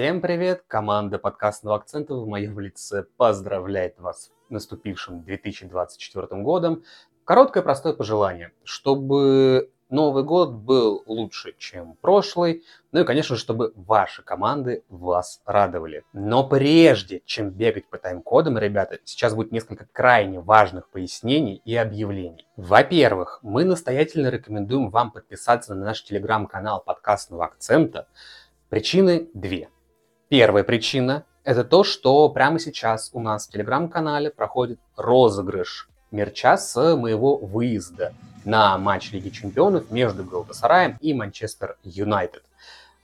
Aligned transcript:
Всем 0.00 0.22
привет! 0.22 0.64
Команда 0.66 1.18
подкастного 1.18 1.76
акцента 1.76 2.14
в 2.14 2.26
моем 2.26 2.58
лице 2.58 3.04
поздравляет 3.18 3.98
вас 3.98 4.28
с 4.28 4.30
наступившим 4.48 5.24
2024 5.24 6.40
годом. 6.40 6.84
Короткое 7.26 7.62
простое 7.62 7.92
пожелание, 7.92 8.50
чтобы 8.64 9.70
Новый 9.90 10.24
год 10.24 10.52
был 10.52 11.02
лучше, 11.04 11.54
чем 11.58 11.96
прошлый. 12.00 12.64
Ну 12.92 13.00
и, 13.02 13.04
конечно 13.04 13.36
чтобы 13.36 13.74
ваши 13.76 14.22
команды 14.22 14.84
вас 14.88 15.42
радовали. 15.44 16.02
Но 16.14 16.48
прежде, 16.48 17.20
чем 17.26 17.50
бегать 17.50 17.86
по 17.90 17.98
тайм-кодам, 17.98 18.56
ребята, 18.56 19.00
сейчас 19.04 19.34
будет 19.34 19.52
несколько 19.52 19.86
крайне 19.92 20.40
важных 20.40 20.88
пояснений 20.88 21.60
и 21.66 21.76
объявлений. 21.76 22.48
Во-первых, 22.56 23.40
мы 23.42 23.64
настоятельно 23.64 24.28
рекомендуем 24.28 24.88
вам 24.88 25.10
подписаться 25.10 25.74
на 25.74 25.84
наш 25.84 26.02
телеграм-канал 26.04 26.82
подкастного 26.82 27.44
акцента. 27.44 28.08
Причины 28.70 29.28
две. 29.34 29.68
Первая 30.30 30.62
причина– 30.62 31.24
это 31.44 31.64
то, 31.64 31.82
что 31.82 32.28
прямо 32.28 32.60
сейчас 32.60 33.10
у 33.12 33.18
нас 33.18 33.48
в 33.48 33.50
телеграм-канале 33.50 34.30
проходит 34.30 34.78
розыгрыш 34.94 35.88
мерча 36.12 36.56
с 36.56 36.94
моего 36.94 37.36
выезда 37.36 38.14
на 38.44 38.78
матч 38.78 39.10
Лиги 39.10 39.30
Чемпионов 39.30 39.90
между 39.90 40.22
Галатасараем 40.22 40.96
и 41.00 41.14
Манчестер 41.14 41.78
Юнайтед. 41.82 42.44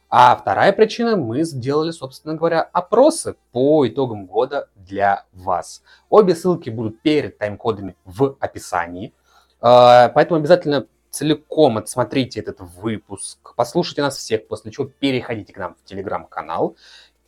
А 0.08 0.36
вторая 0.36 0.72
причина, 0.72 1.16
мы 1.16 1.42
сделали, 1.42 1.90
собственно 1.90 2.36
говоря, 2.36 2.62
опросы 2.62 3.34
по 3.50 3.88
итогам 3.88 4.26
года 4.26 4.68
для 4.76 5.24
вас. 5.32 5.82
Обе 6.08 6.36
ссылки 6.36 6.70
будут 6.70 7.00
перед 7.00 7.38
тайм-кодами 7.38 7.96
в 8.04 8.36
описании. 8.38 9.12
А, 9.60 10.10
поэтому 10.10 10.38
обязательно 10.38 10.86
целиком 11.16 11.78
отсмотрите 11.78 12.40
этот 12.40 12.60
выпуск, 12.60 13.54
послушайте 13.56 14.02
нас 14.02 14.18
всех, 14.18 14.46
после 14.48 14.70
чего 14.70 14.84
переходите 14.86 15.52
к 15.52 15.56
нам 15.56 15.74
в 15.74 15.88
телеграм-канал, 15.88 16.76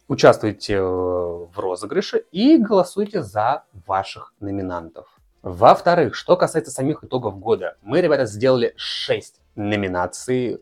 участвуйте 0.08 0.74
э, 0.74 0.80
в 0.80 1.52
розыгрыше 1.56 2.24
и 2.32 2.58
голосуйте 2.58 3.22
за 3.22 3.64
ваших 3.86 4.34
номинантов. 4.40 5.06
Во-вторых, 5.42 6.14
что 6.14 6.36
касается 6.36 6.72
самих 6.72 7.04
итогов 7.04 7.38
года, 7.38 7.76
мы, 7.82 8.00
ребята, 8.00 8.24
сделали 8.24 8.74
6 8.76 9.40
номинаций, 9.54 10.60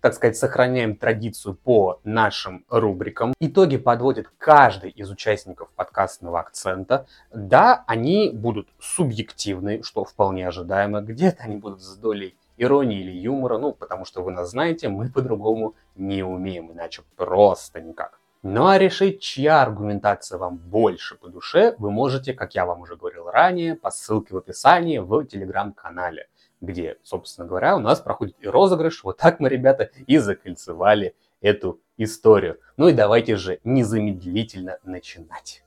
так 0.00 0.14
сказать, 0.14 0.36
сохраняем 0.36 0.96
традицию 0.96 1.54
по 1.54 2.00
нашим 2.04 2.64
рубрикам. 2.68 3.32
Итоги 3.40 3.76
подводит 3.76 4.28
каждый 4.36 4.90
из 4.90 5.10
участников 5.10 5.70
подкастного 5.76 6.40
акцента. 6.40 7.06
Да, 7.32 7.84
они 7.86 8.30
будут 8.34 8.68
субъективны, 8.80 9.82
что 9.82 10.04
вполне 10.04 10.48
ожидаемо. 10.48 11.00
Где-то 11.00 11.44
они 11.44 11.56
будут 11.56 11.80
с 11.80 11.96
долей 11.96 12.36
иронии 12.56 13.00
или 13.00 13.12
юмора, 13.12 13.58
ну, 13.58 13.72
потому 13.72 14.04
что 14.04 14.22
вы 14.22 14.32
нас 14.32 14.50
знаете, 14.50 14.88
мы 14.88 15.08
по-другому 15.08 15.74
не 15.94 16.22
умеем, 16.22 16.72
иначе 16.72 17.02
просто 17.16 17.80
никак. 17.80 18.21
Ну 18.44 18.66
а 18.66 18.76
решить, 18.76 19.20
чья 19.20 19.62
аргументация 19.62 20.36
вам 20.36 20.56
больше 20.56 21.14
по 21.14 21.28
душе, 21.28 21.76
вы 21.78 21.92
можете, 21.92 22.34
как 22.34 22.56
я 22.56 22.66
вам 22.66 22.80
уже 22.80 22.96
говорил 22.96 23.30
ранее, 23.30 23.76
по 23.76 23.92
ссылке 23.92 24.34
в 24.34 24.36
описании 24.36 24.98
в 24.98 25.24
телеграм-канале, 25.26 26.26
где, 26.60 26.96
собственно 27.04 27.46
говоря, 27.46 27.76
у 27.76 27.78
нас 27.78 28.00
проходит 28.00 28.34
и 28.40 28.48
розыгрыш. 28.48 29.04
Вот 29.04 29.18
так 29.18 29.38
мы, 29.38 29.48
ребята, 29.48 29.90
и 30.08 30.18
закольцевали 30.18 31.14
эту 31.40 31.80
историю. 31.96 32.58
Ну 32.76 32.88
и 32.88 32.94
давайте 32.94 33.36
же 33.36 33.60
незамедлительно 33.62 34.78
начинать. 34.82 35.62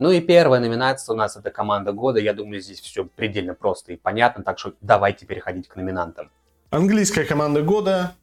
Ну 0.00 0.10
и 0.10 0.20
первая 0.20 0.60
номинация 0.60 1.12
у 1.12 1.16
нас 1.16 1.36
это 1.36 1.52
команда 1.52 1.92
года. 1.92 2.18
Я 2.18 2.34
думаю, 2.34 2.60
здесь 2.60 2.80
все 2.80 3.04
предельно 3.04 3.54
просто 3.54 3.92
и 3.92 3.96
понятно, 3.96 4.42
так 4.42 4.58
что 4.58 4.72
давайте 4.80 5.26
переходить 5.26 5.68
к 5.68 5.76
номинантам. 5.76 6.28
Английская 6.70 7.24
команда 7.24 7.62
года 7.62 8.16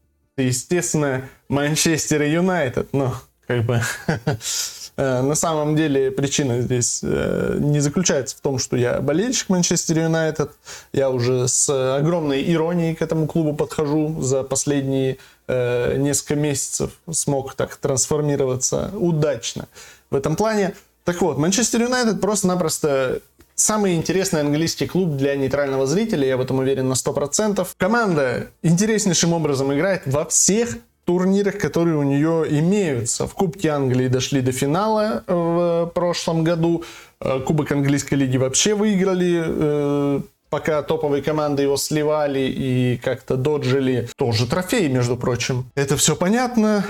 естественно, 0.44 1.30
Манчестер 1.50 2.22
Юнайтед. 2.24 2.94
Но, 2.94 3.16
как 3.48 3.64
бы, 3.64 3.82
э, 4.98 5.22
на 5.22 5.36
самом 5.36 5.76
деле 5.76 6.12
причина 6.12 6.62
здесь 6.62 7.02
э, 7.04 7.58
не 7.60 7.80
заключается 7.80 8.38
в 8.38 8.42
том, 8.42 8.60
что 8.60 8.78
я 8.78 9.00
болельщик 9.02 9.50
Манчестер 9.50 10.00
Юнайтед. 10.00 10.52
Я 10.94 11.10
уже 11.10 11.48
с 11.48 11.70
огромной 11.98 12.52
иронией 12.54 12.96
к 12.96 13.02
этому 13.02 13.28
клубу 13.28 13.54
подхожу 13.54 14.22
за 14.22 14.44
последние 14.44 15.18
э, 15.48 15.98
несколько 15.98 16.36
месяцев. 16.36 16.92
Смог 17.12 17.56
так 17.56 17.76
трансформироваться 17.78 18.92
удачно 18.94 19.68
в 20.10 20.16
этом 20.16 20.36
плане. 20.36 20.76
Так 21.04 21.22
вот, 21.22 21.38
Манчестер 21.38 21.84
Юнайтед 21.84 22.20
просто-напросто 22.20 23.22
Самый 23.60 23.96
интересный 23.96 24.42
английский 24.42 24.86
клуб 24.86 25.16
для 25.16 25.36
нейтрального 25.36 25.88
зрителя, 25.88 26.28
я 26.28 26.38
в 26.38 26.42
этом 26.42 26.60
уверен 26.60 26.90
на 26.90 26.94
100%. 26.94 27.68
Команда 27.78 28.50
интереснейшим 28.62 29.34
образом 29.34 29.74
играет 29.74 30.04
во 30.06 30.26
всех 30.26 30.78
турнирах, 31.06 31.58
которые 31.58 31.98
у 31.98 32.04
нее 32.04 32.46
имеются. 32.60 33.26
В 33.26 33.34
Кубке 33.34 33.70
Англии 33.70 34.10
дошли 34.10 34.42
до 34.42 34.52
финала 34.52 35.24
в 35.26 35.92
прошлом 35.96 36.44
году. 36.44 36.84
Э, 37.20 37.40
Кубок 37.40 37.72
английской 37.72 38.14
лиги 38.14 38.38
вообще 38.38 38.76
выиграли 38.76 39.44
э, 39.44 40.22
пока 40.52 40.84
топовые 40.84 41.24
команды 41.24 41.64
его 41.64 41.78
сливали 41.78 42.42
и 42.42 42.98
как-то 43.04 43.38
доджили. 43.38 44.08
Тоже 44.18 44.46
трофей, 44.46 44.88
между 44.88 45.18
прочим. 45.18 45.66
Это 45.74 45.98
все 45.98 46.16
понятно, 46.16 46.86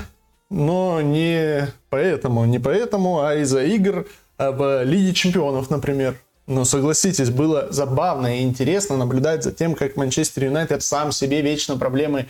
но 0.50 1.00
не 1.00 1.70
поэтому, 1.90 2.44
не 2.44 2.60
поэтому, 2.60 3.22
а 3.22 3.36
из-за 3.36 3.64
игр 3.64 4.06
в 4.38 4.84
Лиге 4.84 5.14
Чемпионов, 5.14 5.70
например. 5.70 6.18
Но 6.48 6.64
согласитесь, 6.64 7.30
было 7.30 7.68
забавно 7.70 8.40
и 8.40 8.44
интересно 8.44 8.96
наблюдать 8.96 9.44
за 9.44 9.52
тем, 9.52 9.76
как 9.76 9.98
Манчестер 9.98 10.46
Юнайтед 10.46 10.82
сам 10.82 11.12
себе 11.12 11.42
вечно 11.42 11.78
проблемы 11.78 12.28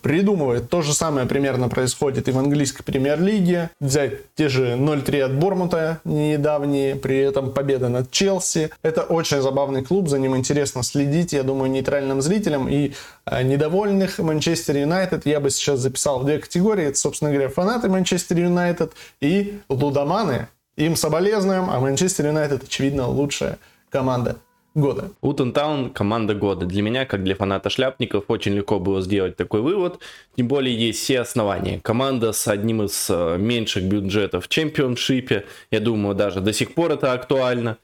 придумывает. 0.00 0.68
То 0.70 0.82
же 0.82 0.94
самое 0.94 1.26
примерно 1.26 1.68
происходит 1.68 2.28
и 2.28 2.32
в 2.32 2.38
английской 2.38 2.82
премьер-лиге. 2.82 3.70
Взять 3.80 4.34
те 4.34 4.48
же 4.48 4.72
0-3 4.72 5.20
от 5.20 5.34
Бормута 5.34 6.00
недавние, 6.04 6.96
при 6.96 7.18
этом 7.18 7.52
победа 7.52 7.88
над 7.88 8.10
Челси. 8.10 8.70
Это 8.82 9.02
очень 9.02 9.42
забавный 9.42 9.84
клуб, 9.84 10.08
за 10.08 10.18
ним 10.18 10.36
интересно 10.36 10.82
следить, 10.82 11.32
я 11.32 11.42
думаю, 11.42 11.70
нейтральным 11.70 12.22
зрителям. 12.22 12.68
И 12.68 12.92
а, 13.24 13.42
недовольных 13.42 14.18
Манчестер 14.18 14.78
Юнайтед 14.78 15.26
я 15.26 15.40
бы 15.40 15.50
сейчас 15.50 15.80
записал 15.80 16.20
в 16.20 16.24
две 16.24 16.38
категории. 16.38 16.86
Это, 16.86 16.98
собственно 16.98 17.30
говоря, 17.30 17.48
фанаты 17.48 17.88
Манчестер 17.88 18.38
Юнайтед 18.38 18.92
и 19.20 19.60
лудоманы, 19.68 20.48
им 20.76 20.96
соболезнуем, 20.96 21.68
а 21.70 21.80
Манчестер 21.80 22.26
Юнайтед, 22.26 22.64
очевидно, 22.64 23.08
лучшая 23.08 23.58
команда 23.90 24.36
года. 24.74 25.10
Утон 25.20 25.52
Таун 25.52 25.90
команда 25.90 26.34
года. 26.34 26.66
Для 26.66 26.82
меня, 26.82 27.04
как 27.04 27.22
для 27.24 27.34
фаната 27.34 27.70
шляпников, 27.70 28.24
очень 28.28 28.52
легко 28.52 28.78
было 28.78 29.02
сделать 29.02 29.36
такой 29.36 29.60
вывод. 29.60 29.98
Тем 30.36 30.48
более 30.48 30.74
есть 30.74 31.00
все 31.00 31.20
основания. 31.20 31.80
Команда 31.80 32.32
с 32.32 32.48
одним 32.48 32.82
из 32.82 33.08
э, 33.10 33.36
меньших 33.38 33.84
бюджетов 33.84 34.46
в 34.46 34.48
чемпионшипе. 34.48 35.44
Я 35.70 35.80
думаю, 35.80 36.14
даже 36.14 36.40
до 36.40 36.52
сих 36.52 36.74
пор 36.74 36.92
это 36.92 37.12
актуально 37.12 37.76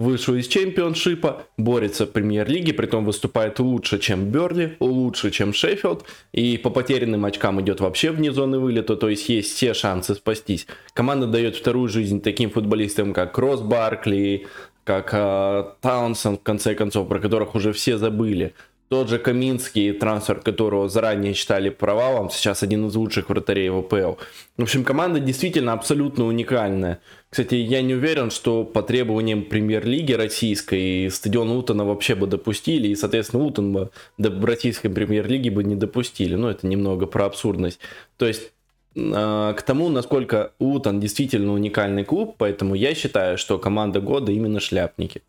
вышел 0.00 0.34
из 0.34 0.48
чемпионшипа, 0.48 1.46
борется 1.58 2.06
в 2.06 2.10
премьер-лиге, 2.10 2.72
притом 2.72 3.04
выступает 3.04 3.60
лучше, 3.60 3.98
чем 3.98 4.30
Берли, 4.30 4.76
лучше, 4.80 5.30
чем 5.30 5.52
Шеффилд, 5.52 6.04
и 6.32 6.56
по 6.56 6.70
потерянным 6.70 7.26
очкам 7.26 7.60
идет 7.60 7.80
вообще 7.80 8.10
вне 8.10 8.32
зоны 8.32 8.58
вылета, 8.58 8.96
то 8.96 9.10
есть 9.10 9.28
есть 9.28 9.54
все 9.54 9.74
шансы 9.74 10.14
спастись. 10.14 10.66
Команда 10.94 11.26
дает 11.26 11.54
вторую 11.54 11.88
жизнь 11.88 12.22
таким 12.22 12.50
футболистам, 12.50 13.12
как 13.12 13.34
Кросс 13.34 13.60
Баркли, 13.60 14.46
как 14.84 15.10
э, 15.12 15.64
Таунсон, 15.82 16.38
в 16.38 16.42
конце 16.42 16.74
концов, 16.74 17.06
про 17.06 17.20
которых 17.20 17.54
уже 17.54 17.72
все 17.74 17.98
забыли. 17.98 18.54
Тот 18.90 19.08
же 19.08 19.20
Каминский, 19.20 19.92
трансфер 19.92 20.40
которого 20.40 20.88
заранее 20.88 21.32
считали 21.32 21.68
провалом, 21.68 22.28
сейчас 22.28 22.64
один 22.64 22.88
из 22.88 22.96
лучших 22.96 23.28
вратарей 23.28 23.68
в 23.68 23.78
АПЛ. 23.78 24.20
В 24.56 24.62
общем, 24.62 24.82
команда 24.82 25.20
действительно 25.20 25.74
абсолютно 25.74 26.26
уникальная. 26.26 26.98
Кстати, 27.28 27.54
я 27.54 27.82
не 27.82 27.94
уверен, 27.94 28.32
что 28.32 28.64
по 28.64 28.82
требованиям 28.82 29.44
премьер-лиги 29.44 30.12
российской 30.14 31.08
стадион 31.08 31.52
Утона 31.52 31.84
вообще 31.84 32.16
бы 32.16 32.26
допустили, 32.26 32.88
и, 32.88 32.96
соответственно, 32.96 33.44
Утон 33.44 33.72
бы 33.72 33.90
до 34.18 34.44
российской 34.44 34.88
премьер-лиги 34.88 35.50
бы 35.50 35.62
не 35.62 35.76
допустили. 35.76 36.34
Но 36.34 36.50
это 36.50 36.66
немного 36.66 37.06
про 37.06 37.26
абсурдность. 37.26 37.78
То 38.16 38.26
есть, 38.26 38.50
э, 38.96 39.54
к 39.56 39.62
тому, 39.62 39.88
насколько 39.88 40.50
Утон 40.58 40.98
действительно 40.98 41.52
уникальный 41.52 42.02
клуб, 42.02 42.34
поэтому 42.38 42.74
я 42.74 42.96
считаю, 42.96 43.38
что 43.38 43.56
команда 43.60 44.00
года 44.00 44.32
именно 44.32 44.58
шляпники. 44.58 45.22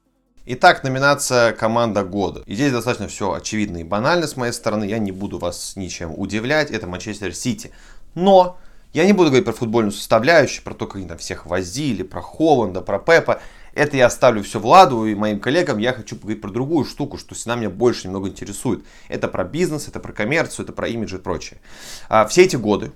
Итак, 0.54 0.84
номинация 0.84 1.54
«Команда 1.54 2.04
года». 2.04 2.44
И 2.46 2.56
здесь 2.56 2.74
достаточно 2.74 3.08
все 3.08 3.32
очевидно 3.32 3.78
и 3.78 3.86
банально 3.86 4.28
с 4.28 4.36
моей 4.36 4.52
стороны. 4.52 4.84
Я 4.84 5.00
не 5.00 5.14
буду 5.14 5.38
вас 5.38 5.78
ничем 5.78 6.14
удивлять. 6.14 6.72
Это 6.72 6.88
Манчестер 6.88 7.34
Сити. 7.34 7.72
Но 8.16 8.58
я 8.92 9.06
не 9.06 9.14
буду 9.14 9.30
говорить 9.30 9.46
про 9.46 9.54
футбольную 9.54 9.94
составляющую, 9.94 10.62
про 10.66 10.74
то, 10.74 10.88
как 10.88 10.98
они 10.98 11.08
там 11.08 11.18
всех 11.20 11.46
возили, 11.46 12.04
про 12.04 12.20
Холланда, 12.20 12.82
про 12.82 13.00
Пепа. 13.00 13.42
Это 13.76 13.96
я 13.96 14.08
оставлю 14.08 14.44
все 14.44 14.60
Владу 14.60 15.06
и 15.06 15.16
моим 15.16 15.40
коллегам. 15.40 15.78
Я 15.78 15.94
хочу 15.94 16.18
поговорить 16.18 16.42
про 16.42 16.50
другую 16.50 16.84
штуку, 16.84 17.18
что 17.18 17.34
она 17.46 17.56
меня 17.56 17.70
больше 17.70 18.08
немного 18.08 18.28
интересует. 18.28 18.84
Это 19.08 19.30
про 19.30 19.46
бизнес, 19.46 19.88
это 19.88 20.02
про 20.02 20.12
коммерцию, 20.12 20.66
это 20.66 20.74
про 20.74 20.90
имидж 20.90 21.16
и 21.16 21.20
прочее. 21.20 21.62
А, 22.10 22.28
все 22.28 22.44
эти 22.44 22.58
годы, 22.58 22.92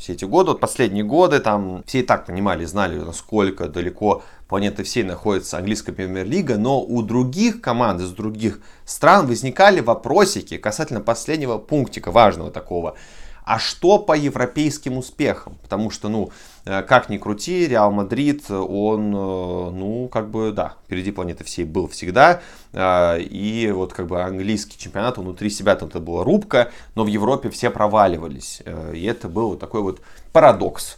все 0.00 0.14
эти 0.14 0.24
годы, 0.24 0.52
вот 0.52 0.60
последние 0.60 1.04
годы, 1.04 1.40
там 1.40 1.84
все 1.86 2.00
и 2.00 2.02
так 2.02 2.24
понимали, 2.26 2.64
знали, 2.64 2.98
насколько 2.98 3.68
далеко 3.68 4.22
планеты 4.48 4.82
всей 4.82 5.04
находится 5.04 5.58
английская 5.58 5.92
премьер-лига, 5.92 6.56
но 6.56 6.82
у 6.82 7.02
других 7.02 7.60
команд 7.60 8.00
из 8.00 8.10
других 8.10 8.60
стран 8.86 9.26
возникали 9.26 9.80
вопросики 9.80 10.56
касательно 10.56 11.02
последнего 11.02 11.58
пунктика, 11.58 12.10
важного 12.10 12.50
такого. 12.50 12.96
а 13.44 13.58
что 13.58 13.98
по 13.98 14.16
европейским 14.16 14.96
успехам? 14.96 15.58
Потому 15.62 15.90
что, 15.90 16.08
ну, 16.08 16.30
как 16.64 17.08
ни 17.08 17.18
крути, 17.18 17.66
Реал 17.66 17.90
Мадрид, 17.90 18.50
он, 18.50 19.14
э, 19.14 19.70
ну, 19.70 20.08
как 20.12 20.30
бы, 20.30 20.52
да, 20.52 20.74
впереди 20.84 21.10
планеты 21.10 21.44
всей 21.44 21.64
был 21.64 21.88
всегда. 21.88 22.42
Э, 22.72 23.20
и 23.20 23.70
вот 23.70 23.92
как 23.92 24.06
бы 24.06 24.22
английский 24.22 24.78
чемпионат, 24.78 25.18
внутри 25.18 25.50
себя 25.50 25.74
там 25.76 25.88
это 25.88 26.00
была 26.00 26.24
рубка, 26.24 26.70
но 26.94 27.04
в 27.04 27.06
Европе 27.06 27.50
все 27.50 27.70
проваливались. 27.70 28.62
И 28.94 29.04
это 29.04 29.28
был 29.28 29.50
вот 29.50 29.60
такой 29.60 29.82
вот 29.82 30.00
парадокс. 30.32 30.96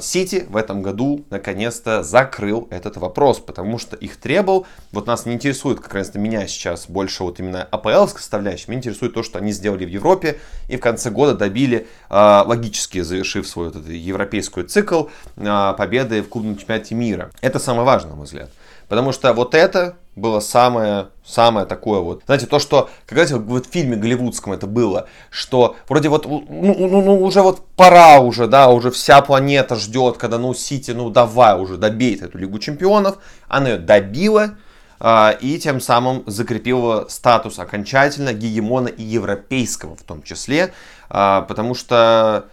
Сити 0.00 0.46
в 0.48 0.56
этом 0.56 0.82
году 0.82 1.24
наконец-то 1.30 2.02
закрыл 2.02 2.68
этот 2.70 2.96
вопрос, 2.98 3.40
потому 3.40 3.78
что 3.78 3.96
их 3.96 4.16
требовал. 4.16 4.66
Вот 4.92 5.06
нас 5.06 5.26
не 5.26 5.34
интересует, 5.34 5.80
как 5.80 5.94
раз 5.94 6.14
меня 6.14 6.46
сейчас 6.46 6.88
больше 6.88 7.24
вот 7.24 7.40
именно 7.40 7.62
АПЛ 7.62 8.06
составляющая, 8.06 8.70
меня 8.70 8.80
интересует 8.80 9.14
то, 9.14 9.22
что 9.22 9.38
они 9.38 9.52
сделали 9.52 9.84
в 9.84 9.88
Европе 9.88 10.38
и 10.68 10.76
в 10.76 10.80
конце 10.80 11.10
года 11.10 11.34
добили, 11.34 11.86
логически 12.10 13.00
завершив 13.00 13.46
свой 13.48 13.66
вот 13.68 13.76
этот 13.76 13.90
европейский 13.90 14.62
цикл, 14.62 15.04
победы 15.36 16.22
в 16.22 16.28
клубном 16.28 16.56
чемпионате 16.56 16.94
мира. 16.94 17.30
Это 17.40 17.58
самое 17.58 17.84
важное, 17.84 18.10
на 18.10 18.16
мой 18.16 18.26
взгляд. 18.26 18.50
Потому 18.88 19.12
что 19.12 19.32
вот 19.32 19.54
это 19.54 19.96
было 20.16 20.40
самое, 20.40 21.08
самое 21.24 21.66
такое 21.66 22.00
вот. 22.00 22.22
Знаете, 22.26 22.46
то, 22.46 22.58
что, 22.58 22.88
как 23.04 23.18
знаете, 23.18 23.36
вот 23.36 23.66
в 23.66 23.70
фильме 23.70 23.96
голливудском 23.96 24.52
это 24.52 24.66
было, 24.66 25.08
что 25.30 25.76
вроде 25.88 26.08
вот, 26.08 26.24
ну, 26.26 26.44
ну, 26.48 27.02
ну, 27.02 27.22
уже 27.22 27.42
вот 27.42 27.66
пора 27.76 28.20
уже, 28.20 28.46
да, 28.46 28.68
уже 28.68 28.90
вся 28.90 29.20
планета 29.20 29.76
ждет, 29.76 30.16
когда, 30.16 30.38
ну, 30.38 30.54
Сити, 30.54 30.92
ну, 30.92 31.10
давай 31.10 31.60
уже, 31.60 31.76
добей 31.76 32.16
эту 32.16 32.38
Лигу 32.38 32.58
Чемпионов. 32.58 33.18
Она 33.46 33.70
ее 33.70 33.78
добила, 33.78 34.56
а, 35.00 35.36
и 35.38 35.58
тем 35.58 35.80
самым 35.80 36.22
закрепила 36.26 37.06
статус 37.10 37.58
окончательно 37.58 38.32
гегемона 38.32 38.88
и 38.88 39.02
европейского 39.02 39.96
в 39.96 40.02
том 40.02 40.22
числе, 40.22 40.72
а, 41.10 41.42
потому 41.42 41.74
что 41.74 42.46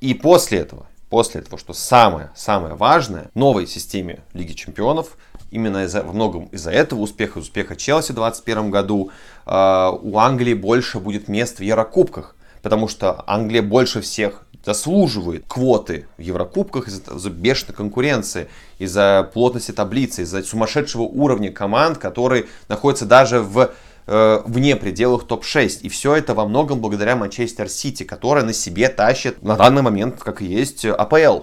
и 0.00 0.14
после 0.14 0.58
этого, 0.58 0.86
после 1.10 1.42
этого, 1.42 1.58
что 1.58 1.74
самое, 1.74 2.32
самое 2.34 2.74
важное, 2.74 3.30
новой 3.34 3.68
системе 3.68 4.24
Лиги 4.32 4.54
Чемпионов– 4.54 5.16
именно 5.54 5.84
из-за, 5.84 6.02
во 6.02 6.12
многом 6.12 6.46
из-за 6.46 6.70
этого 6.70 7.00
успеха, 7.00 7.38
из 7.38 7.44
успеха 7.44 7.76
Челси 7.76 8.12
в 8.12 8.16
2021 8.16 8.70
году, 8.70 9.10
э, 9.46 9.90
у 10.02 10.18
Англии 10.18 10.54
больше 10.54 10.98
будет 10.98 11.28
мест 11.28 11.58
в 11.58 11.62
Еврокубках, 11.62 12.34
потому 12.60 12.88
что 12.88 13.22
Англия 13.26 13.62
больше 13.62 14.00
всех 14.00 14.42
заслуживает 14.64 15.44
квоты 15.46 16.06
в 16.18 16.22
Еврокубках 16.22 16.88
из-за, 16.88 17.14
из 17.14 17.26
бешеной 17.26 17.74
конкуренции, 17.74 18.48
из-за 18.78 19.30
плотности 19.32 19.72
таблицы, 19.72 20.22
из-за 20.22 20.42
сумасшедшего 20.42 21.02
уровня 21.02 21.52
команд, 21.52 21.98
которые 21.98 22.46
находятся 22.68 23.04
даже 23.04 23.40
в 23.40 23.70
э, 24.06 24.42
вне 24.46 24.74
пределах 24.74 25.24
топ-6. 25.24 25.80
И 25.82 25.88
все 25.88 26.16
это 26.16 26.34
во 26.34 26.46
многом 26.46 26.80
благодаря 26.80 27.14
Манчестер 27.14 27.68
Сити, 27.68 28.02
которая 28.02 28.44
на 28.44 28.52
себе 28.52 28.88
тащит 28.88 29.42
на 29.42 29.56
данный 29.56 29.82
момент, 29.82 30.20
как 30.20 30.42
и 30.42 30.46
есть, 30.46 30.84
АПЛ 30.84 31.16
э, 31.16 31.42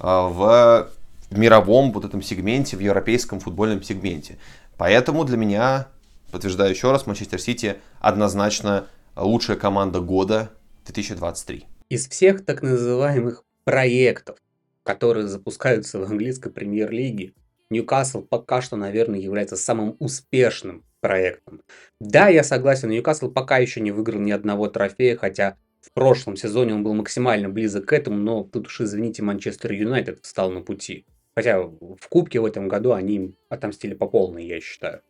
в 0.00 0.88
в 1.30 1.38
мировом 1.38 1.92
вот 1.92 2.04
этом 2.04 2.22
сегменте, 2.22 2.76
в 2.76 2.80
европейском 2.80 3.40
футбольном 3.40 3.82
сегменте. 3.82 4.38
Поэтому 4.76 5.24
для 5.24 5.36
меня, 5.36 5.88
подтверждаю 6.30 6.70
еще 6.70 6.90
раз, 6.90 7.06
Манчестер 7.06 7.40
Сити 7.40 7.76
однозначно 8.00 8.86
лучшая 9.16 9.56
команда 9.56 10.00
года 10.00 10.50
2023. 10.86 11.64
Из 11.90 12.08
всех 12.08 12.44
так 12.44 12.62
называемых 12.62 13.44
проектов, 13.64 14.38
которые 14.82 15.26
запускаются 15.28 15.98
в 15.98 16.04
английской 16.04 16.50
премьер-лиге, 16.50 17.34
Ньюкасл 17.70 18.22
пока 18.22 18.62
что, 18.62 18.76
наверное, 18.76 19.18
является 19.18 19.56
самым 19.56 19.96
успешным 19.98 20.84
проектом. 21.00 21.60
Да, 22.00 22.28
я 22.28 22.42
согласен, 22.42 22.88
Ньюкасл 22.88 23.30
пока 23.30 23.58
еще 23.58 23.80
не 23.80 23.90
выиграл 23.90 24.20
ни 24.20 24.30
одного 24.30 24.68
трофея, 24.68 25.16
хотя 25.16 25.56
в 25.80 25.92
прошлом 25.92 26.36
сезоне 26.36 26.74
он 26.74 26.82
был 26.82 26.94
максимально 26.94 27.48
близок 27.48 27.86
к 27.86 27.92
этому, 27.92 28.16
но 28.16 28.42
тут 28.44 28.66
уж, 28.66 28.80
извините, 28.80 29.22
Манчестер 29.22 29.72
Юнайтед 29.72 30.20
встал 30.22 30.50
на 30.50 30.62
пути. 30.62 31.04
Хотя 31.38 31.60
в 31.60 32.08
Кубке 32.08 32.40
в 32.40 32.46
этом 32.46 32.66
году 32.66 32.94
они 32.94 33.36
отомстили 33.48 33.94
по 33.94 34.08
полной, 34.08 34.44
я 34.44 34.60
считаю. 34.60 35.02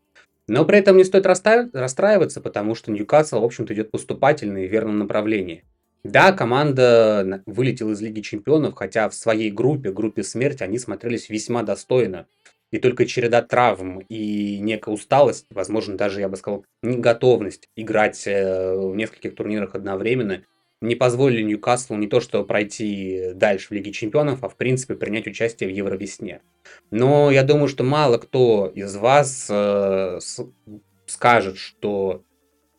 Но 0.46 0.66
при 0.66 0.76
этом 0.76 0.98
не 0.98 1.04
стоит 1.04 1.24
расстраиваться, 1.24 2.42
потому 2.42 2.74
что 2.74 2.92
Ньюкасл, 2.92 3.40
в 3.40 3.44
общем-то, 3.44 3.72
идет 3.72 3.90
поступательно 3.90 4.58
и 4.58 4.68
в 4.68 4.70
верном 4.70 4.98
направлении. 4.98 5.64
Да, 6.04 6.32
команда 6.32 7.42
вылетела 7.46 7.92
из 7.92 8.02
Лиги 8.02 8.20
Чемпионов, 8.20 8.74
хотя 8.74 9.08
в 9.08 9.14
своей 9.14 9.50
группе, 9.50 9.90
группе 9.90 10.22
смерти, 10.22 10.62
они 10.62 10.78
смотрелись 10.78 11.30
весьма 11.30 11.62
достойно. 11.62 12.26
И 12.72 12.78
только 12.78 13.06
череда 13.06 13.40
травм 13.40 14.00
и 14.00 14.58
некая 14.58 14.90
усталость, 14.90 15.46
возможно, 15.48 15.96
даже, 15.96 16.20
я 16.20 16.28
бы 16.28 16.36
сказал, 16.36 16.66
неготовность 16.82 17.70
играть 17.74 18.22
э, 18.26 18.76
в 18.76 18.94
нескольких 18.94 19.34
турнирах 19.34 19.74
одновременно– 19.74 20.42
не 20.80 20.94
позволили 20.94 21.42
Ньюкаслу 21.42 21.96
не 21.96 22.06
то 22.06 22.20
что 22.20 22.44
пройти 22.44 23.32
дальше 23.34 23.68
в 23.68 23.70
Лиге 23.72 23.92
Чемпионов, 23.92 24.44
а 24.44 24.48
в 24.48 24.56
принципе 24.56 24.94
принять 24.94 25.26
участие 25.26 25.68
в 25.68 25.72
Евровесне. 25.72 26.40
Но 26.90 27.30
я 27.30 27.42
думаю, 27.42 27.68
что 27.68 27.84
мало 27.84 28.18
кто 28.18 28.70
из 28.74 28.96
вас 28.96 29.48
э, 29.50 30.18
с, 30.20 30.46
скажет, 31.06 31.58
что 31.58 32.22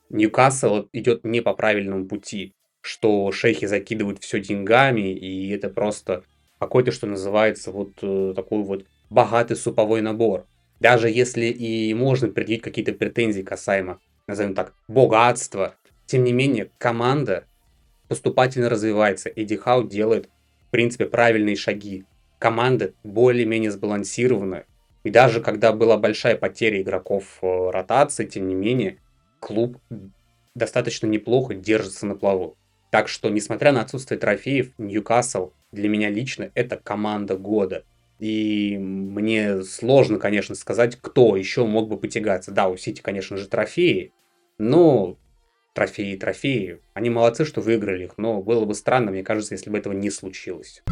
Ньюкасл 0.09 0.87
идет 0.93 1.23
не 1.23 1.41
по 1.41 1.53
правильному 1.53 2.05
пути, 2.05 2.53
что 2.81 3.31
шейхи 3.31 3.65
закидывают 3.65 4.19
все 4.23 4.39
деньгами, 4.39 5.13
и 5.13 5.49
это 5.51 5.69
просто 5.69 6.23
какой-то, 6.59 6.91
что 6.91 7.07
называется, 7.07 7.71
вот 7.71 7.91
э, 8.01 8.33
такой 8.35 8.63
вот 8.63 8.85
богатый 9.09 9.55
суповой 9.55 10.01
набор. 10.01 10.45
Даже 10.79 11.09
если 11.09 11.45
и 11.45 11.93
можно 11.93 12.29
предъявить 12.29 12.63
какие-то 12.63 12.93
претензии 12.93 13.41
касаемо, 13.41 13.99
назовем 14.27 14.55
так, 14.55 14.73
богатства, 14.87 15.75
тем 16.05 16.23
не 16.23 16.31
менее, 16.31 16.71
команда 16.77 17.45
поступательно 18.09 18.69
развивается. 18.69 19.29
Эдди 19.29 19.55
Хау 19.55 19.87
делает, 19.87 20.29
в 20.67 20.71
принципе, 20.71 21.05
правильные 21.05 21.55
шаги. 21.55 22.03
Команда 22.39 22.93
более-менее 23.03 23.71
сбалансирована. 23.71 24.65
И 25.03 25.09
даже 25.09 25.41
когда 25.41 25.71
была 25.71 25.97
большая 25.97 26.35
потеря 26.35 26.81
игроков 26.81 27.39
э, 27.41 27.69
ротации, 27.69 28.25
тем 28.25 28.47
не 28.47 28.55
менее, 28.55 28.97
клуб 29.39 29.77
достаточно 30.55 31.07
неплохо 31.07 31.53
держится 31.53 32.05
на 32.05 32.15
плаву. 32.15 32.57
Так 32.91 33.07
что, 33.07 33.29
несмотря 33.29 33.71
на 33.71 33.81
отсутствие 33.81 34.19
трофеев, 34.19 34.71
Ньюкасл 34.77 35.51
для 35.71 35.87
меня 35.87 36.09
лично 36.09 36.51
это 36.55 36.75
команда 36.77 37.37
года. 37.37 37.85
И 38.17 38.77
мне 38.77 39.63
сложно, 39.63 40.19
конечно, 40.19 40.55
сказать, 40.55 40.97
кто 40.99 41.37
еще 41.37 41.65
мог 41.65 41.87
бы 41.87 41.97
потягаться. 41.97 42.51
Да, 42.51 42.67
у 42.67 42.75
Сити, 42.75 43.01
конечно 43.01 43.37
же, 43.37 43.47
трофеи, 43.47 44.11
но 44.57 45.17
трофеи, 45.79 46.17
трофеи. 46.17 46.81
Они 46.93 47.09
молодцы, 47.09 47.45
что 47.45 47.61
выиграли 47.61 48.03
их, 48.03 48.17
но 48.17 48.41
было 48.41 48.65
бы 48.65 48.75
странно, 48.75 49.11
мне 49.11 49.23
кажется, 49.23 49.53
если 49.53 49.69
бы 49.69 49.77
этого 49.77 49.93
не 49.93 50.11
случилось. 50.11 50.83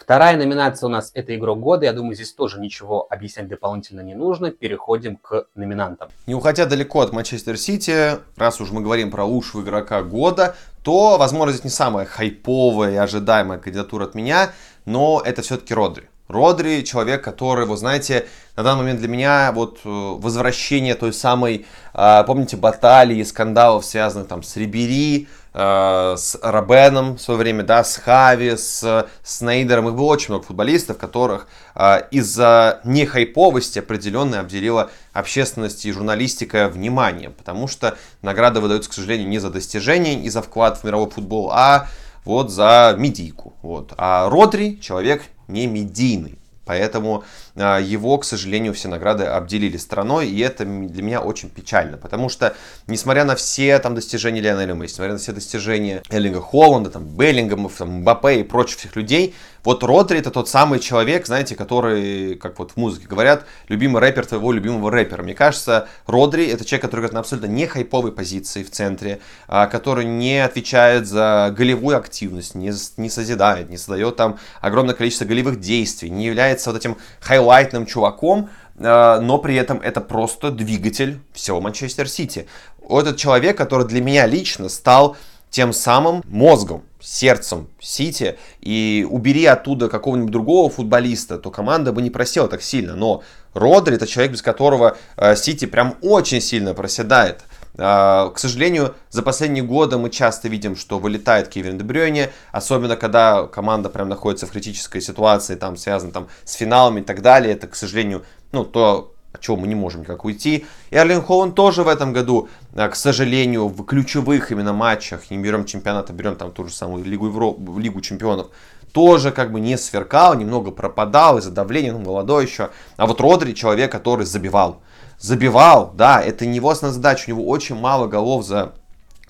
Вторая 0.00 0.36
номинация 0.36 0.88
у 0.88 0.90
нас 0.90 1.12
это 1.14 1.36
игрок 1.36 1.60
года. 1.60 1.84
Я 1.84 1.92
думаю, 1.92 2.16
здесь 2.16 2.32
тоже 2.32 2.58
ничего 2.58 3.06
объяснять 3.08 3.46
дополнительно 3.46 4.00
не 4.00 4.16
нужно. 4.16 4.50
Переходим 4.50 5.16
к 5.16 5.46
номинантам. 5.54 6.08
Не 6.26 6.34
уходя 6.34 6.66
далеко 6.66 7.02
от 7.02 7.12
Манчестер 7.12 7.56
Сити, 7.56 8.18
раз 8.36 8.60
уж 8.60 8.72
мы 8.72 8.80
говорим 8.80 9.12
про 9.12 9.24
лучшего 9.24 9.62
игрока 9.62 10.02
года, 10.02 10.56
то, 10.82 11.18
возможно, 11.18 11.52
здесь 11.52 11.64
не 11.64 11.70
самая 11.70 12.04
хайповая 12.04 12.94
и 12.94 12.96
ожидаемая 12.96 13.60
кандидатура 13.60 14.06
от 14.06 14.16
меня, 14.16 14.50
но 14.86 15.22
это 15.24 15.42
все-таки 15.42 15.72
Родри. 15.72 16.08
Родри 16.32 16.82
человек, 16.84 17.22
который, 17.22 17.66
вы 17.66 17.76
знаете, 17.76 18.26
на 18.56 18.62
данный 18.62 18.82
момент 18.82 19.00
для 19.00 19.08
меня 19.08 19.52
вот 19.52 19.78
э, 19.84 19.88
возвращение 19.88 20.94
той 20.94 21.12
самой, 21.12 21.66
а, 21.94 22.22
помните, 22.24 22.56
баталии, 22.56 23.22
скандалов, 23.22 23.84
связанных 23.84 24.28
там 24.28 24.42
с 24.42 24.56
Рибери, 24.56 25.28
э, 25.54 26.14
с 26.18 26.38
Робеном 26.42 27.16
в 27.16 27.20
свое 27.20 27.38
время, 27.38 27.64
да, 27.64 27.82
с 27.82 27.96
Хави, 27.96 28.56
с 28.56 29.06
Снейдером. 29.22 29.88
Их 29.88 29.94
было 29.94 30.06
очень 30.06 30.28
много 30.30 30.44
футболистов, 30.44 30.98
которых 30.98 31.46
а, 31.74 31.96
из-за 32.10 32.80
нехайповости 32.84 33.78
определенно 33.78 34.40
обделила 34.40 34.90
общественность 35.12 35.86
и 35.86 35.92
журналистика 35.92 36.68
внимание, 36.68 37.30
потому 37.30 37.68
что 37.68 37.96
награды 38.20 38.60
выдаются, 38.60 38.90
к 38.90 38.94
сожалению, 38.94 39.28
не 39.28 39.38
за 39.38 39.50
достижения 39.50 40.22
и 40.22 40.28
за 40.28 40.42
вклад 40.42 40.78
в 40.78 40.84
мировой 40.84 41.10
футбол, 41.10 41.50
а 41.52 41.88
вот 42.24 42.50
за 42.50 42.94
медийку. 42.98 43.54
Вот. 43.62 43.94
А 43.96 44.28
Родри 44.28 44.78
человек 44.80 45.22
не 45.52 45.66
медийный. 45.66 46.38
Поэтому 46.64 47.24
его, 47.54 48.16
к 48.18 48.24
сожалению, 48.24 48.72
все 48.72 48.88
награды 48.88 49.24
обделили 49.24 49.76
страной, 49.76 50.28
и 50.28 50.40
это 50.40 50.64
для 50.64 51.02
меня 51.02 51.20
очень 51.20 51.50
печально, 51.50 51.96
потому 51.98 52.28
что, 52.28 52.54
несмотря 52.86 53.24
на 53.24 53.36
все 53.36 53.78
там 53.78 53.94
достижения 53.94 54.40
Лионеля 54.40 54.74
Месси, 54.74 54.94
несмотря 54.94 55.12
на 55.12 55.18
все 55.18 55.32
достижения 55.32 56.02
Эллинга 56.08 56.40
Холланда, 56.40 56.90
там, 56.90 57.04
Беллингамов, 57.04 57.74
там, 57.76 58.00
Мбаппе 58.00 58.40
и 58.40 58.42
прочих 58.42 58.78
всех 58.78 58.96
людей, 58.96 59.34
вот 59.64 59.84
Родри 59.84 60.18
это 60.18 60.30
тот 60.30 60.48
самый 60.48 60.80
человек, 60.80 61.26
знаете, 61.26 61.54
который, 61.54 62.34
как 62.34 62.58
вот 62.58 62.72
в 62.72 62.76
музыке 62.76 63.06
говорят, 63.06 63.44
любимый 63.68 64.00
рэпер 64.00 64.26
твоего 64.26 64.50
любимого 64.50 64.90
рэпера. 64.90 65.22
Мне 65.22 65.34
кажется, 65.34 65.88
Родри 66.06 66.46
это 66.46 66.64
человек, 66.64 66.82
который 66.82 67.00
играет 67.00 67.14
на 67.14 67.20
абсолютно 67.20 67.46
не 67.46 67.66
хайповой 67.66 68.10
позиции 68.10 68.64
в 68.64 68.70
центре, 68.70 69.20
а, 69.46 69.66
который 69.68 70.04
не 70.04 70.44
отвечает 70.44 71.06
за 71.06 71.54
голевую 71.56 71.96
активность, 71.96 72.56
не, 72.56 72.72
не 72.96 73.08
созидает, 73.08 73.70
не 73.70 73.76
создает 73.76 74.16
там 74.16 74.38
огромное 74.60 74.94
количество 74.94 75.26
голевых 75.26 75.60
действий, 75.60 76.10
не 76.10 76.26
является 76.26 76.70
вот 76.70 76.78
этим 76.78 76.96
хайлайтным 77.42 77.86
чуваком, 77.86 78.50
э, 78.78 79.20
но 79.20 79.38
при 79.38 79.56
этом 79.56 79.80
это 79.80 80.00
просто 80.00 80.50
двигатель 80.50 81.20
всего 81.32 81.60
Манчестер 81.60 82.08
Сити. 82.08 82.46
Этот 82.88 83.16
человек, 83.16 83.56
который 83.56 83.86
для 83.86 84.00
меня 84.00 84.26
лично 84.26 84.68
стал 84.68 85.16
тем 85.50 85.72
самым 85.72 86.22
мозгом, 86.26 86.82
сердцем 87.00 87.68
Сити, 87.80 88.38
и 88.60 89.06
убери 89.08 89.44
оттуда 89.44 89.88
какого-нибудь 89.88 90.30
другого 90.30 90.70
футболиста, 90.70 91.38
то 91.38 91.50
команда 91.50 91.92
бы 91.92 92.00
не 92.00 92.10
просела 92.10 92.48
так 92.48 92.62
сильно. 92.62 92.94
Но 92.94 93.22
Родри 93.54 93.96
это 93.96 94.06
человек, 94.06 94.32
без 94.32 94.42
которого 94.42 94.96
э, 95.16 95.36
Сити 95.36 95.66
прям 95.66 95.96
очень 96.00 96.40
сильно 96.40 96.74
проседает. 96.74 97.42
А, 97.78 98.30
к 98.30 98.38
сожалению, 98.38 98.94
за 99.10 99.22
последние 99.22 99.64
годы 99.64 99.96
мы 99.96 100.10
часто 100.10 100.48
видим, 100.48 100.76
что 100.76 100.98
вылетает 100.98 101.48
Кевин 101.48 101.78
Дебрёйне, 101.78 102.30
особенно 102.50 102.96
когда 102.96 103.46
команда 103.46 103.88
прям 103.88 104.08
находится 104.08 104.46
в 104.46 104.50
критической 104.50 105.00
ситуации, 105.00 105.54
там 105.54 105.76
связано 105.76 106.12
там 106.12 106.28
с 106.44 106.52
финалами 106.52 107.00
и 107.00 107.04
так 107.04 107.22
далее. 107.22 107.54
Это, 107.54 107.66
к 107.68 107.74
сожалению, 107.74 108.24
ну, 108.52 108.64
то, 108.64 109.14
от 109.32 109.40
чего 109.40 109.56
мы 109.56 109.66
не 109.66 109.74
можем 109.74 110.02
никак 110.02 110.24
уйти. 110.24 110.66
И 110.90 110.96
Арлен 110.96 111.22
Холланд 111.22 111.54
тоже 111.54 111.82
в 111.82 111.88
этом 111.88 112.12
году, 112.12 112.50
а, 112.74 112.88
к 112.88 112.96
сожалению, 112.96 113.68
в 113.68 113.84
ключевых 113.84 114.52
именно 114.52 114.74
матчах, 114.74 115.30
не 115.30 115.38
берем 115.38 115.64
чемпионата, 115.64 116.12
берем 116.12 116.36
там 116.36 116.52
ту 116.52 116.66
же 116.66 116.74
самую 116.74 117.04
Лигу, 117.04 117.28
Евро... 117.28 117.54
Лигу 117.78 118.02
чемпионов, 118.02 118.48
тоже 118.92 119.32
как 119.32 119.50
бы 119.50 119.60
не 119.60 119.78
сверкал, 119.78 120.34
немного 120.34 120.70
пропадал 120.70 121.38
из-за 121.38 121.50
давления, 121.50 121.92
ну, 121.92 122.00
молодой 122.00 122.44
еще. 122.44 122.68
А 122.98 123.06
вот 123.06 123.22
Родри 123.22 123.54
человек, 123.54 123.90
который 123.90 124.26
забивал 124.26 124.82
забивал, 125.22 125.92
да, 125.94 126.20
это 126.20 126.44
не 126.44 126.56
его 126.56 126.70
основная 126.70 126.94
задача, 126.94 127.24
у 127.26 127.30
него 127.30 127.46
очень 127.46 127.76
мало 127.76 128.08
голов 128.08 128.44
за 128.44 128.72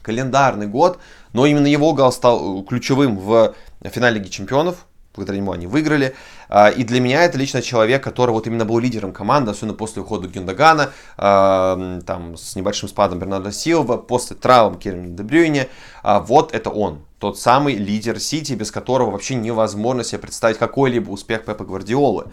календарный 0.01 0.67
год, 0.67 0.99
но 1.33 1.47
именно 1.47 1.67
его 1.67 1.93
гол 1.93 2.11
стал 2.11 2.61
э, 2.61 2.65
ключевым 2.65 3.19
в 3.19 3.55
финале 3.85 4.19
Лиги 4.19 4.29
Чемпионов, 4.29 4.87
благодаря 5.15 5.39
нему 5.39 5.53
они 5.53 5.67
выиграли. 5.67 6.17
А, 6.55 6.69
и 6.69 6.85
для 6.85 7.01
меня 7.01 7.25
это 7.25 7.39
лично 7.39 7.63
человек, 7.63 8.05
который 8.05 8.33
вот 8.33 8.47
именно 8.47 8.67
был 8.67 8.79
лидером 8.79 9.15
команды, 9.15 9.53
особенно 9.53 9.73
после 9.73 10.03
ухода 10.03 10.29
Гюндагана, 10.29 10.91
а, 11.17 12.01
там 12.07 12.37
с 12.37 12.55
небольшим 12.57 12.91
спадом 12.91 13.19
Бернарда 13.19 13.51
Силва, 13.51 13.97
после 13.97 14.37
травм 14.37 14.79
Кирина 14.79 15.17
Дебрюйне. 15.17 15.69
А, 16.03 16.21
вот 16.21 16.55
это 16.55 16.69
он, 16.69 17.07
тот 17.19 17.39
самый 17.39 17.77
лидер 17.77 18.21
Сити, 18.21 18.53
без 18.53 18.71
которого 18.71 19.13
вообще 19.13 19.35
невозможно 19.35 20.05
себе 20.05 20.19
представить 20.19 20.59
какой-либо 20.59 21.09
успех 21.09 21.47
Пепа 21.47 21.65
Гвардиолы. 21.65 22.27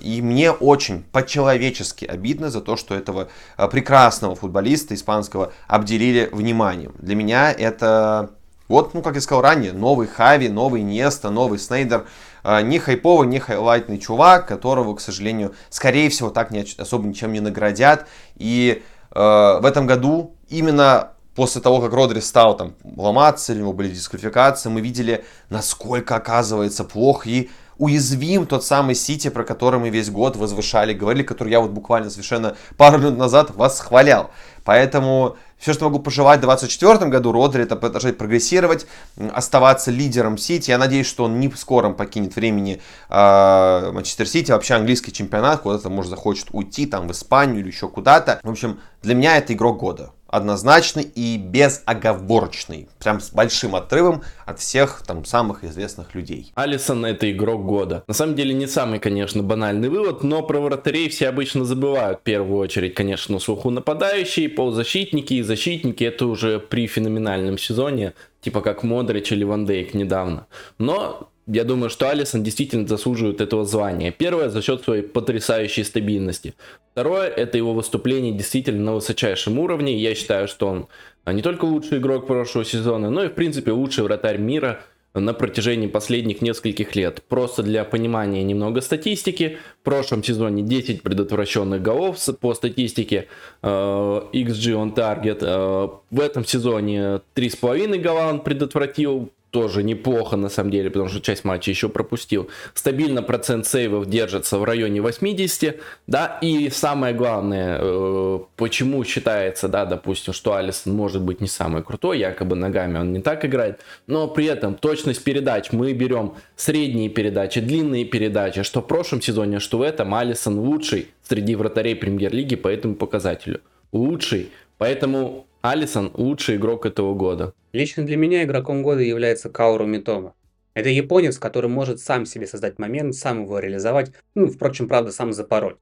И 0.00 0.20
мне 0.22 0.50
очень 0.50 1.02
по-человечески 1.04 2.04
обидно 2.04 2.50
за 2.50 2.60
то, 2.60 2.76
что 2.76 2.94
этого 2.94 3.28
прекрасного 3.70 4.34
футболиста 4.34 4.94
испанского 4.94 5.52
обделили 5.68 6.28
вниманием. 6.32 6.92
Для 6.98 7.14
меня 7.14 7.50
это 7.52 8.30
вот, 8.72 8.94
ну, 8.94 9.02
как 9.02 9.16
я 9.16 9.20
сказал 9.20 9.42
ранее, 9.42 9.72
новый 9.72 10.06
Хави, 10.06 10.48
новый 10.48 10.82
Неста, 10.82 11.30
новый 11.30 11.58
Снейдер. 11.58 12.06
Не 12.44 12.78
хайповый, 12.78 13.28
не 13.28 13.38
хайлайтный 13.38 13.98
чувак, 13.98 14.48
которого, 14.48 14.94
к 14.96 15.00
сожалению, 15.00 15.54
скорее 15.70 16.10
всего, 16.10 16.30
так 16.30 16.50
не, 16.50 16.66
особо 16.78 17.06
ничем 17.06 17.32
не 17.32 17.40
наградят. 17.40 18.06
И 18.36 18.82
э, 19.10 19.18
в 19.18 19.64
этом 19.64 19.86
году 19.86 20.34
именно 20.48 21.12
после 21.34 21.60
того, 21.60 21.80
как 21.80 21.92
Родри 21.92 22.20
стал 22.20 22.56
там 22.56 22.74
ломаться, 22.96 23.52
у 23.52 23.56
него 23.56 23.72
были 23.72 23.88
дисквалификации, 23.88 24.68
мы 24.68 24.80
видели, 24.80 25.24
насколько 25.48 26.16
оказывается 26.16 26.84
плохо 26.84 27.28
и 27.28 27.50
уязвим 27.78 28.46
тот 28.46 28.64
самый 28.64 28.94
Сити, 28.94 29.28
про 29.28 29.44
который 29.44 29.80
мы 29.80 29.90
весь 29.90 30.10
год 30.10 30.36
возвышали, 30.36 30.92
говорили, 30.92 31.22
который 31.22 31.50
я 31.50 31.60
вот 31.60 31.70
буквально 31.70 32.10
совершенно 32.10 32.56
пару 32.76 32.98
минут 32.98 33.18
назад 33.18 33.50
восхвалял. 33.54 34.30
Поэтому 34.64 35.36
все, 35.58 35.72
что 35.72 35.84
могу 35.84 36.00
пожелать 36.00 36.38
в 36.38 36.42
2024 36.42 37.10
году, 37.10 37.32
Родри, 37.32 37.62
это 37.62 37.76
продолжать 37.76 38.18
прогрессировать, 38.18 38.86
оставаться 39.32 39.90
лидером 39.90 40.38
Сити. 40.38 40.70
Я 40.70 40.78
надеюсь, 40.78 41.06
что 41.06 41.24
он 41.24 41.38
не 41.38 41.48
в 41.48 41.56
скором 41.56 41.94
покинет 41.94 42.34
времени 42.34 42.80
э, 43.08 43.90
Манчестер 43.92 44.26
Сити, 44.26 44.50
вообще 44.50 44.74
английский 44.74 45.12
чемпионат, 45.12 45.62
куда-то, 45.62 45.88
может, 45.88 46.10
захочет 46.10 46.48
уйти, 46.50 46.86
там, 46.86 47.06
в 47.06 47.12
Испанию 47.12 47.60
или 47.60 47.68
еще 47.68 47.88
куда-то. 47.88 48.40
В 48.42 48.50
общем, 48.50 48.80
для 49.02 49.14
меня 49.14 49.36
это 49.36 49.52
игрок 49.52 49.78
года 49.78 50.10
однозначный 50.32 51.04
и 51.04 51.36
безоговорочный. 51.36 52.88
Прям 52.98 53.20
с 53.20 53.30
большим 53.30 53.76
отрывом 53.76 54.22
от 54.46 54.58
всех 54.58 55.02
там 55.06 55.24
самых 55.24 55.62
известных 55.62 56.14
людей. 56.14 56.52
Алисон 56.54 57.04
это 57.04 57.30
игрок 57.30 57.64
года. 57.64 58.02
На 58.08 58.14
самом 58.14 58.34
деле 58.34 58.54
не 58.54 58.66
самый, 58.66 58.98
конечно, 58.98 59.42
банальный 59.42 59.90
вывод, 59.90 60.24
но 60.24 60.42
про 60.42 60.58
вратарей 60.58 61.10
все 61.10 61.28
обычно 61.28 61.64
забывают. 61.64 62.20
В 62.20 62.22
первую 62.22 62.58
очередь, 62.58 62.94
конечно, 62.94 63.38
слуху 63.38 63.68
нападающие, 63.70 64.48
полузащитники 64.48 65.34
и 65.34 65.42
защитники. 65.42 66.02
Это 66.02 66.26
уже 66.26 66.58
при 66.58 66.86
феноменальном 66.86 67.58
сезоне, 67.58 68.14
типа 68.40 68.62
как 68.62 68.82
Модрич 68.82 69.32
или 69.32 69.44
Ван 69.44 69.66
Дейк 69.66 69.92
недавно. 69.92 70.46
Но 70.78 71.28
я 71.52 71.64
думаю, 71.64 71.90
что 71.90 72.08
Алисон 72.08 72.42
действительно 72.42 72.86
заслуживает 72.86 73.40
этого 73.40 73.64
звания. 73.64 74.10
Первое, 74.10 74.48
за 74.48 74.62
счет 74.62 74.82
своей 74.82 75.02
потрясающей 75.02 75.84
стабильности. 75.84 76.54
Второе, 76.92 77.28
это 77.28 77.58
его 77.58 77.74
выступление 77.74 78.32
действительно 78.32 78.82
на 78.82 78.94
высочайшем 78.94 79.58
уровне. 79.58 79.98
Я 79.98 80.14
считаю, 80.14 80.48
что 80.48 80.68
он 80.68 80.88
а, 81.24 81.32
не 81.32 81.42
только 81.42 81.66
лучший 81.66 81.98
игрок 81.98 82.26
прошлого 82.26 82.64
сезона, 82.64 83.10
но 83.10 83.24
и, 83.24 83.28
в 83.28 83.34
принципе, 83.34 83.72
лучший 83.72 84.04
вратарь 84.04 84.38
мира 84.38 84.80
на 85.14 85.34
протяжении 85.34 85.88
последних 85.88 86.40
нескольких 86.40 86.96
лет. 86.96 87.22
Просто 87.28 87.62
для 87.62 87.84
понимания 87.84 88.42
немного 88.42 88.80
статистики. 88.80 89.58
В 89.82 89.84
прошлом 89.84 90.24
сезоне 90.24 90.62
10 90.62 91.02
предотвращенных 91.02 91.82
голов 91.82 92.18
по 92.40 92.54
статистике 92.54 93.28
э, 93.62 93.66
XG 93.66 94.72
on 94.72 94.94
target. 94.94 95.38
Э, 95.42 95.88
в 96.10 96.20
этом 96.20 96.46
сезоне 96.46 97.20
3,5 97.34 97.98
гола 97.98 98.30
он 98.30 98.40
предотвратил 98.40 99.30
тоже 99.52 99.82
неплохо 99.82 100.36
на 100.36 100.48
самом 100.48 100.70
деле, 100.70 100.90
потому 100.90 101.10
что 101.10 101.20
часть 101.20 101.44
матча 101.44 101.70
еще 101.70 101.90
пропустил. 101.90 102.48
Стабильно 102.72 103.22
процент 103.22 103.66
сейвов 103.66 104.06
держится 104.06 104.58
в 104.58 104.64
районе 104.64 105.02
80, 105.02 105.78
да, 106.06 106.38
и 106.40 106.70
самое 106.70 107.14
главное, 107.14 107.78
э, 107.78 108.38
почему 108.56 109.04
считается, 109.04 109.68
да, 109.68 109.84
допустим, 109.84 110.32
что 110.32 110.54
Алисон 110.54 110.94
может 110.94 111.20
быть 111.20 111.42
не 111.42 111.48
самый 111.48 111.82
крутой, 111.82 112.18
якобы 112.18 112.56
ногами 112.56 112.98
он 112.98 113.12
не 113.12 113.20
так 113.20 113.44
играет, 113.44 113.80
но 114.06 114.26
при 114.26 114.46
этом 114.46 114.74
точность 114.74 115.22
передач 115.22 115.70
мы 115.70 115.92
берем 115.92 116.32
средние 116.56 117.10
передачи, 117.10 117.60
длинные 117.60 118.06
передачи, 118.06 118.62
что 118.62 118.80
в 118.80 118.86
прошлом 118.86 119.20
сезоне, 119.20 119.60
что 119.60 119.76
в 119.76 119.82
этом 119.82 120.14
Алисон 120.14 120.58
лучший 120.58 121.08
среди 121.22 121.56
вратарей 121.56 121.94
премьер-лиги 121.94 122.56
по 122.56 122.68
этому 122.68 122.94
показателю. 122.94 123.60
Лучший. 123.92 124.48
Поэтому 124.78 125.46
Алисон 125.60 126.10
лучший 126.14 126.56
игрок 126.56 126.86
этого 126.86 127.14
года. 127.14 127.52
Лично 127.72 128.04
для 128.04 128.18
меня 128.18 128.44
игроком 128.44 128.82
года 128.82 129.00
является 129.00 129.48
Кауру 129.48 129.86
Митома. 129.86 130.34
Это 130.74 130.90
японец, 130.90 131.38
который 131.38 131.70
может 131.70 132.00
сам 132.00 132.26
себе 132.26 132.46
создать 132.46 132.78
момент, 132.78 133.14
сам 133.14 133.44
его 133.44 133.58
реализовать, 133.58 134.12
ну, 134.34 134.46
впрочем, 134.46 134.88
правда, 134.88 135.10
сам 135.10 135.32
запороть. 135.32 135.78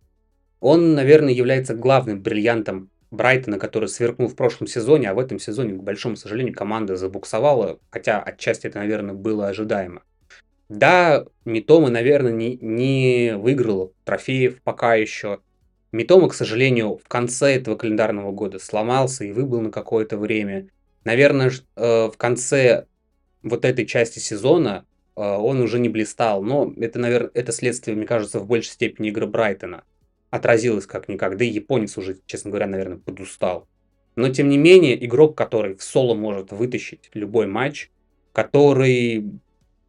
Он, 0.61 0.94
наверное, 0.94 1.32
является 1.32 1.75
главным 1.75 2.23
бриллиантом 2.23 2.90
Брайтона, 3.11 3.59
который 3.59 3.88
сверкнул 3.88 4.28
в 4.28 4.37
прошлом 4.37 4.68
сезоне, 4.68 5.11
а 5.11 5.14
в 5.14 5.18
этом 5.18 5.40
сезоне, 5.40 5.75
к 5.75 5.82
большому 5.82 6.14
сожалению, 6.14 6.54
команда 6.54 6.97
забуксовала, 6.97 7.80
хотя 7.90 8.20
отчасти 8.23 8.68
это, 8.68 8.78
наверное, 8.78 9.14
было 9.14 9.49
ожидаемо. 9.49 10.02
Да, 10.68 11.25
Митома, 11.44 11.90
наверное, 11.90 12.30
не, 12.32 12.56
не 12.56 13.37
выиграл 13.37 13.92
трофеев 14.04 14.62
пока 14.62 14.94
еще, 14.94 15.40
Митома, 15.90 16.28
к 16.28 16.35
сожалению, 16.35 16.99
в 16.99 17.09
конце 17.09 17.56
этого 17.56 17.75
календарного 17.75 18.30
года 18.30 18.61
сломался 18.61 19.25
и 19.25 19.32
выбыл 19.32 19.61
на 19.61 19.73
какое-то 19.73 20.16
время. 20.16 20.68
Наверное, 21.04 21.50
э, 21.76 22.07
в 22.07 22.16
конце 22.16 22.87
вот 23.42 23.64
этой 23.64 23.87
части 23.87 24.19
сезона 24.19 24.87
э, 25.16 25.21
он 25.21 25.61
уже 25.61 25.78
не 25.78 25.88
блистал, 25.88 26.42
но 26.42 26.73
это, 26.76 26.99
наверное, 26.99 27.30
это 27.35 27.52
следствие, 27.52 27.97
мне 27.97 28.07
кажется, 28.07 28.40
в 28.40 28.47
большей 28.47 28.73
степени 28.73 29.09
игры 29.09 29.26
Брайтона. 29.26 29.85
Отразилось 30.30 30.87
как-никак, 30.87 31.37
да 31.37 31.45
и 31.45 31.49
японец 31.49 31.97
уже, 31.99 32.19
честно 32.26 32.50
говоря, 32.50 32.66
наверное, 32.66 32.99
подустал. 32.99 33.66
Но, 34.16 34.28
тем 34.28 34.49
не 34.49 34.59
менее, 34.59 35.02
игрок, 35.04 35.37
который 35.37 35.75
в 35.75 35.83
соло 35.83 36.14
может 36.14 36.52
вытащить 36.52 37.11
любой 37.14 37.47
матч, 37.47 37.90
который 38.33 39.25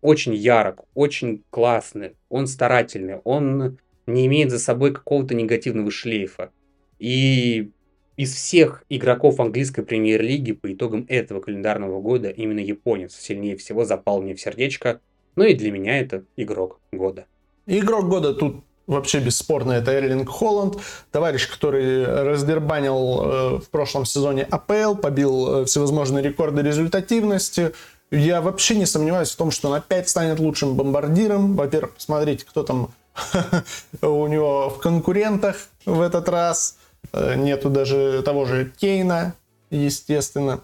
очень 0.01 0.34
ярок, 0.34 0.86
очень 0.94 1.44
классный, 1.50 2.15
он 2.30 2.48
старательный, 2.48 3.18
он 3.24 3.77
не 4.08 4.25
имеет 4.27 4.50
за 4.50 4.60
собой 4.60 4.94
какого-то 4.94 5.36
негативного 5.36 5.91
шлейфа. 5.91 6.51
И 6.98 7.72
из 8.18 8.34
всех 8.34 8.84
игроков 8.89 9.39
английской 9.39 9.84
премьер-лиги 9.84 10.51
по 10.51 10.72
итогам 10.72 11.06
этого 11.08 11.41
календарного 11.41 12.01
года 12.01 12.30
именно 12.30 12.60
японец 12.60 13.15
сильнее 13.15 13.58
всего 13.58 13.86
запал 13.86 14.22
мне 14.22 14.36
в 14.36 14.41
сердечко. 14.41 15.00
Ну 15.36 15.46
и 15.46 15.53
для 15.53 15.72
меня 15.72 16.00
это 16.00 16.24
игрок 16.36 16.80
года. 16.91 17.25
Игрок 17.65 18.10
года 18.10 18.34
тут 18.34 18.63
вообще 18.88 19.20
бесспорно 19.20 19.72
это 19.74 19.91
Эрлинг 19.94 20.30
Холланд, 20.30 20.77
товарищ, 21.12 21.48
который 21.50 22.03
раздербанил 22.03 22.96
э, 22.96 23.60
в 23.60 23.70
прошлом 23.70 24.06
сезоне 24.06 24.44
АПЛ, 24.44 24.96
побил 24.96 25.62
э, 25.62 25.65
всевозможные 25.65 26.24
рекорды 26.24 26.62
результативности. 26.62 27.72
Я 28.12 28.41
вообще 28.41 28.75
не 28.75 28.86
сомневаюсь 28.86 29.32
в 29.32 29.38
том, 29.38 29.51
что 29.51 29.70
он 29.70 29.75
опять 29.75 30.10
станет 30.10 30.39
лучшим 30.39 30.75
бомбардиром. 30.75 31.56
Во-первых, 31.56 31.96
посмотрите, 31.96 32.46
кто 32.46 32.63
там 32.63 32.89
у 34.01 34.27
него 34.27 34.70
в 34.70 34.80
конкурентах 34.80 35.56
в 35.86 36.01
этот 36.01 36.27
раз. 36.27 36.77
Э, 37.13 37.36
нету 37.36 37.70
даже 37.70 38.22
того 38.24 38.46
же 38.46 38.72
Кейна, 38.77 39.34
естественно. 39.70 40.62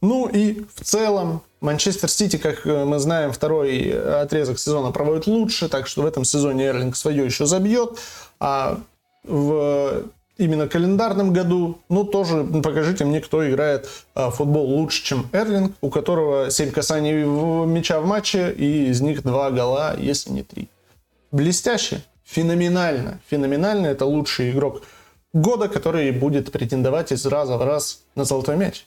Ну 0.00 0.28
и 0.28 0.64
в 0.74 0.84
целом 0.84 1.42
Манчестер 1.60 2.10
Сити, 2.10 2.36
как 2.36 2.66
э, 2.66 2.84
мы 2.84 2.98
знаем, 2.98 3.32
второй 3.32 3.90
отрезок 4.20 4.58
сезона 4.58 4.92
проводит 4.92 5.26
лучше, 5.26 5.68
так 5.68 5.86
что 5.86 6.02
в 6.02 6.06
этом 6.06 6.24
сезоне 6.24 6.66
Эрлинг 6.66 6.96
свое 6.96 7.24
еще 7.24 7.46
забьет. 7.46 7.98
А 8.40 8.80
в 9.24 10.04
именно 10.36 10.68
календарном 10.68 11.32
году, 11.32 11.78
ну 11.88 12.04
тоже 12.04 12.44
покажите 12.44 13.04
мне, 13.04 13.20
кто 13.20 13.48
играет 13.48 13.88
а, 14.14 14.30
футбол 14.30 14.66
лучше, 14.66 15.04
чем 15.04 15.28
Эрлинг, 15.32 15.76
у 15.80 15.90
которого 15.90 16.50
7 16.50 16.70
касаний 16.72 17.24
в, 17.24 17.66
мяча 17.66 18.00
в 18.00 18.06
матче, 18.06 18.52
и 18.52 18.88
из 18.88 19.00
них 19.00 19.22
2 19.22 19.50
гола, 19.52 19.96
если 19.98 20.32
не 20.32 20.42
3. 20.42 20.68
Блестяще, 21.30 22.02
феноменально, 22.24 23.20
феноменально, 23.28 23.86
это 23.86 24.06
лучший 24.06 24.50
игрок 24.50 24.82
года, 25.34 25.68
который 25.68 26.10
будет 26.12 26.50
претендовать 26.50 27.12
из 27.12 27.26
раза 27.26 27.58
в 27.58 27.64
раз 27.64 28.04
на 28.14 28.24
золотой 28.24 28.56
мяч. 28.56 28.86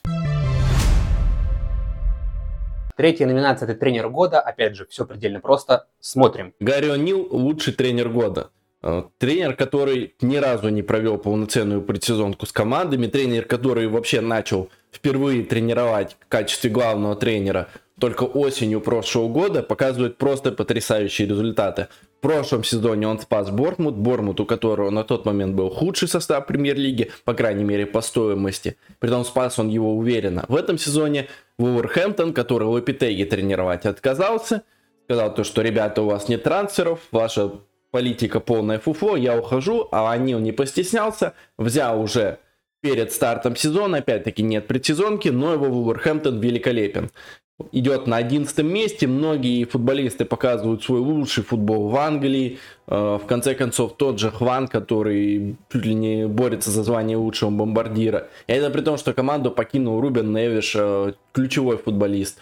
Третья 2.96 3.26
номинация– 3.26 3.68
это 3.70 3.78
тренер 3.78 4.08
года. 4.08 4.40
Опять 4.40 4.74
же, 4.74 4.84
все 4.86 5.06
предельно 5.06 5.38
просто. 5.38 5.86
Смотрим. 6.00 6.52
Гарри 6.58 6.88
О'Нил– 6.88 7.28
лучший 7.30 7.72
тренер 7.72 8.08
года. 8.08 8.50
Э, 8.82 9.04
тренер, 9.18 9.54
который 9.54 10.16
ни 10.20 10.36
разу 10.36 10.68
не 10.70 10.82
провел 10.82 11.18
полноценную 11.18 11.82
предсезонку 11.82 12.46
с 12.46 12.52
командами, 12.52 13.06
тренер, 13.06 13.44
который 13.44 13.86
вообще 13.86 14.20
начал 14.20 14.68
впервые 14.90 15.44
тренировать 15.44 16.16
в 16.18 16.28
качестве 16.28 16.70
главного 16.70 17.14
тренера 17.14 17.68
только 18.00 18.24
осенью 18.24 18.80
прошлого 18.80 19.28
года, 19.28 19.62
показывает 19.62 20.18
просто 20.18 20.52
потрясающие 20.52 21.28
результаты. 21.28 21.88
В 22.18 22.20
прошлом 22.20 22.64
сезоне 22.64 23.06
он 23.06 23.20
спас 23.20 23.48
Бортмут, 23.48 23.94
Бормут, 23.94 24.40
у 24.40 24.44
которого 24.44 24.90
на 24.90 25.04
тот 25.04 25.24
момент 25.24 25.54
был 25.54 25.70
худший 25.70 26.08
состав 26.08 26.46
премьер-лиги, 26.46 27.12
по 27.24 27.32
крайней 27.32 27.62
мере 27.62 27.86
по 27.86 28.00
стоимости. 28.00 28.76
Притом 28.98 29.24
спас 29.24 29.60
он 29.60 29.68
его 29.68 29.96
уверенно. 29.96 30.44
В 30.48 30.56
этом 30.56 30.78
сезоне 30.78 31.28
Вулверхэмптон, 31.58 32.34
который 32.34 32.66
в 32.66 32.80
Эпитеге 32.80 33.24
тренировать 33.24 33.86
отказался, 33.86 34.64
сказал 35.04 35.32
то, 35.32 35.44
что 35.44 35.62
ребята, 35.62 36.02
у 36.02 36.06
вас 36.06 36.28
нет 36.28 36.42
трансферов, 36.42 36.98
ваша 37.12 37.52
политика 37.92 38.40
полное 38.40 38.80
фуфло, 38.80 39.16
я 39.16 39.38
ухожу, 39.38 39.86
а 39.92 40.10
Анил 40.10 40.40
не 40.40 40.50
постеснялся, 40.50 41.34
взял 41.56 42.00
уже 42.00 42.40
перед 42.80 43.12
стартом 43.12 43.54
сезона, 43.54 43.98
опять-таки 43.98 44.42
нет 44.42 44.66
предсезонки, 44.66 45.28
но 45.28 45.52
его 45.52 45.66
Вулверхэмптон 45.66 46.40
великолепен. 46.40 47.10
Идет 47.72 48.06
на 48.06 48.18
11 48.18 48.56
месте, 48.58 49.08
многие 49.08 49.64
футболисты 49.64 50.24
показывают 50.24 50.84
свой 50.84 51.00
лучший 51.00 51.42
футбол 51.42 51.88
в 51.88 51.96
Англии. 51.96 52.58
Э, 52.86 53.18
в 53.20 53.26
конце 53.26 53.56
концов, 53.56 53.96
тот 53.96 54.20
же 54.20 54.30
Хван, 54.30 54.68
который 54.68 55.56
чуть 55.72 55.84
ли 55.84 55.94
не 55.94 56.28
борется 56.28 56.70
за 56.70 56.84
звание 56.84 57.16
лучшего 57.16 57.50
бомбардира. 57.50 58.28
И 58.46 58.52
это 58.52 58.70
при 58.70 58.82
том, 58.82 58.96
что 58.96 59.12
команду 59.12 59.50
покинул 59.50 60.00
Рубен 60.00 60.32
Невиш, 60.32 60.76
э, 60.76 61.14
ключевой 61.32 61.78
футболист. 61.78 62.38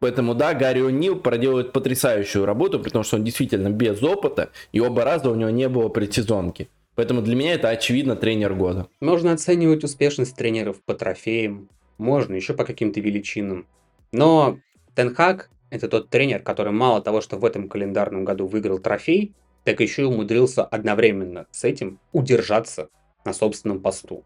Поэтому, 0.00 0.34
да, 0.34 0.54
Гарри 0.54 0.80
О'Нил 0.80 1.16
проделывает 1.16 1.72
потрясающую 1.72 2.46
работу, 2.46 2.80
потому 2.80 3.04
что 3.04 3.16
он 3.16 3.24
действительно 3.24 3.68
без 3.68 4.02
опыта, 4.02 4.50
и 4.72 4.80
оба 4.80 5.04
раза 5.04 5.30
у 5.30 5.34
него 5.34 5.50
не 5.50 5.68
было 5.68 5.90
предсезонки. 5.90 6.68
Поэтому 6.94 7.20
для 7.20 7.34
меня 7.36 7.52
это, 7.52 7.68
очевидно, 7.68 8.16
тренер 8.16 8.54
года. 8.54 8.86
Можно 9.00 9.32
оценивать 9.32 9.84
успешность 9.84 10.36
тренеров 10.36 10.80
по 10.86 10.94
трофеям, 10.94 11.68
можно 11.98 12.34
еще 12.34 12.54
по 12.54 12.64
каким-то 12.64 13.00
величинам. 13.00 13.66
Но 14.14 14.58
Тенхак– 14.94 15.50
это 15.70 15.88
тот 15.88 16.08
тренер, 16.08 16.40
который 16.40 16.72
мало 16.72 17.02
того, 17.02 17.20
что 17.20 17.36
в 17.36 17.44
этом 17.44 17.68
календарном 17.68 18.24
году 18.24 18.46
выиграл 18.46 18.78
трофей, 18.78 19.34
так 19.64 19.80
еще 19.80 20.02
и 20.02 20.04
умудрился 20.04 20.64
одновременно 20.64 21.46
с 21.50 21.64
этим 21.64 21.98
удержаться 22.12 22.88
на 23.24 23.32
собственном 23.32 23.80
посту. 23.80 24.24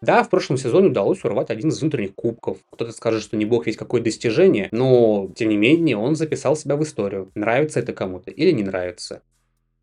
Да, 0.00 0.22
в 0.22 0.30
прошлом 0.30 0.56
сезоне 0.56 0.88
удалось 0.88 1.24
урвать 1.24 1.50
один 1.50 1.70
из 1.70 1.80
внутренних 1.80 2.14
кубков. 2.14 2.58
Кто-то 2.70 2.92
скажет, 2.92 3.22
что 3.22 3.36
не 3.36 3.44
бог 3.44 3.66
весь 3.66 3.76
какое 3.76 4.00
достижение, 4.00 4.68
но, 4.72 5.30
тем 5.36 5.48
не 5.50 5.56
менее, 5.56 5.96
он 5.96 6.16
записал 6.16 6.56
себя 6.56 6.76
в 6.76 6.82
историю. 6.82 7.30
Нравится 7.34 7.80
это 7.80 7.92
кому-то 7.92 8.30
или 8.30 8.50
не 8.52 8.62
нравится. 8.62 9.22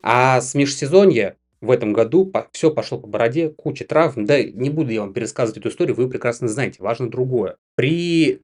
А 0.02 0.40
с 0.40 0.54
межсезонья 0.54 1.36
в 1.60 1.70
этом 1.70 1.92
году 1.92 2.30
все 2.52 2.70
пошло 2.70 2.98
по 2.98 3.06
бороде, 3.06 3.50
куча 3.50 3.84
травм. 3.84 4.24
Да, 4.24 4.42
не 4.42 4.70
буду 4.70 4.90
я 4.90 5.00
вам 5.00 5.12
пересказывать 5.12 5.58
эту 5.58 5.68
историю, 5.68 5.96
вы 5.96 6.08
прекрасно 6.08 6.48
знаете, 6.48 6.82
важно 6.82 7.10
другое. 7.10 7.56
При 7.74 8.40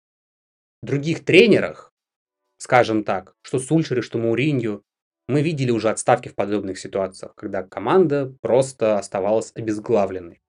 других 0.82 1.24
тренерах, 1.24 1.92
скажем 2.58 3.04
так, 3.04 3.34
что 3.42 3.58
Сульшере, 3.58 4.02
что 4.02 4.18
Мауринью, 4.18 4.84
мы 5.28 5.42
видели 5.42 5.70
уже 5.70 5.88
отставки 5.88 6.28
в 6.28 6.34
подобных 6.34 6.78
ситуациях, 6.78 7.34
когда 7.34 7.62
команда 7.62 8.34
просто 8.40 8.98
оставалась 8.98 9.52
обезглавленной. 9.54 10.42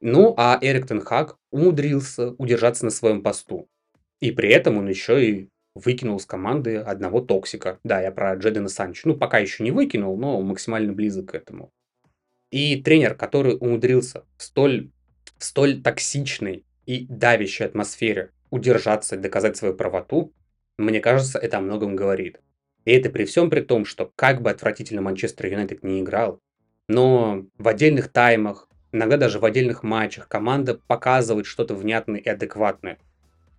Ну, 0.00 0.34
а 0.36 0.58
Эрик 0.60 0.86
Тенхак 0.86 1.36
умудрился 1.50 2.30
удержаться 2.32 2.84
на 2.84 2.90
своем 2.90 3.22
посту. 3.22 3.68
И 4.20 4.32
при 4.32 4.50
этом 4.50 4.78
он 4.78 4.88
еще 4.88 5.24
и 5.24 5.48
выкинул 5.74 6.18
с 6.18 6.26
команды 6.26 6.76
одного 6.76 7.20
токсика. 7.20 7.78
Да, 7.84 8.00
я 8.00 8.10
про 8.10 8.34
Джедена 8.34 8.68
Санчо. 8.68 9.08
Ну, 9.08 9.16
пока 9.16 9.38
еще 9.38 9.62
не 9.62 9.70
выкинул, 9.70 10.16
но 10.16 10.40
максимально 10.40 10.92
близок 10.92 11.30
к 11.30 11.34
этому. 11.34 11.70
И 12.50 12.82
тренер, 12.82 13.14
который 13.14 13.56
умудрился 13.56 14.24
в 14.36 14.42
столь, 14.42 14.90
в 15.38 15.44
столь 15.44 15.82
токсичной 15.82 16.64
и 16.86 17.06
давящей 17.06 17.66
атмосфере 17.66 18.32
удержаться 18.50 19.16
доказать 19.16 19.56
свою 19.56 19.74
правоту, 19.74 20.32
мне 20.78 21.00
кажется, 21.00 21.38
это 21.38 21.58
о 21.58 21.60
многом 21.60 21.96
говорит. 21.96 22.40
И 22.84 22.92
это 22.92 23.10
при 23.10 23.24
всем 23.24 23.50
при 23.50 23.60
том, 23.60 23.84
что 23.84 24.10
как 24.16 24.42
бы 24.42 24.50
отвратительно 24.50 25.02
Манчестер 25.02 25.46
Юнайтед 25.46 25.82
не 25.84 26.00
играл, 26.00 26.40
но 26.88 27.46
в 27.58 27.68
отдельных 27.68 28.08
таймах, 28.08 28.70
Иногда 28.92 29.16
даже 29.16 29.38
в 29.38 29.44
отдельных 29.44 29.82
матчах 29.82 30.26
команда 30.26 30.74
показывает 30.74 31.46
что-то 31.46 31.74
внятное 31.74 32.18
и 32.18 32.28
адекватное. 32.28 32.98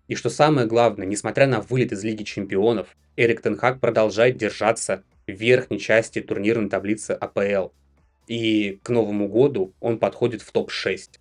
И 0.07 0.15
что 0.15 0.29
самое 0.29 0.67
главное, 0.67 1.07
несмотря 1.07 1.47
на 1.47 1.61
вылет 1.61 1.93
из 1.93 2.03
Лиги 2.03 2.23
Чемпионов, 2.23 2.97
Эрик 3.15 3.41
Тенхак 3.41 3.79
продолжает 3.79 4.35
держаться 4.35 5.03
в 5.25 5.31
верхней 5.31 5.79
части 5.79 6.19
турнирной 6.19 6.69
таблицы 6.69 7.11
АПЛ. 7.11 7.69
И 8.27 8.79
к 8.83 8.89
Новому 8.89 9.29
году 9.29 9.73
он 9.79 9.99
подходит 9.99 10.41
в 10.41 10.51
топ-6. 10.51 11.19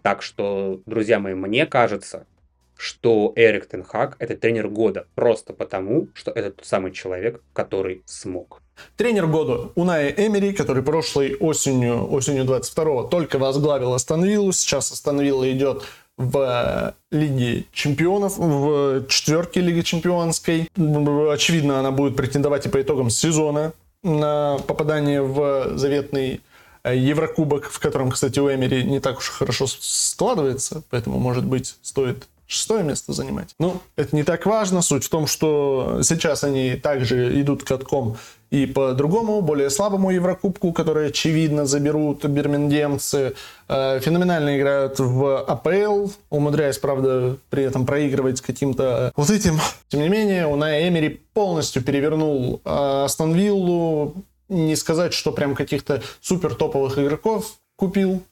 Так 0.00 0.22
что, 0.22 0.82
друзья 0.86 1.20
мои, 1.20 1.34
мне 1.34 1.66
кажется, 1.66 2.26
что 2.76 3.32
Эрик 3.36 3.66
Тенхак 3.66 4.16
это 4.18 4.36
тренер 4.36 4.68
года 4.68 5.06
просто 5.14 5.52
потому, 5.52 6.08
что 6.14 6.30
это 6.30 6.50
тот 6.50 6.66
самый 6.66 6.92
человек, 6.92 7.42
который 7.52 8.02
смог. 8.06 8.62
Тренер 8.96 9.26
года 9.26 9.70
Уная 9.74 10.08
Эмери, 10.10 10.52
который 10.52 10.82
прошлой 10.82 11.36
осенью, 11.36 12.10
осенью 12.12 12.44
22-го 12.44 13.04
только 13.04 13.38
возглавил 13.38 13.94
Астон 13.94 14.24
сейчас 14.52 14.92
Астон 14.92 15.22
идет 15.22 15.84
в 16.16 16.94
Лиге 17.10 17.66
Чемпионов, 17.72 18.36
в 18.38 19.06
четверке 19.08 19.60
Лиги 19.60 19.82
Чемпионской. 19.82 20.68
Очевидно, 21.30 21.80
она 21.80 21.90
будет 21.90 22.16
претендовать 22.16 22.66
и 22.66 22.68
по 22.68 22.80
итогам 22.80 23.10
сезона 23.10 23.72
на 24.02 24.58
попадание 24.66 25.22
в 25.22 25.76
заветный 25.76 26.40
э, 26.82 26.96
Еврокубок, 26.96 27.66
в 27.66 27.78
котором, 27.78 28.10
кстати, 28.10 28.38
у 28.40 28.52
Эмери 28.52 28.82
не 28.82 29.00
так 29.00 29.18
уж 29.18 29.28
хорошо 29.28 29.66
складывается, 29.66 30.82
поэтому, 30.90 31.18
может 31.18 31.44
быть, 31.44 31.76
стоит 31.82 32.26
шестое 32.52 32.82
место 32.82 33.12
занимать. 33.12 33.54
Ну, 33.58 33.80
это 33.96 34.14
не 34.14 34.22
так 34.22 34.46
важно. 34.46 34.82
Суть 34.82 35.04
в 35.04 35.08
том, 35.08 35.26
что 35.26 36.00
сейчас 36.02 36.44
они 36.44 36.76
также 36.76 37.40
идут 37.40 37.64
катком 37.64 38.16
и 38.52 38.66
по 38.66 38.92
другому, 38.92 39.40
более 39.40 39.70
слабому 39.70 40.10
Еврокубку, 40.10 40.74
который, 40.74 41.08
очевидно, 41.08 41.64
заберут 41.64 42.26
бирмингемцы. 42.26 43.34
Э, 43.66 43.98
феноменально 44.00 44.58
играют 44.58 44.98
в 44.98 45.42
АПЛ, 45.42 46.10
умудряясь, 46.28 46.76
правда, 46.76 47.38
при 47.48 47.64
этом 47.64 47.86
проигрывать 47.86 48.42
каким-то 48.42 49.10
вот 49.16 49.30
этим. 49.30 49.58
Тем 49.88 50.02
не 50.02 50.10
менее, 50.10 50.46
Унай 50.46 50.86
Эмери 50.86 51.22
полностью 51.32 51.82
перевернул 51.82 52.60
э, 52.62 53.04
Астон 53.04 53.32
Виллу. 53.32 54.16
Не 54.50 54.76
сказать, 54.76 55.14
что 55.14 55.32
прям 55.32 55.54
каких-то 55.54 56.02
супер 56.20 56.54
топовых 56.54 56.98
игроков 56.98 57.54
купил. 57.76 58.22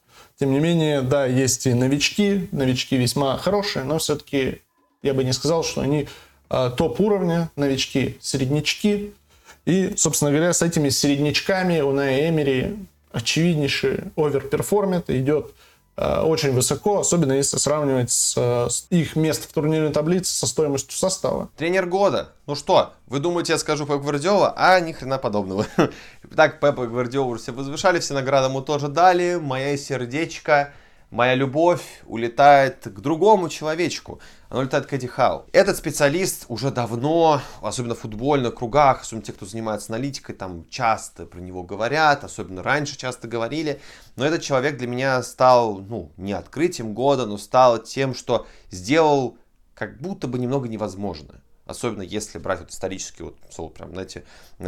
Тем 0.41 0.53
не 0.53 0.59
менее, 0.59 1.03
да, 1.03 1.27
есть 1.27 1.67
и 1.67 1.73
новички. 1.75 2.49
Новички 2.51 2.97
весьма 2.97 3.37
хорошие, 3.37 3.85
но 3.85 3.99
все-таки 3.99 4.63
я 5.03 5.13
бы 5.13 5.23
не 5.23 5.33
сказал, 5.33 5.63
что 5.63 5.81
они 5.81 6.07
э, 6.49 6.71
топ 6.75 6.99
уровня. 6.99 7.51
Новички, 7.55 8.17
среднячки. 8.19 9.13
И, 9.65 9.93
собственно 9.97 10.31
говоря, 10.31 10.51
с 10.53 10.63
этими 10.63 10.89
середнячками 10.89 11.81
у 11.81 11.91
Эмери 11.91 12.75
очевиднейший 13.11 14.05
overperform 14.15 14.90
ит, 14.90 15.11
идет 15.11 15.51
очень 16.23 16.51
высоко, 16.51 16.99
особенно 16.99 17.33
если 17.33 17.57
сравнивать 17.57 18.11
с, 18.11 18.35
с 18.35 18.87
их 18.89 19.15
место 19.15 19.47
в 19.47 19.51
турнирной 19.51 19.91
таблице 19.91 20.33
со 20.33 20.47
стоимостью 20.47 20.97
состава. 20.97 21.49
Тренер 21.57 21.85
года. 21.85 22.29
Ну 22.47 22.55
что, 22.55 22.93
вы 23.07 23.19
думаете, 23.19 23.53
я 23.53 23.59
скажу 23.59 23.85
Пеп 23.85 24.01
Гвардиола? 24.01 24.53
А 24.55 24.79
ни 24.79 24.91
хрена 24.91 25.17
подобного. 25.17 25.65
Так, 26.35 26.59
Пепа 26.59 26.87
Гвардиолу 26.87 27.37
все 27.37 27.51
возвышали, 27.51 27.99
все 27.99 28.13
награды 28.13 28.47
ему 28.47 28.61
тоже 28.61 28.87
дали. 28.87 29.35
Моя 29.35 29.77
сердечко 29.77 30.73
моя 31.11 31.35
любовь 31.35 31.83
улетает 32.05 32.77
к 32.85 32.99
другому 32.99 33.49
человечку. 33.49 34.19
Она 34.51 34.59
улетает 34.59 34.85
к 34.85 34.91
Эдди 34.91 35.07
Хау. 35.07 35.45
Этот 35.53 35.77
специалист 35.77 36.43
уже 36.49 36.71
давно, 36.71 37.41
особенно 37.61 37.95
в 37.95 37.99
футбольных 37.99 38.55
кругах, 38.55 39.03
особенно 39.03 39.23
те, 39.23 39.31
кто 39.31 39.45
занимается 39.45 39.93
аналитикой, 39.93 40.35
там 40.35 40.67
часто 40.69 41.25
про 41.25 41.39
него 41.39 41.63
говорят, 41.63 42.25
особенно 42.25 42.61
раньше 42.61 42.97
часто 42.97 43.29
говорили. 43.29 43.79
Но 44.17 44.25
этот 44.25 44.41
человек 44.41 44.77
для 44.77 44.87
меня 44.87 45.23
стал, 45.23 45.77
ну, 45.77 46.11
не 46.17 46.33
открытием 46.33 46.93
года, 46.93 47.25
но 47.25 47.37
стал 47.37 47.79
тем, 47.79 48.13
что 48.13 48.45
сделал 48.71 49.37
как 49.73 49.97
будто 50.01 50.27
бы 50.27 50.37
немного 50.37 50.67
невозможное 50.67 51.41
Особенно 51.65 52.01
если 52.01 52.37
брать 52.37 52.59
вот 52.59 52.71
исторический 52.71 53.23
вот, 53.23 53.37
слово, 53.49 53.69
прям, 53.69 53.93
знаете, 53.93 54.25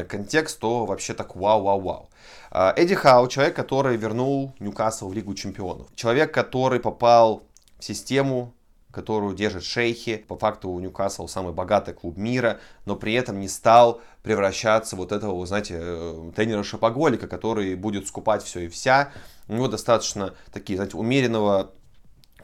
контекст, 0.07 0.59
то 0.59 0.85
вообще 0.85 1.13
так 1.13 1.35
вау-вау-вау. 1.35 2.09
А, 2.51 2.73
Эдди 2.77 2.95
Хау, 2.95 3.27
человек, 3.27 3.53
который 3.53 3.97
вернул 3.97 4.55
Ньюкасл 4.59 5.09
в 5.09 5.13
Лигу 5.13 5.33
Чемпионов. 5.33 5.93
Человек, 5.93 6.33
который 6.33 6.79
попал 6.79 7.43
в 7.79 7.83
систему 7.83 8.53
которую 8.93 9.35
держат 9.35 9.63
шейхи. 9.63 10.23
По 10.27 10.37
факту 10.37 10.69
у 10.69 10.79
Ньюкасл 10.79 11.27
самый 11.27 11.51
богатый 11.51 11.93
клуб 11.93 12.15
мира, 12.15 12.59
но 12.85 12.95
при 12.95 13.13
этом 13.13 13.39
не 13.39 13.47
стал 13.47 14.01
превращаться 14.21 14.95
вот 14.95 15.11
этого, 15.11 15.35
вы 15.35 15.47
знаете, 15.47 15.77
э, 15.79 16.31
тренера-шопоголика, 16.35 17.27
который 17.27 17.75
будет 17.75 18.07
скупать 18.07 18.43
все 18.43 18.61
и 18.61 18.67
вся. 18.67 19.11
У 19.47 19.55
него 19.55 19.67
достаточно 19.67 20.35
такие, 20.51 20.77
знаете, 20.77 20.95
умеренного 20.95 21.71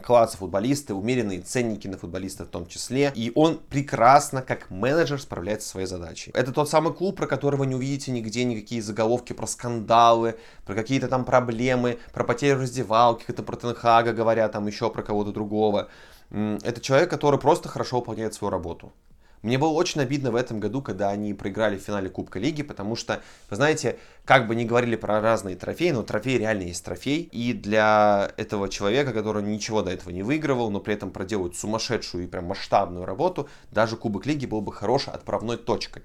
класса 0.02 0.38
футболисты, 0.38 0.94
умеренные 0.94 1.42
ценники 1.42 1.88
на 1.88 1.98
футболистов 1.98 2.48
в 2.48 2.52
том 2.52 2.66
числе. 2.66 3.12
И 3.16 3.32
он 3.36 3.60
прекрасно, 3.60 4.42
как 4.42 4.70
менеджер, 4.70 5.22
справляется 5.22 5.68
со 5.68 5.72
своей 5.74 5.88
задачей. 5.88 6.32
Это 6.34 6.52
тот 6.52 6.70
самый 6.70 6.94
клуб, 6.94 7.18
про 7.18 7.28
который 7.28 7.58
вы 7.58 7.68
не 7.68 7.76
увидите 7.76 8.12
нигде 8.12 8.44
никакие 8.44 8.82
заголовки 8.82 9.34
про 9.34 9.46
скандалы, 9.46 10.36
про 10.66 10.74
какие-то 10.74 11.08
там 11.08 11.26
проблемы, 11.26 12.00
про 12.14 12.24
потерю 12.24 12.62
раздевалки, 12.62 13.26
это 13.28 13.44
про 13.44 13.56
Тенхага 13.56 14.14
говорят, 14.14 14.52
там 14.52 14.68
еще 14.68 14.90
про 14.90 15.04
кого-то 15.04 15.32
другого. 15.32 15.90
Это 16.32 16.80
человек, 16.82 17.10
который 17.10 17.40
просто 17.40 17.70
хорошо 17.70 17.98
выполняет 17.98 18.34
свою 18.34 18.52
работу. 18.52 18.94
Мне 19.42 19.58
было 19.58 19.70
очень 19.70 20.02
обидно 20.02 20.32
в 20.32 20.36
этом 20.36 20.60
году, 20.60 20.82
когда 20.82 21.10
они 21.10 21.34
проиграли 21.34 21.78
в 21.78 21.82
финале 21.82 22.10
Кубка 22.10 22.40
Лиги, 22.40 22.62
потому 22.62 22.96
что, 22.96 23.22
вы 23.50 23.56
знаете, 23.56 23.98
как 24.26 24.48
бы 24.48 24.56
ни 24.56 24.66
говорили 24.66 24.98
про 24.98 25.22
разные 25.22 25.56
трофеи, 25.56 25.92
но 25.92 26.04
трофей 26.04 26.38
реально 26.38 26.64
есть 26.64 26.84
трофей. 26.84 27.22
И 27.32 27.54
для 27.54 28.32
этого 28.36 28.68
человека, 28.68 29.14
который 29.14 29.42
ничего 29.42 29.82
до 29.82 29.92
этого 29.92 30.12
не 30.12 30.24
выигрывал, 30.24 30.70
но 30.72 30.82
при 30.82 30.94
этом 30.94 31.12
проделывает 31.12 31.56
сумасшедшую 31.56 32.26
и 32.26 32.28
прям 32.28 32.46
масштабную 32.46 33.06
работу, 33.06 33.48
даже 33.72 33.96
Кубок 33.96 34.26
Лиги 34.26 34.46
был 34.46 34.60
бы 34.60 34.74
хорошей 34.74 35.14
отправной 35.14 35.58
точкой. 35.58 36.04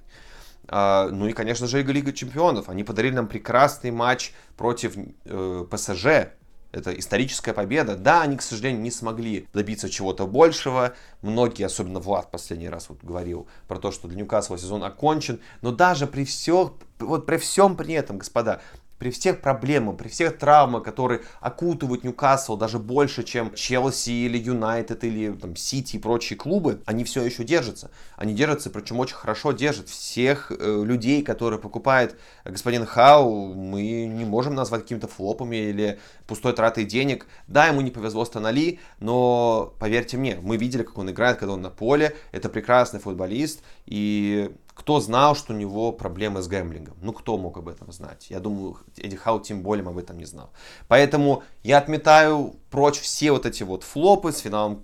Uh, 0.66 1.10
ну 1.10 1.26
и, 1.26 1.32
конечно 1.34 1.66
же, 1.66 1.82
Лига 1.82 2.12
Чемпионов. 2.12 2.70
Они 2.70 2.84
подарили 2.84 3.14
нам 3.14 3.26
прекрасный 3.26 3.90
матч 3.90 4.32
против 4.56 4.96
э, 4.96 5.66
ПСЖ, 5.70 6.30
это 6.74 6.92
историческая 6.92 7.52
победа. 7.52 7.96
Да, 7.96 8.22
они, 8.22 8.36
к 8.36 8.42
сожалению, 8.42 8.82
не 8.82 8.90
смогли 8.90 9.46
добиться 9.52 9.88
чего-то 9.88 10.26
большего. 10.26 10.94
Многие, 11.22 11.64
особенно 11.64 12.00
Влад 12.00 12.30
последний 12.30 12.68
раз 12.68 12.88
вот 12.88 12.98
говорил 13.02 13.46
про 13.68 13.78
то, 13.78 13.92
что 13.92 14.08
для 14.08 14.18
Ньюкасла 14.18 14.58
сезон 14.58 14.82
окончен. 14.82 15.40
Но 15.62 15.70
даже 15.70 16.06
при 16.06 16.24
всем, 16.24 16.74
вот 16.98 17.26
при 17.26 17.36
всем 17.36 17.76
при 17.76 17.94
этом, 17.94 18.18
господа, 18.18 18.60
при 19.04 19.10
всех 19.10 19.42
проблемах, 19.42 19.98
при 19.98 20.08
всех 20.08 20.38
травмах, 20.38 20.82
которые 20.82 21.20
окутывают 21.40 22.04
Ньюкасл 22.04 22.56
даже 22.56 22.78
больше, 22.78 23.22
чем 23.22 23.52
Челси 23.52 24.08
или 24.08 24.38
Юнайтед 24.38 25.04
или 25.04 25.30
там 25.32 25.56
Сити 25.56 25.96
и 25.96 25.98
прочие 25.98 26.38
клубы, 26.38 26.80
они 26.86 27.04
все 27.04 27.22
еще 27.22 27.44
держатся. 27.44 27.90
Они 28.16 28.32
держатся, 28.32 28.70
причем 28.70 29.00
очень 29.00 29.16
хорошо 29.16 29.52
держат. 29.52 29.90
Всех 29.90 30.50
э, 30.50 30.82
людей, 30.82 31.22
которые 31.22 31.60
покупает 31.60 32.18
господин 32.46 32.86
Хау, 32.86 33.52
мы 33.52 34.06
не 34.06 34.24
можем 34.24 34.54
назвать 34.54 34.84
какими-то 34.84 35.06
флопами 35.06 35.56
или 35.56 36.00
пустой 36.26 36.54
тратой 36.54 36.86
денег. 36.86 37.26
Да, 37.46 37.66
ему 37.66 37.82
не 37.82 37.90
повезло 37.90 38.24
с 38.24 38.30
Тонали, 38.30 38.78
но 39.00 39.74
поверьте 39.78 40.16
мне, 40.16 40.38
мы 40.40 40.56
видели, 40.56 40.82
как 40.82 40.96
он 40.96 41.10
играет, 41.10 41.36
когда 41.36 41.52
он 41.52 41.60
на 41.60 41.68
поле. 41.68 42.16
Это 42.32 42.48
прекрасный 42.48 43.00
футболист, 43.00 43.60
и 43.84 44.50
кто 44.74 45.00
знал, 45.00 45.36
что 45.36 45.52
у 45.52 45.56
него 45.56 45.92
проблемы 45.92 46.42
с 46.42 46.48
гэмблингом? 46.48 46.96
Ну, 47.00 47.12
кто 47.12 47.38
мог 47.38 47.56
об 47.56 47.68
этом 47.68 47.92
знать? 47.92 48.26
Я 48.28 48.40
думаю, 48.40 48.76
Эдди 48.96 49.16
Хау 49.16 49.40
тем 49.40 49.62
более 49.62 49.86
об 49.86 49.96
этом 49.96 50.18
не 50.18 50.24
знал. 50.24 50.50
Поэтому 50.88 51.44
я 51.62 51.78
отметаю 51.78 52.56
прочь 52.70 53.00
все 53.00 53.30
вот 53.30 53.46
эти 53.46 53.62
вот 53.62 53.84
флопы 53.84 54.32
с 54.32 54.38
финалом 54.38 54.76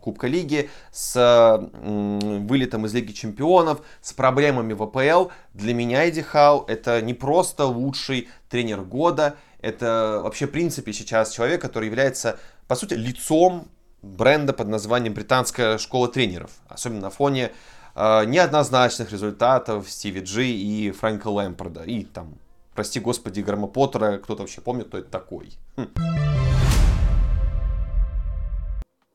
Кубка 0.00 0.26
Лиги, 0.26 0.68
с 0.92 1.70
вылетом 1.72 2.86
из 2.86 2.92
Лиги 2.92 3.12
Чемпионов, 3.12 3.80
с 4.02 4.12
проблемами 4.12 4.74
в 4.74 4.82
АПЛ. 4.82 5.30
Для 5.54 5.72
меня 5.72 6.04
Эдди 6.04 6.22
Хау 6.22 6.64
это 6.66 7.00
не 7.00 7.14
просто 7.14 7.64
лучший 7.64 8.28
тренер 8.50 8.82
года, 8.82 9.36
это 9.60 10.20
вообще 10.22 10.46
в 10.46 10.52
принципе 10.52 10.92
сейчас 10.92 11.32
человек, 11.32 11.60
который 11.60 11.86
является, 11.86 12.38
по 12.68 12.76
сути, 12.76 12.94
лицом 12.94 13.68
бренда 14.02 14.52
под 14.52 14.68
названием 14.68 15.14
Британская 15.14 15.78
школа 15.78 16.08
тренеров. 16.08 16.50
Особенно 16.68 17.00
на 17.00 17.10
фоне 17.10 17.50
неоднозначных 17.98 19.10
результатов 19.10 19.90
Стиви 19.90 20.20
Джи 20.20 20.46
и 20.46 20.90
Фрэнка 20.92 21.28
Лэмпорда. 21.28 21.82
И 21.82 22.04
там, 22.04 22.38
прости 22.74 23.00
господи, 23.00 23.40
Грэма 23.40 23.66
Поттера, 23.66 24.18
кто-то 24.18 24.42
вообще 24.42 24.60
помнит, 24.60 24.86
кто 24.86 24.98
это 24.98 25.10
такой. 25.10 25.50
Хм. 25.76 25.88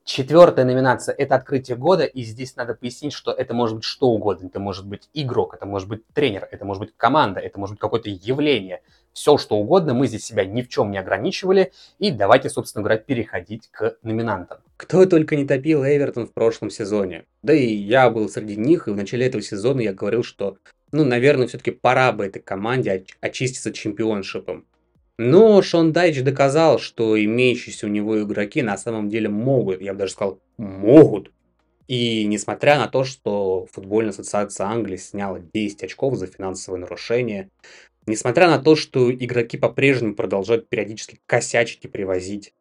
Четвертая 0.04 0.66
номинация– 0.66 1.14
это 1.18 1.34
открытие 1.34 1.78
года, 1.78 2.04
и 2.04 2.22
здесь 2.24 2.56
надо 2.56 2.74
пояснить, 2.74 3.14
что 3.14 3.32
это 3.32 3.54
может 3.54 3.76
быть 3.76 3.84
что 3.84 4.08
угодно. 4.08 4.48
Это 4.48 4.60
может 4.60 4.86
быть 4.86 5.08
игрок, 5.14 5.54
это 5.54 5.64
может 5.64 5.88
быть 5.88 6.06
тренер, 6.08 6.46
это 6.50 6.66
может 6.66 6.82
быть 6.82 6.92
команда, 6.94 7.40
это 7.40 7.58
может 7.58 7.72
быть 7.72 7.80
какое-то 7.80 8.10
явление. 8.10 8.82
Все 9.14 9.38
что 9.38 9.56
угодно, 9.56 9.94
мы 9.94 10.06
здесь 10.06 10.26
себя 10.26 10.44
ни 10.44 10.60
в 10.60 10.68
чем 10.68 10.90
не 10.90 10.98
ограничивали, 10.98 11.72
и 11.98 12.10
давайте, 12.10 12.50
собственно 12.50 12.82
говоря, 12.82 13.00
переходить 13.00 13.68
к 13.70 13.96
номинантам. 14.02 14.58
Кто 14.76 15.06
только 15.06 15.36
не 15.36 15.46
топил 15.46 15.84
Эвертон 15.84 16.26
в 16.26 16.32
прошлом 16.32 16.70
сезоне. 16.70 17.24
Да 17.42 17.54
и 17.54 17.72
я 17.72 18.10
был 18.10 18.28
среди 18.28 18.56
них, 18.56 18.88
и 18.88 18.90
в 18.90 18.96
начале 18.96 19.26
этого 19.26 19.42
сезона 19.42 19.80
я 19.80 19.92
говорил, 19.92 20.24
что, 20.24 20.58
ну, 20.90 21.04
наверное, 21.04 21.46
все-таки 21.46 21.70
пора 21.70 22.10
бы 22.12 22.26
этой 22.26 22.42
команде 22.42 23.04
очиститься 23.20 23.72
чемпионшипом. 23.72 24.66
Но 25.16 25.62
Шон 25.62 25.92
Дайч 25.92 26.22
доказал, 26.22 26.80
что 26.80 27.22
имеющиеся 27.22 27.86
у 27.86 27.88
него 27.88 28.20
игроки 28.20 28.62
на 28.62 28.76
самом 28.76 29.08
деле 29.08 29.28
могут, 29.28 29.80
я 29.80 29.92
бы 29.92 30.00
даже 30.00 30.12
сказал, 30.12 30.40
могут. 30.56 31.30
И 31.86 32.24
несмотря 32.24 32.78
на 32.78 32.88
то, 32.88 33.04
что 33.04 33.66
футбольная 33.70 34.10
ассоциация 34.10 34.66
Англии 34.66 34.96
сняла 34.96 35.38
10 35.38 35.84
очков 35.84 36.16
за 36.16 36.26
финансовое 36.26 36.80
нарушение, 36.80 37.50
несмотря 38.06 38.48
на 38.48 38.58
то, 38.58 38.74
что 38.74 39.12
игроки 39.12 39.56
по-прежнему 39.56 40.14
продолжают 40.14 40.68
периодически 40.68 41.20
косячить 41.26 41.84
и 41.84 41.88
привозить, 41.88 42.54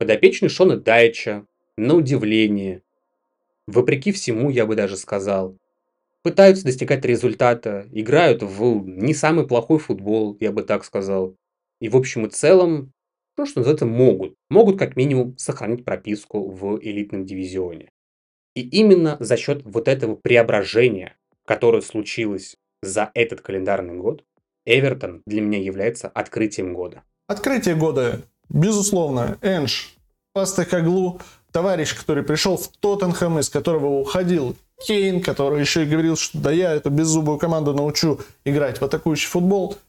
подопечные 0.00 0.48
Шона 0.48 0.78
Дайча, 0.78 1.46
на 1.76 1.94
удивление, 1.94 2.82
вопреки 3.66 4.12
всему, 4.12 4.48
я 4.48 4.64
бы 4.64 4.74
даже 4.74 4.96
сказал, 4.96 5.58
пытаются 6.22 6.64
достигать 6.64 7.04
результата, 7.04 7.86
играют 7.92 8.42
в 8.42 8.82
не 8.86 9.12
самый 9.12 9.46
плохой 9.46 9.78
футбол, 9.78 10.38
я 10.40 10.52
бы 10.52 10.62
так 10.62 10.84
сказал. 10.84 11.36
И 11.82 11.90
в 11.90 11.96
общем 11.96 12.24
и 12.24 12.30
целом, 12.30 12.94
ну, 13.36 13.44
что 13.44 13.60
называется, 13.60 13.84
могут. 13.84 14.34
Могут 14.48 14.78
как 14.78 14.96
минимум 14.96 15.36
сохранить 15.36 15.84
прописку 15.84 16.50
в 16.50 16.78
элитном 16.80 17.26
дивизионе. 17.26 17.90
И 18.54 18.62
именно 18.62 19.18
за 19.20 19.36
счет 19.36 19.60
вот 19.66 19.86
этого 19.86 20.14
преображения, 20.14 21.14
которое 21.44 21.82
случилось 21.82 22.56
за 22.82 23.10
этот 23.12 23.42
календарный 23.42 23.96
год, 23.96 24.24
Эвертон 24.64 25.22
для 25.26 25.42
меня 25.42 25.58
является 25.58 26.08
открытием 26.08 26.72
года. 26.72 27.02
Открытие 27.26 27.76
года, 27.76 28.22
безусловно, 28.50 29.38
Энж, 29.40 29.94
Пастекоглу, 30.32 31.20
товарищ, 31.50 31.96
который 31.96 32.22
пришел 32.22 32.56
в 32.56 32.68
Тоттенхэм, 32.68 33.38
из 33.38 33.48
которого 33.48 34.00
уходил 34.00 34.56
Кейн, 34.86 35.22
который 35.22 35.60
еще 35.60 35.82
и 35.82 35.86
говорил, 35.86 36.16
что 36.16 36.38
да 36.38 36.52
я 36.52 36.72
эту 36.72 36.90
беззубую 36.90 37.38
команду 37.38 37.72
научу 37.72 38.20
играть 38.44 38.80
в 38.80 38.84
атакующий 38.84 39.28
футбол– 39.28 39.76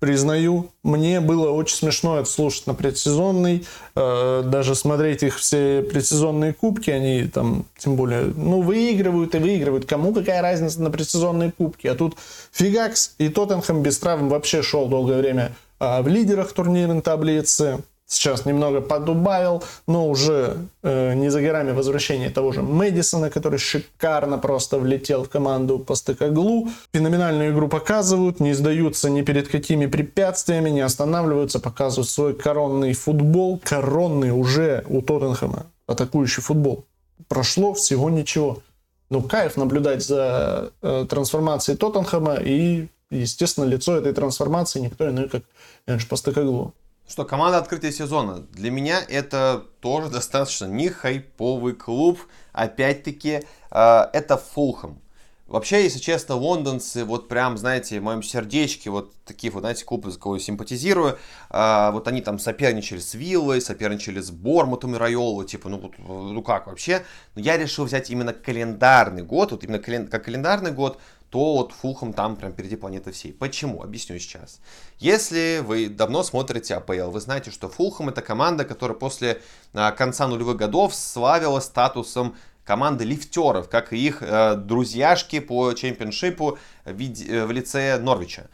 признаю, 0.00 0.70
мне 0.82 1.20
было 1.20 1.50
очень 1.50 1.76
смешно 1.76 2.18
это 2.18 2.28
слушать 2.28 2.66
на 2.66 2.74
предсезонный, 2.74 3.66
э, 3.94 4.42
даже 4.46 4.74
смотреть 4.74 5.22
их 5.22 5.38
все 5.38 5.82
предсезонные 5.82 6.54
кубки, 6.54 6.90
они 6.90 7.24
там, 7.24 7.66
тем 7.76 7.96
более, 7.96 8.22
ну, 8.22 8.62
выигрывают 8.62 9.34
и 9.34 9.38
выигрывают, 9.38 9.84
кому 9.84 10.14
какая 10.14 10.40
разница 10.40 10.82
на 10.82 10.90
предсезонные 10.90 11.52
кубки, 11.52 11.86
а 11.86 11.94
тут 11.94 12.16
Фигакс 12.52 13.14
и 13.18 13.28
Тоттенхэм 13.28 13.82
без 13.82 13.98
травм 13.98 14.30
вообще 14.30 14.62
шел 14.62 14.88
долгое 14.88 15.18
время 15.18 15.52
в 15.80 16.06
лидерах 16.06 16.52
турнирной 16.52 17.00
таблицы, 17.00 17.82
сейчас 18.10 18.44
немного 18.44 18.80
подубавил, 18.80 19.62
но 19.86 20.08
уже 20.08 20.58
э, 20.82 21.14
не 21.14 21.30
за 21.30 21.40
горами 21.40 21.70
возвращения 21.70 22.28
того 22.28 22.52
же 22.52 22.60
Мэдисона, 22.60 23.30
который 23.30 23.58
шикарно 23.58 24.36
просто 24.36 24.78
влетел 24.78 25.24
в 25.24 25.28
команду 25.28 25.78
по 25.78 25.94
стыкоглу. 25.94 26.68
Феноменальную 26.92 27.52
игру 27.52 27.68
показывают, 27.68 28.40
не 28.40 28.52
сдаются 28.52 29.08
ни 29.08 29.22
перед 29.22 29.48
какими 29.48 29.86
препятствиями, 29.86 30.70
не 30.70 30.80
останавливаются, 30.80 31.60
показывают 31.60 32.10
свой 32.10 32.34
коронный 32.34 32.92
футбол. 32.94 33.60
Коронный 33.62 34.32
уже 34.32 34.84
у 34.88 35.00
Тоттенхэма, 35.00 35.66
атакующий 35.86 36.42
футбол. 36.42 36.84
Прошло 37.28 37.74
всего 37.74 38.10
ничего. 38.10 38.58
Ну, 39.08 39.22
кайф 39.22 39.56
наблюдать 39.56 40.04
за 40.04 40.72
э, 40.82 41.06
трансформацией 41.08 41.76
Тоттенхэма 41.76 42.36
и, 42.36 42.88
естественно, 43.10 43.64
лицо 43.64 43.96
этой 43.96 44.12
трансформации 44.12 44.80
никто 44.80 45.08
иной, 45.08 45.28
как 45.28 45.42
Энш 45.86 46.08
Постекоглу. 46.08 46.74
Что, 47.08 47.24
команда 47.24 47.58
открытия 47.58 47.90
сезона. 47.90 48.46
Для 48.52 48.70
меня 48.70 49.00
это 49.08 49.64
тоже 49.80 50.10
достаточно 50.10 50.66
не 50.66 50.88
хайповый 50.88 51.74
клуб. 51.74 52.20
Опять-таки, 52.52 53.42
э, 53.70 54.00
это 54.12 54.36
Фулхэм. 54.36 55.00
Вообще, 55.50 55.82
если 55.82 55.98
честно, 55.98 56.36
лондонцы, 56.36 57.04
вот 57.04 57.26
прям, 57.26 57.58
знаете, 57.58 57.98
в 57.98 58.04
моем 58.04 58.22
сердечке, 58.22 58.88
вот 58.88 59.12
такие 59.24 59.52
вот, 59.52 59.62
знаете, 59.62 59.84
клубы, 59.84 60.12
за 60.12 60.18
кого 60.20 60.36
я 60.36 60.40
симпатизирую, 60.40 61.18
а, 61.48 61.90
вот 61.90 62.06
они 62.06 62.20
там 62.20 62.38
соперничали 62.38 63.00
с 63.00 63.14
Виллой, 63.14 63.60
соперничали 63.60 64.20
с 64.20 64.30
Бормутом 64.30 64.94
и 64.94 64.98
Райоло, 64.98 65.44
типа, 65.44 65.68
ну, 65.68 65.90
ну 65.98 66.40
как 66.42 66.68
вообще? 66.68 67.02
Но 67.34 67.40
я 67.42 67.56
решил 67.56 67.84
взять 67.84 68.10
именно 68.10 68.32
календарный 68.32 69.24
год, 69.24 69.50
вот 69.50 69.64
именно 69.64 69.80
как 69.80 70.24
календарный 70.24 70.70
год, 70.70 71.00
то 71.30 71.54
вот 71.54 71.72
Фулхам 71.72 72.12
там 72.12 72.36
прям 72.36 72.52
впереди 72.52 72.76
планеты 72.76 73.12
всей. 73.12 73.32
Почему? 73.32 73.82
Объясню 73.82 74.18
сейчас. 74.18 74.60
Если 74.98 75.62
вы 75.64 75.88
давно 75.88 76.22
смотрите 76.24 76.74
АПЛ, 76.74 77.10
вы 77.10 77.20
знаете, 77.20 77.50
что 77.52 77.68
Фулхам 77.68 78.08
это 78.08 78.20
команда, 78.20 78.64
которая 78.64 78.98
после 78.98 79.40
а, 79.72 79.92
конца 79.92 80.26
нулевых 80.26 80.56
годов 80.56 80.94
славилась 80.94 81.64
статусом 81.64 82.34
команды 82.64 83.04
лифтеров, 83.04 83.68
как 83.68 83.92
и 83.92 83.96
их 83.96 84.22
э, 84.22 84.54
друзьяшки 84.54 85.40
по 85.40 85.72
чемпионшипу 85.72 86.58
в, 86.84 86.92
виде, 86.92 87.26
э, 87.26 87.44
в 87.44 87.50
лице 87.50 87.98
Норвича 87.98 88.46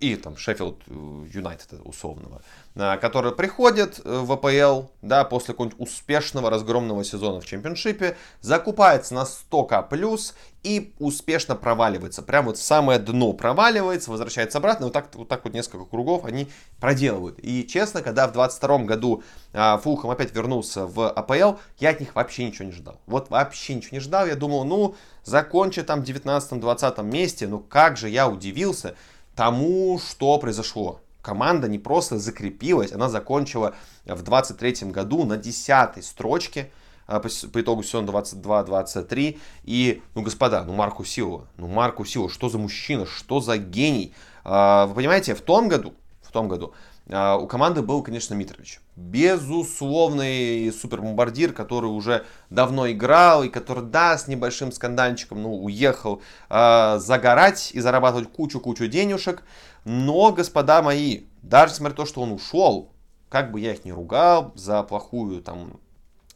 и 0.00 0.16
там 0.16 0.36
Шеффилд 0.36 0.82
Юнайтед 0.86 1.72
условного. 1.84 2.42
А, 2.74 2.96
который 2.96 3.32
приходит 3.32 4.00
э, 4.02 4.20
в 4.20 4.32
АПЛ, 4.32 4.88
да, 5.02 5.24
после 5.24 5.48
какого-нибудь 5.48 5.78
успешного 5.78 6.48
разгромного 6.48 7.04
сезона 7.04 7.38
в 7.38 7.44
чемпионшипе, 7.44 8.16
закупается 8.40 9.12
на 9.14 9.24
100к+, 9.24 10.32
и 10.62 10.94
успешно 10.98 11.54
проваливается. 11.54 12.22
Прям 12.22 12.46
вот 12.46 12.56
самое 12.56 12.98
дно 12.98 13.34
проваливается, 13.34 14.10
возвращается 14.10 14.56
обратно. 14.56 14.86
Вот 14.86 14.92
так 14.94 15.14
вот, 15.14 15.28
так 15.28 15.44
вот 15.44 15.52
несколько 15.52 15.84
кругов 15.84 16.24
они 16.24 16.48
проделывают. 16.80 17.38
И 17.42 17.66
честно, 17.66 18.00
когда 18.00 18.26
в 18.26 18.32
22 18.32 18.78
году 18.78 19.22
а, 19.52 19.76
Фулхам 19.78 20.10
опять 20.10 20.34
вернулся 20.34 20.86
в 20.86 21.10
АПЛ, 21.10 21.58
я 21.78 21.90
от 21.90 22.00
них 22.00 22.14
вообще 22.14 22.46
ничего 22.46 22.66
не 22.66 22.72
ждал. 22.72 23.00
Вот 23.06 23.28
вообще 23.28 23.74
ничего 23.74 23.96
не 23.96 24.00
ждал. 24.00 24.26
Я 24.26 24.36
думал, 24.36 24.64
ну, 24.64 24.94
закончит 25.24 25.86
там 25.86 26.02
в 26.02 26.08
19-20 26.08 27.02
месте. 27.02 27.48
Ну, 27.48 27.58
как 27.58 27.98
же 27.98 28.08
я 28.08 28.28
удивился 28.28 28.94
тому, 29.34 29.98
что 29.98 30.38
произошло 30.38 31.00
команда 31.22 31.68
не 31.68 31.78
просто 31.78 32.18
закрепилась, 32.18 32.92
она 32.92 33.08
закончила 33.08 33.74
в 34.04 34.22
23 34.22 34.90
году 34.90 35.24
на 35.24 35.36
10 35.36 36.04
строчке 36.04 36.70
а, 37.06 37.20
по, 37.20 37.28
по 37.52 37.60
итогу 37.60 37.82
сезона 37.82 38.10
22-23. 38.10 39.38
И, 39.64 40.02
ну, 40.14 40.22
господа, 40.22 40.64
ну, 40.64 40.74
Марку 40.74 41.04
Силова, 41.04 41.46
ну, 41.56 41.68
Марку 41.68 42.04
Силова, 42.04 42.28
что 42.28 42.48
за 42.48 42.58
мужчина, 42.58 43.06
что 43.06 43.40
за 43.40 43.56
гений. 43.56 44.12
А, 44.44 44.86
вы 44.86 44.96
понимаете, 44.96 45.34
в 45.34 45.40
том 45.40 45.68
году, 45.68 45.94
в 46.22 46.32
том 46.32 46.48
году 46.48 46.74
у 47.12 47.46
команды 47.46 47.82
был, 47.82 48.02
конечно, 48.02 48.34
Митрович. 48.34 48.80
Безусловный 48.96 50.72
супербомбардир, 50.72 51.52
который 51.52 51.86
уже 51.86 52.24
давно 52.48 52.90
играл 52.90 53.44
и 53.44 53.50
который, 53.50 53.84
да, 53.84 54.16
с 54.16 54.28
небольшим 54.28 54.72
скандальчиком, 54.72 55.42
ну, 55.42 55.62
уехал 55.62 56.22
э, 56.48 56.98
загорать 56.98 57.70
и 57.74 57.80
зарабатывать 57.80 58.32
кучу-кучу 58.32 58.86
денежек. 58.86 59.42
Но, 59.84 60.32
господа 60.32 60.80
мои, 60.80 61.24
даже 61.42 61.74
несмотря 61.74 61.90
на 61.90 61.96
то, 61.96 62.06
что 62.06 62.22
он 62.22 62.32
ушел, 62.32 62.90
как 63.28 63.52
бы 63.52 63.60
я 63.60 63.72
их 63.72 63.84
не 63.84 63.92
ругал 63.92 64.52
за 64.54 64.82
плохую 64.82 65.42
там 65.42 65.80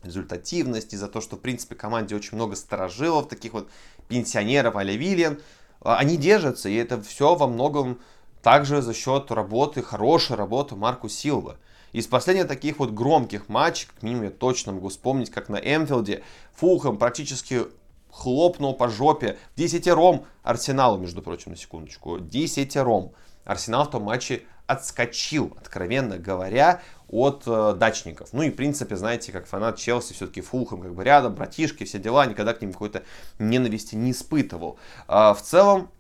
результативность 0.03 0.93
и 0.93 0.97
за 0.97 1.09
то, 1.09 1.21
что, 1.21 1.37
в 1.37 1.41
принципе, 1.41 1.75
команде 1.75 2.17
очень 2.17 2.37
много 2.37 2.55
сторожилов, 2.55 3.29
таких 3.29 3.53
вот 3.55 3.71
пенсионеров 4.09 4.77
а-ля 4.77 4.95
Виллиан, 4.95 5.41
они 5.81 6.17
держатся, 6.17 6.69
и 6.69 6.75
это 6.75 7.01
все 7.01 7.35
во 7.35 7.47
многом 7.47 7.99
также 8.47 8.81
за 8.81 8.95
счет 8.95 9.33
работы, 9.33 9.83
хорошей 9.83 10.37
работы 10.37 10.77
Марку 10.77 11.09
Силва. 11.09 11.57
Из 11.91 12.07
последних 12.07 12.47
таких 12.47 12.79
вот 12.79 12.93
громких 12.93 13.49
матчей, 13.49 13.89
как 13.93 14.05
минимум 14.05 14.27
я 14.27 14.31
точно 14.31 14.71
могу 14.71 14.89
вспомнить, 14.89 15.31
как 15.33 15.49
на 15.49 15.57
Эмфилде, 15.57 16.23
Фулхэм 16.55 16.97
практически 16.97 17.63
хлопнул 18.09 18.75
по 18.75 18.89
жопе 18.89 19.37
десятером 19.57 20.27
Арсеналу, 20.45 20.97
между 20.97 21.23
прочим, 21.23 21.51
на 21.51 21.57
секундочку, 21.57 22.21
десятером. 22.21 23.11
Арсенал 23.45 23.87
в 23.87 23.91
том 23.91 24.05
матче 24.05 24.45
отскочил, 24.69 25.53
откровенно 25.61 26.17
говоря, 26.17 26.83
от 27.09 27.43
э, 27.47 27.75
дачников. 27.77 28.29
Ну 28.33 28.43
и, 28.43 28.51
в 28.51 28.55
принципе, 28.55 28.95
знаете, 28.95 29.33
как 29.33 29.47
фанат 29.47 29.77
Челси, 29.77 30.13
все-таки 30.13 30.41
Фулхэм 30.41 30.83
как 30.83 30.95
бы 30.95 31.03
рядом, 31.03 31.35
братишки, 31.35 31.83
все 31.83 31.99
дела, 31.99 32.27
никогда 32.27 32.55
к 32.55 32.61
ним 32.61 32.73
какой-то 32.73 33.03
ненависти 33.41 33.97
не 33.97 34.13
испытывал. 34.13 34.79
А, 35.09 35.35
в 35.35 35.43
целом, 35.43 35.91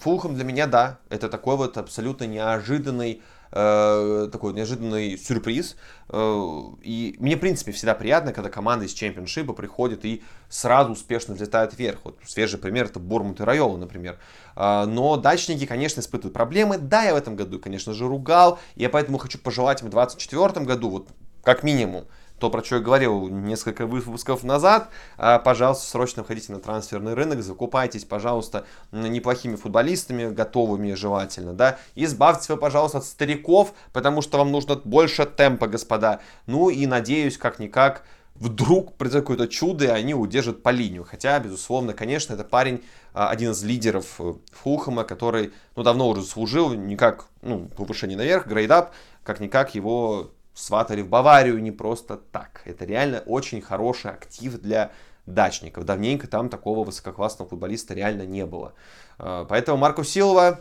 Фулхэм 0.00 0.34
для 0.34 0.44
меня, 0.44 0.66
да, 0.66 0.98
это 1.08 1.28
такой 1.28 1.56
вот 1.56 1.76
абсолютно 1.76 2.24
неожиданный 2.24 3.22
э, 3.52 4.28
такой 4.30 4.52
неожиданный 4.52 5.16
сюрприз. 5.16 5.76
Э, 6.08 6.60
и 6.82 7.16
мне, 7.18 7.36
в 7.36 7.40
принципе, 7.40 7.72
всегда 7.72 7.94
приятно, 7.94 8.32
когда 8.32 8.50
команда 8.50 8.86
из 8.86 8.92
чемпионшипа 8.92 9.52
приходит 9.52 10.04
и 10.04 10.22
сразу 10.48 10.92
успешно 10.92 11.34
взлетает 11.34 11.78
вверх. 11.78 12.00
Вот 12.04 12.18
свежий 12.26 12.58
пример 12.58 12.86
это 12.86 12.98
Бормут 12.98 13.40
и 13.40 13.44
Райола, 13.44 13.76
например. 13.76 14.18
Э, 14.56 14.84
но 14.86 15.16
дачники, 15.16 15.66
конечно, 15.66 16.00
испытывают 16.00 16.34
проблемы. 16.34 16.78
Да, 16.78 17.04
я 17.04 17.14
в 17.14 17.16
этом 17.16 17.36
году, 17.36 17.58
конечно 17.58 17.92
же, 17.92 18.06
ругал. 18.06 18.58
Я 18.74 18.90
поэтому 18.90 19.18
хочу 19.18 19.38
пожелать 19.38 19.82
им 19.82 19.88
в 19.88 19.90
2024 19.90 20.66
году, 20.66 20.90
вот 20.90 21.08
как 21.42 21.62
минимум, 21.62 22.04
то, 22.38 22.50
про 22.50 22.62
что 22.64 22.76
я 22.76 22.80
говорил 22.80 23.28
несколько 23.28 23.86
выпусков 23.86 24.44
назад, 24.44 24.88
а, 25.16 25.38
пожалуйста, 25.38 25.86
срочно 25.86 26.24
входите 26.24 26.52
на 26.52 26.60
трансферный 26.60 27.14
рынок, 27.14 27.42
закупайтесь, 27.42 28.04
пожалуйста, 28.04 28.64
неплохими 28.92 29.56
футболистами, 29.56 30.30
готовыми 30.32 30.94
желательно, 30.94 31.52
да, 31.52 31.78
избавьтесь 31.94 32.48
вы, 32.48 32.56
пожалуйста, 32.56 32.98
от 32.98 33.04
стариков, 33.04 33.72
потому 33.92 34.22
что 34.22 34.38
вам 34.38 34.52
нужно 34.52 34.76
больше 34.76 35.26
темпа, 35.26 35.66
господа, 35.66 36.20
ну 36.46 36.70
и 36.70 36.86
надеюсь, 36.86 37.38
как-никак, 37.38 38.04
вдруг 38.38 38.94
произойдет 38.94 39.24
какое-то 39.24 39.48
чудо, 39.48 39.86
и 39.86 39.88
они 39.88 40.14
удержат 40.14 40.62
по 40.62 40.70
линию. 40.70 41.04
Хотя, 41.04 41.38
безусловно, 41.40 41.92
конечно, 41.92 42.34
это 42.34 42.44
парень, 42.44 42.84
а, 43.12 43.30
один 43.30 43.50
из 43.50 43.62
лидеров 43.64 44.20
э, 44.20 44.34
Фулхэма, 44.52 45.04
который, 45.04 45.52
ну, 45.74 45.82
давно 45.82 46.08
уже 46.08 46.22
служил, 46.22 46.72
никак, 46.72 47.26
ну, 47.42 47.66
повышение 47.76 48.16
наверх, 48.16 48.46
грейдап, 48.46 48.92
как-никак 49.24 49.74
его 49.74 50.30
сватали 50.58 51.02
в 51.02 51.08
Баварию 51.08 51.62
не 51.62 51.70
просто 51.70 52.16
так. 52.16 52.62
Это 52.64 52.84
реально 52.84 53.20
очень 53.26 53.60
хороший 53.60 54.10
актив 54.10 54.60
для 54.60 54.90
дачников. 55.26 55.84
Давненько 55.84 56.26
там 56.26 56.48
такого 56.48 56.84
высококлассного 56.84 57.48
футболиста 57.48 57.94
реально 57.94 58.22
не 58.22 58.44
было. 58.44 58.74
А, 59.18 59.44
поэтому 59.44 59.78
Марко 59.78 60.04
Силова, 60.04 60.60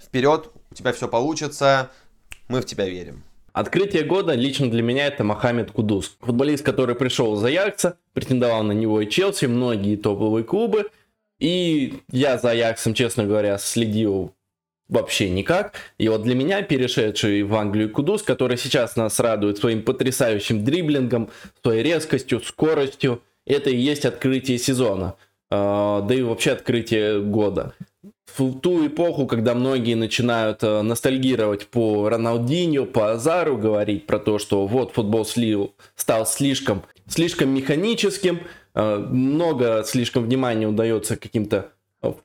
вперед, 0.00 0.50
у 0.70 0.74
тебя 0.74 0.92
все 0.92 1.08
получится, 1.08 1.90
мы 2.48 2.60
в 2.60 2.66
тебя 2.66 2.88
верим. 2.88 3.22
Открытие 3.52 4.02
года 4.02 4.34
лично 4.34 4.68
для 4.68 4.82
меня 4.82 5.06
это 5.06 5.22
Мохаммед 5.22 5.70
Кудус. 5.70 6.16
Футболист, 6.20 6.64
который 6.64 6.96
пришел 6.96 7.36
за 7.36 7.48
Аякса, 7.48 7.98
претендовал 8.12 8.64
на 8.64 8.72
него 8.72 9.00
и 9.00 9.08
Челси, 9.08 9.46
многие 9.46 9.96
топовые 9.96 10.44
клубы. 10.44 10.90
И 11.38 12.02
я 12.10 12.38
за 12.38 12.50
Аяксом, 12.50 12.94
честно 12.94 13.24
говоря, 13.24 13.58
следил 13.58 14.32
вообще 14.94 15.28
никак. 15.28 15.74
И 15.98 16.08
вот 16.08 16.22
для 16.22 16.34
меня 16.34 16.62
перешедший 16.62 17.42
в 17.42 17.54
Англию 17.54 17.90
Кудус, 17.90 18.22
который 18.22 18.56
сейчас 18.56 18.96
нас 18.96 19.20
радует 19.20 19.58
своим 19.58 19.82
потрясающим 19.82 20.64
дриблингом, 20.64 21.30
своей 21.62 21.82
резкостью, 21.82 22.40
скоростью, 22.40 23.22
это 23.46 23.70
и 23.70 23.76
есть 23.76 24.06
открытие 24.06 24.58
сезона. 24.58 25.16
А, 25.50 26.00
да 26.00 26.14
и 26.14 26.22
вообще 26.22 26.52
открытие 26.52 27.20
года. 27.20 27.74
В 28.36 28.58
ту 28.58 28.86
эпоху, 28.86 29.26
когда 29.26 29.54
многие 29.54 29.94
начинают 29.94 30.60
а, 30.62 30.82
ностальгировать 30.82 31.66
по 31.66 32.08
Роналдиньо, 32.08 32.86
по 32.86 33.12
Азару, 33.12 33.56
говорить 33.56 34.06
про 34.06 34.18
то, 34.18 34.38
что 34.38 34.66
вот 34.66 34.92
футбол 34.92 35.24
слил, 35.24 35.74
стал 35.94 36.26
слишком, 36.26 36.82
слишком 37.06 37.50
механическим, 37.50 38.40
а, 38.74 38.98
много 38.98 39.84
слишком 39.84 40.24
внимания 40.24 40.66
удается 40.66 41.16
каким-то 41.16 41.73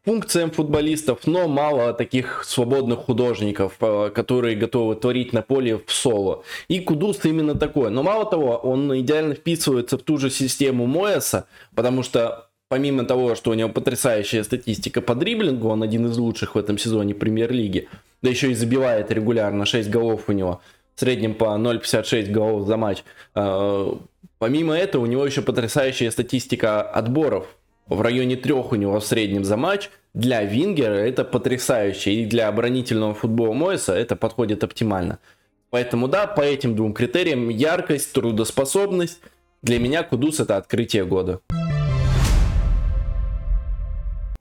функциям 0.05 0.51
футболистов, 0.51 1.25
но 1.25 1.47
мало 1.47 1.93
таких 1.93 2.43
свободных 2.43 2.99
художников, 2.99 3.73
э, 3.79 4.11
которые 4.13 4.55
готовы 4.55 4.95
творить 4.95 5.33
на 5.33 5.41
поле 5.41 5.77
в 5.77 5.91
соло. 5.91 6.43
И 6.67 6.79
Кудус 6.79 7.23
именно 7.25 7.55
такой. 7.55 7.89
Но 7.89 8.03
мало 8.03 8.25
того, 8.25 8.57
он 8.57 8.97
идеально 8.99 9.35
вписывается 9.35 9.97
в 9.97 10.01
ту 10.01 10.17
же 10.17 10.29
систему 10.29 10.85
Моэса, 10.85 11.47
потому 11.75 12.03
что 12.03 12.49
помимо 12.69 13.03
того, 13.03 13.35
что 13.35 13.51
у 13.51 13.53
него 13.55 13.69
потрясающая 13.69 14.43
статистика 14.43 15.01
по 15.01 15.15
дриблингу, 15.15 15.67
он 15.67 15.83
один 15.83 16.05
из 16.05 16.17
лучших 16.17 16.55
в 16.55 16.57
этом 16.57 16.77
сезоне 16.77 17.15
премьер-лиги, 17.15 17.89
да 18.21 18.29
еще 18.29 18.51
и 18.51 18.55
забивает 18.55 19.11
регулярно 19.11 19.65
6 19.65 19.89
голов 19.89 20.23
у 20.27 20.31
него, 20.31 20.61
в 20.95 20.99
среднем 20.99 21.33
по 21.33 21.45
0,56 21.45 22.31
голов 22.31 22.67
за 22.67 22.77
матч. 22.77 23.03
Э, 23.35 23.91
помимо 24.37 24.77
этого, 24.77 25.03
у 25.03 25.07
него 25.07 25.25
еще 25.25 25.41
потрясающая 25.41 26.11
статистика 26.11 26.81
отборов 26.81 27.47
в 27.89 28.01
районе 28.01 28.35
трех 28.35 28.71
у 28.71 28.75
него 28.75 28.99
в 28.99 29.05
среднем 29.05 29.43
за 29.43 29.57
матч. 29.57 29.89
Для 30.13 30.43
Вингера 30.43 30.93
это 30.93 31.23
потрясающе. 31.23 32.13
И 32.13 32.25
для 32.25 32.47
оборонительного 32.47 33.13
футбола 33.13 33.53
Моэса 33.53 33.93
это 33.95 34.15
подходит 34.15 34.63
оптимально. 34.63 35.19
Поэтому 35.71 36.07
да, 36.07 36.27
по 36.27 36.41
этим 36.41 36.75
двум 36.75 36.93
критериям 36.93 37.49
яркость, 37.49 38.13
трудоспособность. 38.13 39.21
Для 39.61 39.79
меня 39.79 40.03
Кудус 40.03 40.39
это 40.39 40.57
открытие 40.57 41.05
года. 41.05 41.41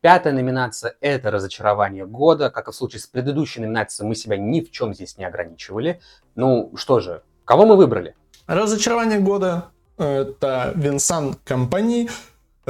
Пятая 0.00 0.32
номинация– 0.32 0.94
это 1.00 1.30
разочарование 1.30 2.06
года. 2.06 2.50
Как 2.50 2.68
и 2.68 2.70
в 2.70 2.74
случае 2.74 3.00
с 3.00 3.06
предыдущей 3.06 3.60
номинацией, 3.60 4.08
мы 4.08 4.14
себя 4.14 4.36
ни 4.36 4.60
в 4.60 4.70
чем 4.70 4.94
здесь 4.94 5.18
не 5.18 5.24
ограничивали. 5.24 6.00
Ну 6.36 6.72
что 6.76 7.00
же, 7.00 7.22
кого 7.44 7.66
мы 7.66 7.76
выбрали? 7.76 8.14
Разочарование 8.46 9.18
года– 9.18 9.70
это 9.98 10.72
Винсан 10.76 11.34
Компании. 11.44 12.08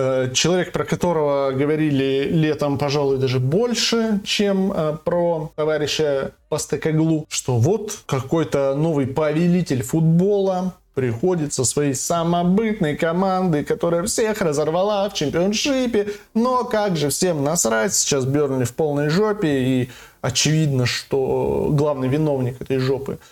Э, 0.01 0.31
человек, 0.33 0.71
про 0.71 0.85
которого 0.85 1.51
говорили 1.51 2.29
летом, 2.31 2.79
пожалуй, 2.79 3.19
даже 3.19 3.41
больше, 3.41 4.21
чем 4.25 4.73
э, 4.73 4.97
про 5.05 5.51
товарища 5.57 6.35
Пастекаглу, 6.49 7.27
что 7.29 7.57
вот 7.57 7.99
какой-то 8.07 8.77
новый 8.77 9.09
повелитель 9.09 9.83
футбола 9.83 10.75
приходит 10.95 11.53
со 11.53 11.65
своей 11.65 11.95
самобытной 11.95 12.97
командой, 12.97 13.65
которая 13.65 14.05
всех 14.05 14.41
разорвала 14.41 15.11
в 15.11 15.15
чемпионшипе, 15.15 16.13
но 16.33 16.63
как 16.63 16.97
же 16.97 17.09
всем 17.09 17.43
насрать, 17.43 17.93
сейчас 17.93 18.25
Бернли 18.25 18.63
в 18.63 18.77
полной 18.77 19.09
жопе, 19.09 19.49
и 19.49 19.91
очевидно, 20.21 20.87
что 20.87 21.71
главный 21.73 22.07
виновник 22.07 22.61
этой 22.61 22.79
жопы– 22.79 23.19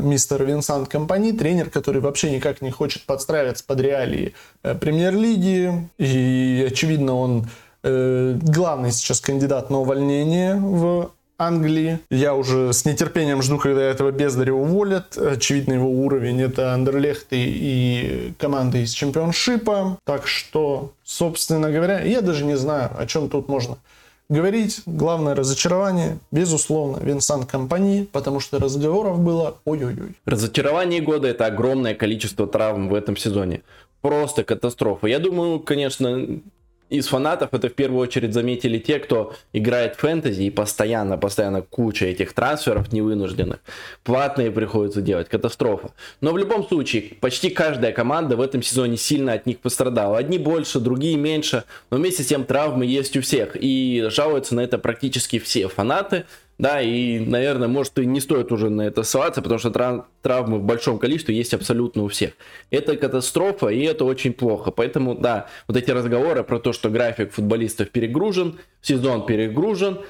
мистер 0.00 0.44
Винсант 0.44 0.88
Компани, 0.88 1.32
тренер, 1.32 1.70
который 1.70 2.00
вообще 2.00 2.30
никак 2.30 2.62
не 2.62 2.70
хочет 2.70 3.04
подстраиваться 3.04 3.64
под 3.64 3.80
реалии 3.80 4.34
э, 4.62 4.74
премьер-лиги. 4.74 5.88
И, 5.98 6.66
очевидно, 6.70 7.16
он 7.16 7.46
э, 7.82 8.38
главный 8.40 8.92
сейчас 8.92 9.20
кандидат 9.20 9.70
на 9.70 9.80
увольнение 9.80 10.56
в 10.56 11.10
Англии. 11.38 11.98
Я 12.10 12.34
уже 12.34 12.72
с 12.72 12.84
нетерпением 12.84 13.42
жду, 13.42 13.58
когда 13.58 13.82
этого 13.82 14.10
бездаря 14.10 14.52
уволят. 14.52 15.16
Очевидно, 15.18 15.74
его 15.74 15.90
уровень 15.90 16.40
это 16.40 16.72
Андерлехты 16.72 17.36
и 17.36 18.32
команды 18.38 18.82
из 18.82 18.92
чемпионшипа. 18.92 19.98
Так 20.04 20.26
что, 20.26 20.92
собственно 21.02 21.70
говоря, 21.70 22.00
я 22.00 22.20
даже 22.20 22.44
не 22.44 22.56
знаю, 22.56 22.90
о 22.96 23.06
чем 23.06 23.28
тут 23.28 23.48
можно 23.48 23.76
говорить. 24.32 24.82
Главное 24.86 25.34
разочарование, 25.34 26.18
безусловно, 26.30 27.04
Винсан 27.04 27.44
Компании, 27.44 28.08
потому 28.10 28.40
что 28.40 28.58
разговоров 28.58 29.20
было 29.20 29.58
ой-ой-ой. 29.64 30.16
Разочарование 30.24 31.00
года 31.00 31.28
это 31.28 31.46
огромное 31.46 31.94
количество 31.94 32.46
травм 32.46 32.88
в 32.88 32.94
этом 32.94 33.16
сезоне. 33.16 33.62
Просто 34.00 34.42
катастрофа. 34.42 35.06
Я 35.06 35.18
думаю, 35.18 35.60
конечно, 35.60 36.40
из 36.92 37.06
фанатов 37.08 37.54
это 37.54 37.70
в 37.70 37.74
первую 37.74 38.00
очередь 38.00 38.34
заметили 38.34 38.78
те, 38.78 38.98
кто 38.98 39.34
играет 39.54 39.96
фэнтези 39.96 40.42
и 40.42 40.50
постоянно, 40.50 41.16
постоянно 41.16 41.62
куча 41.62 42.04
этих 42.04 42.34
трансферов 42.34 42.92
невынужденных. 42.92 43.60
Платные 44.04 44.50
приходится 44.50 45.00
делать, 45.00 45.28
катастрофа. 45.28 45.92
Но 46.20 46.32
в 46.32 46.38
любом 46.38 46.68
случае, 46.68 47.14
почти 47.20 47.48
каждая 47.48 47.92
команда 47.92 48.36
в 48.36 48.42
этом 48.42 48.62
сезоне 48.62 48.98
сильно 48.98 49.32
от 49.32 49.46
них 49.46 49.58
пострадала. 49.58 50.18
Одни 50.18 50.36
больше, 50.36 50.80
другие 50.80 51.16
меньше, 51.16 51.64
но 51.90 51.96
вместе 51.96 52.22
с 52.22 52.26
тем 52.26 52.44
травмы 52.44 52.84
есть 52.84 53.16
у 53.16 53.22
всех. 53.22 53.56
И 53.58 54.04
жалуются 54.10 54.54
на 54.54 54.60
это 54.60 54.76
практически 54.78 55.38
все 55.38 55.68
фанаты. 55.68 56.26
Да, 56.58 56.80
и, 56.80 57.18
наверное, 57.18 57.66
может 57.66 57.98
и 57.98 58.06
не 58.06 58.20
стоит 58.20 58.52
уже 58.52 58.70
на 58.70 58.82
это 58.82 59.02
ссылаться, 59.02 59.42
потому 59.42 59.58
что 59.58 59.70
трав- 59.70 60.04
травмы 60.20 60.58
в 60.58 60.62
большом 60.62 60.98
количестве 60.98 61.34
есть 61.34 61.54
абсолютно 61.54 62.04
у 62.04 62.08
всех. 62.08 62.32
Это 62.70 62.96
катастрофа, 62.96 63.68
и 63.68 63.82
это 63.82 64.04
очень 64.04 64.32
плохо. 64.32 64.70
Поэтому, 64.70 65.14
да, 65.14 65.48
вот 65.66 65.76
эти 65.76 65.90
разговоры 65.90 66.44
про 66.44 66.60
то, 66.60 66.72
что 66.72 66.90
график 66.90 67.32
футболистов 67.32 67.90
перегружен, 67.90 68.60
сезон 68.80 69.26
перегружен, 69.26 70.02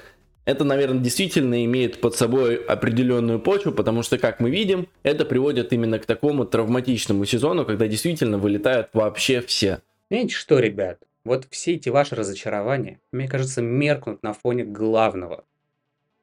это, 0.45 0.65
наверное, 0.65 1.01
действительно 1.01 1.65
имеет 1.65 2.01
под 2.01 2.17
собой 2.17 2.57
определенную 2.57 3.39
почву, 3.39 3.73
потому 3.73 4.03
что, 4.03 4.19
как 4.19 4.41
мы 4.41 4.51
видим, 4.51 4.89
это 5.05 5.25
приводит 5.25 5.73
именно 5.73 6.01
к 6.01 6.07
такому 6.07 6.45
травматичному 6.45 7.25
сезону, 7.25 7.65
когда 7.65 7.87
действительно 7.87 8.39
вылетают 8.39 8.89
вообще 8.93 9.41
все. 9.41 9.81
Знаете 10.11 10.35
что, 10.35 10.59
ребят, 10.59 10.99
вот 11.25 11.47
все 11.51 11.75
эти 11.75 11.89
ваши 11.89 12.17
разочарования, 12.17 13.01
мне 13.13 13.29
кажется, 13.29 13.63
меркнут 13.63 14.23
на 14.25 14.35
фоне 14.35 14.65
главного 14.65 15.45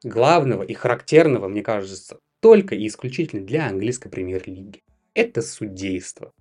главного 0.02 0.62
и 0.62 0.74
характерного, 0.74 1.48
мне 1.48 1.62
кажется, 1.62 2.18
только 2.40 2.74
и 2.74 2.86
исключительно 2.86 3.44
для 3.44 3.68
английской 3.68 4.08
премьер-лиги. 4.08 4.82
Это 5.14 5.42
судейство. 5.42 6.32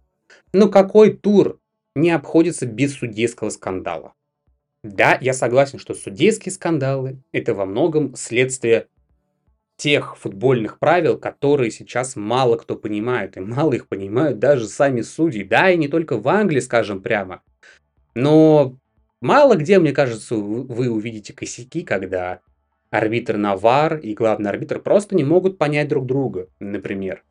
Но 0.53 0.69
какой 0.69 1.13
тур 1.13 1.59
не 1.95 2.11
обходится 2.11 2.65
без 2.65 2.95
судейского 2.95 3.49
скандала? 3.49 4.13
Да, 4.83 5.17
я 5.19 5.33
согласен, 5.33 5.77
что 5.77 5.93
судейские 5.93 6.53
скандалы– 6.53 7.21
это 7.33 7.53
во 7.53 7.65
многом 7.65 8.15
следствие 8.15 8.87
тех 9.75 10.17
футбольных 10.17 10.79
правил, 10.79 11.17
которые 11.17 11.71
сейчас 11.71 12.15
мало 12.15 12.57
кто 12.57 12.75
понимает, 12.75 13.37
и 13.37 13.41
мало 13.41 13.73
их 13.73 13.87
понимают 13.87 14.39
даже 14.39 14.67
сами 14.67 15.01
судьи. 15.01 15.43
Да, 15.43 15.69
и 15.69 15.77
не 15.77 15.87
только 15.87 16.17
в 16.17 16.27
Англии, 16.27 16.59
скажем 16.59 17.01
прямо. 17.01 17.41
Но 18.13 18.77
мало 19.21 19.55
где, 19.55 19.79
мне 19.79 19.91
кажется, 19.91 20.35
вы 20.35 20.89
увидите 20.89 21.33
косяки, 21.33 21.83
когда 21.83 22.41
Арбитр 22.91 23.37
Навар 23.37 23.97
и 23.97 24.13
главный 24.13 24.49
арбитр 24.49 24.79
просто 24.81 25.15
не 25.15 25.23
могут 25.23 25.57
понять 25.57 25.87
друг 25.87 26.05
друга, 26.05 26.49
например. 26.59 27.23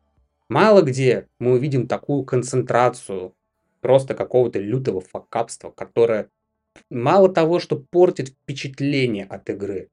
Мало 0.47 0.81
где 0.81 1.27
мы 1.37 1.53
увидим 1.53 1.87
такую 1.87 2.23
концентрацию 2.23 3.35
просто 3.81 4.15
какого-то 4.15 4.59
лютого 4.59 5.01
факапства, 5.01 5.71
которое 5.71 6.29
мало 6.89 7.29
того, 7.29 7.59
что 7.59 7.75
портит 7.75 8.29
впечатление 8.29 9.25
от 9.25 9.49
игры, 9.49 9.89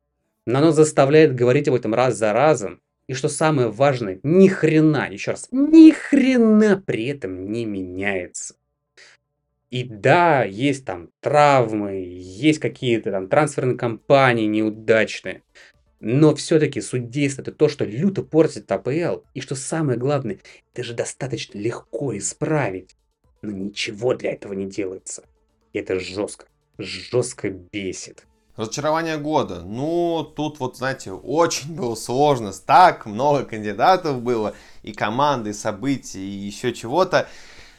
но 0.46 0.58
оно 0.58 0.70
заставляет 0.70 1.34
говорить 1.34 1.68
об 1.68 1.74
этом 1.74 1.94
раз 1.94 2.16
за 2.16 2.32
разом, 2.32 2.80
и 3.08 3.14
что 3.14 3.28
самое 3.28 3.68
важное, 3.68 4.20
ни 4.22 4.48
хрена, 4.48 5.08
еще 5.10 5.32
раз, 5.32 5.48
ни 5.50 5.90
хрена 5.90 6.82
при 6.84 7.06
этом 7.06 7.50
не 7.50 7.64
меняется. 7.64 8.54
И 9.70 9.82
да, 9.84 10.44
есть 10.44 10.84
там 10.84 11.10
травмы, 11.20 12.04
есть 12.06 12.60
какие-то 12.60 13.10
там 13.10 13.28
трансферные 13.28 13.76
кампании 13.76 14.46
неудачные. 14.46 15.42
Но 15.98 16.34
все-таки 16.34 16.80
судейство 16.80 17.42
это 17.42 17.52
то, 17.52 17.68
что 17.68 17.84
люто 17.84 18.22
портит 18.22 18.70
АПЛ. 18.70 19.22
И 19.34 19.40
что 19.40 19.54
самое 19.54 19.98
главное, 19.98 20.38
это 20.72 20.84
же 20.84 20.94
достаточно 20.94 21.58
легко 21.58 22.16
исправить. 22.16 22.96
Но 23.42 23.50
ничего 23.50 24.14
для 24.14 24.32
этого 24.32 24.52
не 24.52 24.66
делается. 24.66 25.24
И 25.72 25.78
это 25.78 25.98
жестко, 25.98 26.46
жестко 26.78 27.50
бесит. 27.50 28.24
Разочарование 28.56 29.18
года. 29.18 29.62
Ну, 29.62 30.22
тут 30.24 30.60
вот, 30.60 30.76
знаете, 30.76 31.12
очень 31.12 31.74
было 31.74 31.94
сложно. 31.94 32.52
Так 32.52 33.04
много 33.04 33.44
кандидатов 33.44 34.22
было. 34.22 34.54
И 34.82 34.92
команды, 34.92 35.50
и 35.50 35.54
события, 35.54 36.20
и 36.20 36.46
еще 36.46 36.72
чего-то. 36.72 37.28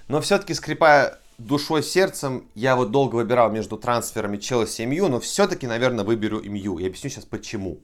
Но 0.08 0.22
все-таки 0.22 0.54
скрипая 0.54 1.20
душой, 1.38 1.84
сердцем 1.84 2.50
я 2.56 2.76
вот 2.76 2.92
долго 2.92 3.16
выбирал 3.16 3.52
между 3.52 3.78
трансферами 3.78 4.38
Челси 4.38 4.82
и 4.82 4.86
МЮ, 4.86 5.08
но 5.08 5.20
все-таки, 5.20 5.68
наверное, 5.68 6.04
выберу 6.04 6.42
МЮ. 6.42 6.80
Я 6.80 6.88
объясню 6.88 7.10
сейчас 7.10 7.26
почему. 7.26 7.80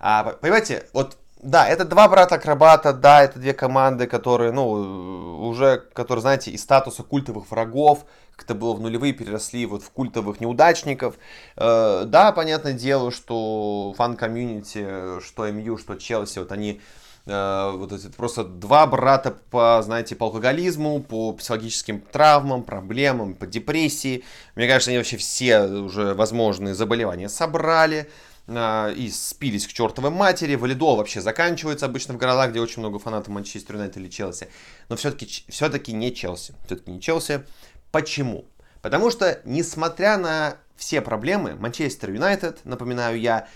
А, 0.00 0.24
понимаете, 0.40 0.86
вот 0.92 1.18
да, 1.42 1.68
это 1.68 1.84
два 1.84 2.08
брата-акробата, 2.08 2.92
да, 2.92 3.22
это 3.22 3.38
две 3.38 3.52
команды, 3.52 4.06
которые, 4.06 4.52
ну, 4.52 5.48
уже, 5.48 5.78
которые, 5.92 6.22
знаете, 6.22 6.50
из 6.50 6.62
статуса 6.62 7.02
культовых 7.02 7.50
врагов, 7.50 8.06
как 8.34 8.44
это 8.44 8.54
было 8.54 8.74
в 8.74 8.80
нулевые, 8.80 9.12
переросли 9.12 9.66
вот 9.66 9.82
в 9.82 9.90
культовых 9.90 10.40
неудачников. 10.40 11.16
Э, 11.56 12.04
да, 12.06 12.32
понятное 12.32 12.72
дело, 12.72 13.12
что 13.12 13.94
фан-комьюнити, 13.96 15.20
что 15.20 15.50
МЮ, 15.50 15.76
что 15.78 15.94
Челси, 15.94 16.40
вот 16.40 16.52
они 16.52 16.80
вот 17.28 17.92
эти 17.92 18.08
просто 18.08 18.42
два 18.42 18.86
брата 18.86 19.36
по, 19.50 19.82
знаете, 19.82 20.16
по 20.16 20.26
алкоголизму, 20.26 21.02
по 21.02 21.32
психологическим 21.34 22.00
травмам, 22.00 22.62
проблемам, 22.62 23.34
по 23.34 23.46
депрессии. 23.46 24.24
Мне 24.54 24.66
кажется, 24.66 24.90
они 24.90 24.98
вообще 24.98 25.18
все 25.18 25.62
уже 25.62 26.14
возможные 26.14 26.74
заболевания 26.74 27.28
собрали 27.28 28.08
э, 28.46 28.94
и 28.96 29.10
спились 29.10 29.66
к 29.66 29.72
чертовой 29.74 30.10
матери. 30.10 30.54
Валидол 30.54 30.96
вообще 30.96 31.20
заканчивается 31.20 31.84
обычно 31.84 32.14
в 32.14 32.16
городах, 32.16 32.50
где 32.50 32.60
очень 32.60 32.80
много 32.80 32.98
фанатов 32.98 33.28
Манчестер 33.28 33.74
Юнайтед 33.74 33.98
или 33.98 34.08
Челси. 34.08 34.48
Но 34.88 34.96
все-таки 34.96 35.44
все-таки 35.48 35.92
не 35.92 36.14
Челси. 36.14 36.54
Все-таки 36.64 36.90
не 36.90 37.00
Челси. 37.00 37.44
Почему? 37.92 38.46
Потому 38.80 39.10
что, 39.10 39.40
несмотря 39.44 40.16
на 40.16 40.56
все 40.76 41.02
проблемы, 41.02 41.56
Манчестер 41.56 42.10
Юнайтед, 42.10 42.64
напоминаю 42.64 43.20
я, 43.20 43.48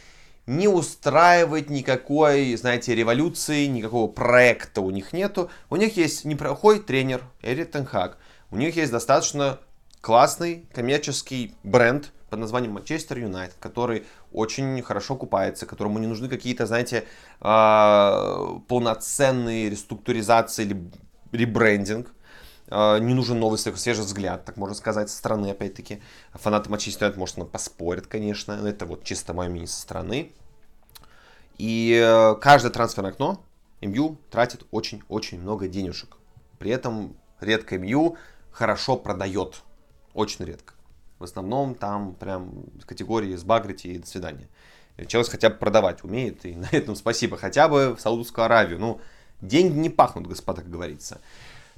не 0.47 0.69
устраивает 0.69 1.71
никакой, 1.71 2.57
знаете, 2.57 2.95
революции, 2.95 3.67
никакого 3.67 4.11
проекта 4.11 4.81
у 4.81 4.91
них 4.91 5.13
нету. 5.13 5.51
У 5.71 5.77
них 5.77 5.97
есть 5.97 6.25
неплохой 6.25 6.81
тренер 6.81 7.23
Эрик 7.43 7.71
Тенхак. 7.71 8.19
У 8.51 8.57
них 8.57 8.77
есть 8.77 8.91
достаточно 8.91 9.61
классный 10.01 10.67
коммерческий 10.75 11.55
бренд 11.63 12.13
под 12.29 12.41
названием 12.41 12.73
Манчестер 12.73 13.19
Юнайтед, 13.19 13.57
который 13.61 14.05
очень 14.33 14.83
хорошо 14.83 15.17
купается, 15.17 15.67
которому 15.67 15.99
не 15.99 16.07
нужны 16.07 16.29
какие-то, 16.29 16.67
знаете, 16.67 17.05
а, 17.41 18.59
полноценные 18.69 19.71
реструктуризации 19.71 20.65
или 20.65 20.91
ребрендинг. 21.31 22.13
А, 22.75 22.99
не 22.99 23.13
нужен 23.13 23.39
новый 23.39 23.59
свежий 23.59 24.05
взгляд, 24.05 24.45
так 24.45 24.57
можно 24.57 24.75
сказать, 24.75 25.11
со 25.11 25.17
стороны, 25.17 25.51
опять-таки. 25.51 26.01
Фанаты 26.33 26.71
Манчестер 26.71 27.09
Юнайтед, 27.09 27.19
может, 27.19 27.51
поспорят, 27.51 28.07
конечно. 28.07 28.57
но 28.57 28.69
Это 28.69 28.87
вот 28.87 29.05
чисто 29.05 29.35
мое 29.35 29.49
мнение 29.49 29.69
со 29.69 29.83
стороны. 29.83 30.33
И 31.59 32.01
э, 32.03 32.35
каждое 32.41 32.71
трансферное 32.71 33.11
окно 33.11 33.45
МЮ 33.83 34.17
тратит 34.31 34.65
очень-очень 34.71 35.41
много 35.41 35.69
денежек. 35.69 36.17
При 36.59 36.71
этом 36.71 37.15
редко 37.41 37.79
МЮ 37.79 38.17
хорошо 38.51 38.97
продает. 38.97 39.63
Очень 40.15 40.47
редко. 40.47 40.75
В 41.19 41.25
основном 41.25 41.75
там 41.75 42.15
прям 42.15 42.65
категории 42.87 43.37
сбагрите 43.37 43.93
и 43.93 43.99
до 43.99 44.07
свидания. 44.07 44.49
Челси 45.07 45.31
хотя 45.31 45.51
бы 45.51 45.57
продавать 45.57 46.05
умеет, 46.05 46.45
и 46.47 46.55
на 46.57 46.69
этом 46.73 46.97
спасибо. 46.97 47.37
Хотя 47.37 47.69
бы 47.69 47.95
в 47.95 48.01
Саудовскую 48.01 48.47
Аравию. 48.47 48.79
Ну, 48.79 49.01
деньги 49.43 49.77
не 49.77 49.91
пахнут, 49.91 50.27
господа, 50.27 50.63
как 50.63 50.71
говорится. 50.71 51.21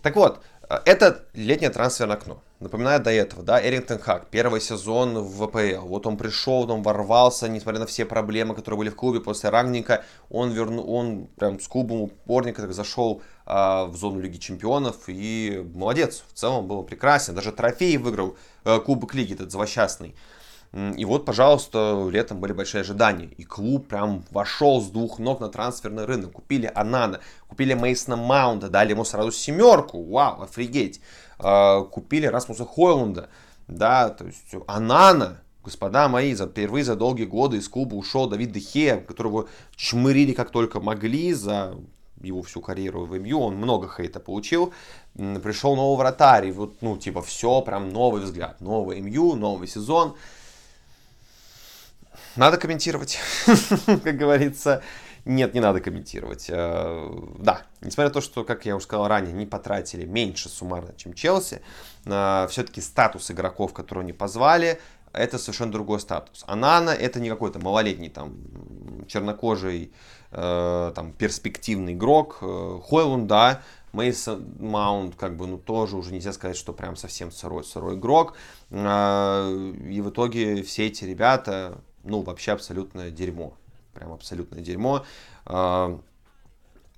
Так 0.05 0.16
вот, 0.16 0.38
э, 0.38 0.53
это 0.84 1.24
летнее 1.34 1.70
трансферное 1.70 2.16
окно. 2.16 2.42
Напоминаю 2.60 3.02
до 3.02 3.10
этого, 3.10 3.42
да, 3.42 3.62
Эрингтон 3.62 3.98
Хак, 3.98 4.28
первый 4.30 4.60
сезон 4.60 5.18
в 5.18 5.46
ВПЛ. 5.46 5.86
Вот 5.86 6.06
он 6.06 6.16
пришел, 6.16 6.70
он 6.70 6.82
ворвался, 6.82 7.48
несмотря 7.48 7.80
на 7.80 7.86
все 7.86 8.04
проблемы, 8.04 8.54
которые 8.54 8.78
были 8.78 8.88
в 8.88 8.96
клубе 8.96 9.20
после 9.20 9.50
Рагника, 9.50 10.04
он 10.30 10.50
вернул, 10.52 10.90
он 10.90 11.26
прям 11.36 11.60
с 11.60 11.68
клубом 11.68 12.02
упорника 12.02 12.62
так 12.62 12.72
зашел 12.72 13.22
а, 13.44 13.84
в 13.84 13.96
зону 13.96 14.20
Лиги 14.20 14.38
Чемпионов 14.38 14.96
и 15.08 15.66
молодец, 15.74 16.24
в 16.32 16.32
целом 16.32 16.66
было 16.66 16.82
прекрасно. 16.82 17.34
Даже 17.34 17.52
трофей 17.52 17.96
выиграл 17.98 18.36
а, 18.64 18.80
Кубок 18.80 19.14
Лиги 19.14 19.34
этот 19.34 19.50
злосчастный. 19.50 20.14
И 20.74 21.04
вот, 21.04 21.24
пожалуйста, 21.24 22.08
летом 22.10 22.40
были 22.40 22.52
большие 22.52 22.80
ожидания. 22.80 23.26
И 23.36 23.44
клуб 23.44 23.86
прям 23.86 24.24
вошел 24.32 24.80
с 24.80 24.90
двух 24.90 25.20
ног 25.20 25.38
на 25.38 25.48
трансферный 25.48 26.04
рынок. 26.04 26.32
Купили 26.32 26.70
Анана, 26.74 27.20
купили 27.46 27.74
Мейсона 27.74 28.16
Маунта, 28.16 28.68
дали 28.68 28.90
ему 28.90 29.04
сразу 29.04 29.30
семерку. 29.30 30.02
Вау, 30.02 30.42
офигеть. 30.42 31.00
А, 31.38 31.82
купили 31.82 32.26
Расмуса 32.26 32.64
Хойланда. 32.64 33.28
Да, 33.68 34.08
то 34.10 34.24
есть 34.24 34.52
Анана, 34.66 35.40
господа 35.62 36.08
мои, 36.08 36.34
за, 36.34 36.48
впервые 36.48 36.84
за 36.84 36.96
долгие 36.96 37.26
годы 37.26 37.58
из 37.58 37.68
клуба 37.68 37.94
ушел 37.94 38.26
Давид 38.28 38.50
Дехе, 38.50 38.96
которого 38.96 39.48
чмырили 39.76 40.32
как 40.32 40.50
только 40.50 40.80
могли 40.80 41.32
за 41.34 41.76
его 42.20 42.42
всю 42.42 42.60
карьеру 42.60 43.04
в 43.04 43.16
МЮ, 43.16 43.38
он 43.38 43.54
много 43.56 43.88
хейта 43.88 44.18
получил. 44.18 44.72
Пришел 45.14 45.76
новый 45.76 45.98
вратарь, 45.98 46.48
и 46.48 46.52
вот, 46.52 46.78
ну, 46.80 46.96
типа, 46.96 47.22
все, 47.22 47.60
прям 47.60 47.90
новый 47.90 48.22
взгляд, 48.22 48.60
новый 48.60 49.00
МЮ, 49.00 49.36
новый 49.36 49.68
сезон 49.68 50.16
надо 52.37 52.57
комментировать, 52.57 53.18
как 53.87 54.16
говорится. 54.16 54.82
Нет, 55.24 55.55
не 55.55 55.61
надо 55.61 55.80
комментировать. 55.80 56.47
Э, 56.51 57.11
да, 57.39 57.62
несмотря 57.80 58.09
на 58.09 58.14
то, 58.14 58.20
что, 58.20 58.45
как 58.45 58.66
я 58.66 58.76
уже 58.76 58.85
сказал 58.85 59.09
ранее, 59.09 59.32
не 59.32 59.47
потратили 59.47 60.05
меньше 60.05 60.49
суммарно, 60.51 60.93
чем 60.97 61.14
Челси, 61.14 61.62
э, 62.05 62.47
все-таки 62.51 62.82
статус 62.82 63.30
игроков, 63.30 63.72
которые 63.72 64.03
они 64.03 64.12
позвали, 64.12 64.78
это 65.12 65.39
совершенно 65.39 65.72
другой 65.72 66.01
статус. 66.01 66.45
Анана 66.47 66.91
это 66.91 67.20
не 67.20 67.30
какой-то 67.30 67.59
малолетний 67.59 68.11
там 68.11 68.35
чернокожий 69.07 69.93
э, 70.30 70.93
там 70.95 71.12
перспективный 71.12 71.95
игрок. 71.95 72.39
Хойлун, 72.41 73.26
да, 73.26 73.62
Мейсон 73.93 74.45
Маунт, 74.59 75.14
как 75.14 75.37
бы, 75.37 75.47
ну, 75.47 75.57
тоже 75.57 75.97
уже 75.97 76.12
нельзя 76.12 76.32
сказать, 76.32 76.57
что 76.57 76.72
прям 76.72 76.97
совсем 76.97 77.30
сырой, 77.30 77.64
сырой 77.64 77.95
игрок. 77.95 78.35
И 78.70 78.74
в 78.74 80.11
итоге 80.11 80.64
все 80.64 80.89
эти 80.89 81.05
ребята, 81.05 81.78
ну, 82.05 82.22
вообще 82.22 82.52
абсолютное 82.52 83.11
дерьмо. 83.11 83.57
Прям 83.92 84.12
абсолютное 84.12 84.61
дерьмо. 84.61 85.05
А, 85.46 86.00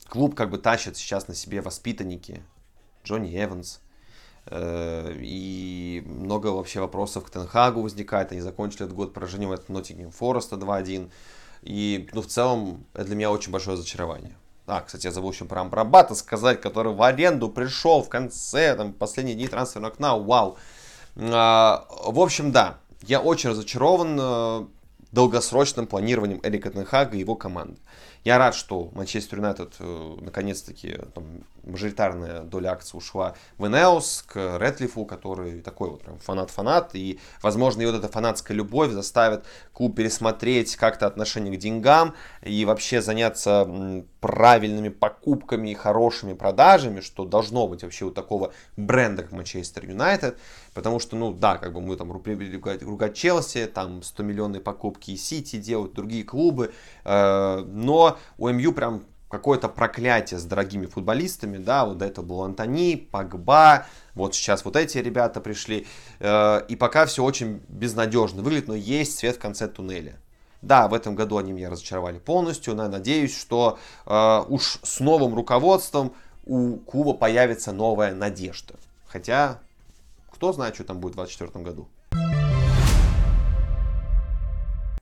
клуб 0.08 0.34
как 0.34 0.50
бы 0.50 0.58
тащит 0.58 0.96
сейчас 0.96 1.28
на 1.28 1.34
себе 1.34 1.60
воспитанники. 1.60 2.42
Джонни 3.04 3.32
Эванс. 3.42 3.80
Э, 4.46 5.12
и 5.18 6.02
много 6.06 6.48
вообще 6.48 6.80
вопросов 6.80 7.24
к 7.24 7.30
Тенхагу 7.30 7.82
возникает. 7.82 8.32
Они 8.32 8.40
закончили 8.40 8.84
этот 8.84 8.94
год 8.94 9.12
поражением 9.12 9.52
от 9.52 9.68
Ноттингем 9.68 10.10
Фореста 10.10 10.56
2-1. 10.56 11.10
И, 11.62 12.08
ну, 12.12 12.22
в 12.22 12.26
целом, 12.26 12.86
это 12.94 13.04
для 13.04 13.16
меня 13.16 13.30
очень 13.30 13.50
большое 13.50 13.76
разочарование. 13.76 14.36
А, 14.66 14.80
кстати, 14.80 15.06
я 15.06 15.12
забыл 15.12 15.30
еще 15.30 15.44
про 15.44 15.60
Амбрабата 15.60 16.14
сказать, 16.14 16.60
который 16.60 16.92
в 16.92 17.02
аренду 17.02 17.48
пришел 17.48 18.02
в 18.02 18.08
конце, 18.08 18.74
там, 18.76 18.92
последние 18.92 19.36
дни 19.36 19.48
трансферного 19.48 19.92
окна. 19.92 20.16
Вау. 20.16 20.58
А, 21.16 21.86
в 22.04 22.20
общем, 22.20 22.52
да, 22.52 22.78
я 23.02 23.20
очень 23.20 23.50
разочарован 23.50 24.18
э, 24.20 24.66
долгосрочным 25.12 25.86
планированием 25.86 26.40
Эрика 26.42 26.70
Тенхага 26.70 27.16
и 27.16 27.20
его 27.20 27.34
команды. 27.34 27.78
Я 28.26 28.38
рад, 28.38 28.56
что 28.56 28.90
Манчестер 28.92 29.38
Юнайтед 29.38 29.74
э, 29.78 30.16
наконец-таки 30.20 30.98
там, 31.14 31.44
мажоритарная 31.62 32.40
доля 32.40 32.72
акций 32.72 32.96
ушла 32.96 33.36
в 33.56 33.68
Энеос, 33.68 34.24
к 34.26 34.58
Ретлифу, 34.58 35.04
который 35.04 35.60
такой 35.60 35.90
вот 35.90 36.02
прям 36.02 36.18
фанат-фанат. 36.18 36.96
И, 36.96 37.20
возможно, 37.40 37.82
и 37.82 37.86
вот 37.86 37.94
эта 37.94 38.08
фанатская 38.08 38.56
любовь 38.56 38.90
заставит 38.90 39.44
клуб 39.72 39.94
пересмотреть 39.94 40.74
как-то 40.74 41.06
отношение 41.06 41.56
к 41.56 41.60
деньгам 41.60 42.16
и 42.42 42.64
вообще 42.64 43.00
заняться 43.00 44.04
правильными 44.20 44.88
покупками 44.88 45.70
и 45.70 45.74
хорошими 45.74 46.32
продажами, 46.32 47.02
что 47.02 47.24
должно 47.24 47.68
быть 47.68 47.84
вообще 47.84 48.06
у 48.06 48.10
такого 48.10 48.52
бренда, 48.76 49.22
как 49.22 49.30
Манчестер 49.30 49.88
Юнайтед. 49.88 50.36
Потому 50.74 50.98
что, 50.98 51.14
ну 51.14 51.32
да, 51.32 51.58
как 51.58 51.72
бы 51.72 51.80
мы 51.80 51.96
там 51.96 52.10
ругать, 52.10 52.82
ругать 52.82 53.14
Челси, 53.14 53.66
там 53.66 54.02
100 54.02 54.22
миллионные 54.24 54.60
покупки 54.60 55.12
и 55.12 55.16
Сити 55.16 55.56
делают, 55.56 55.94
другие 55.94 56.24
клубы. 56.24 56.72
Э, 57.04 57.64
но 57.64 58.15
у 58.38 58.48
МЮ 58.48 58.72
прям 58.72 59.04
какое-то 59.28 59.68
проклятие 59.68 60.38
с 60.38 60.44
дорогими 60.44 60.86
футболистами, 60.86 61.58
да, 61.58 61.84
вот 61.84 61.98
до 61.98 62.06
этого 62.06 62.24
был 62.24 62.42
Антони, 62.42 62.96
Пагба, 62.96 63.86
вот 64.14 64.34
сейчас 64.34 64.64
вот 64.64 64.76
эти 64.76 64.98
ребята 64.98 65.40
пришли, 65.40 65.86
э, 66.20 66.62
и 66.68 66.76
пока 66.76 67.06
все 67.06 67.24
очень 67.24 67.60
безнадежно 67.68 68.42
выглядит, 68.42 68.68
но 68.68 68.74
есть 68.74 69.18
свет 69.18 69.36
в 69.36 69.40
конце 69.40 69.68
туннеля. 69.68 70.18
Да, 70.62 70.88
в 70.88 70.94
этом 70.94 71.14
году 71.14 71.36
они 71.38 71.52
меня 71.52 71.70
разочаровали 71.70 72.18
полностью, 72.18 72.74
но 72.74 72.84
я 72.84 72.88
надеюсь, 72.88 73.36
что 73.36 73.78
э, 74.06 74.42
уж 74.48 74.78
с 74.82 75.00
новым 75.00 75.34
руководством 75.34 76.14
у 76.44 76.76
клуба 76.76 77.12
появится 77.12 77.72
новая 77.72 78.14
надежда. 78.14 78.74
Хотя, 79.06 79.58
кто 80.30 80.52
знает, 80.52 80.74
что 80.74 80.84
там 80.84 80.98
будет 80.98 81.12
в 81.12 81.16
2024 81.16 81.64
году. 81.64 81.88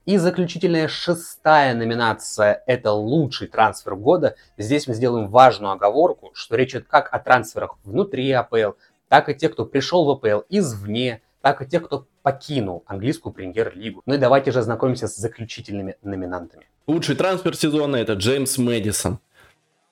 И 0.05 0.17
заключительная 0.17 0.87
шестая 0.87 1.73
номинация– 1.73 2.61
это 2.67 2.91
лучший 2.91 3.47
трансфер 3.47 3.95
года. 3.95 4.35
Здесь 4.55 4.87
мы 4.87 4.93
сделаем 4.93 5.29
важную 5.29 5.71
оговорку, 5.71 6.29
что 6.35 6.55
речь 6.55 6.75
идет 6.75 6.85
как 6.87 7.11
о 7.11 7.17
трансферах 7.17 7.77
внутри 7.83 8.31
АПЛ, 8.31 8.73
так 9.09 9.29
и 9.29 9.33
тех, 9.33 9.53
кто 9.53 9.65
пришел 9.65 10.05
в 10.05 10.11
АПЛ 10.11 10.43
извне, 10.49 11.21
так 11.41 11.63
и 11.63 11.65
тех, 11.65 11.85
кто 11.85 12.05
покинул 12.21 12.83
английскую 12.85 13.33
премьер-лигу. 13.33 14.03
Ну 14.05 14.13
и 14.13 14.17
давайте 14.19 14.51
же 14.51 14.61
знакомимся 14.61 15.07
с 15.07 15.15
заключительными 15.15 15.95
номинантами. 16.03 16.67
Лучший 16.85 17.15
трансфер 17.15 17.55
сезона– 17.55 17.95
это 17.97 18.13
Джеймс 18.13 18.59
Мэдисон. 18.59 19.17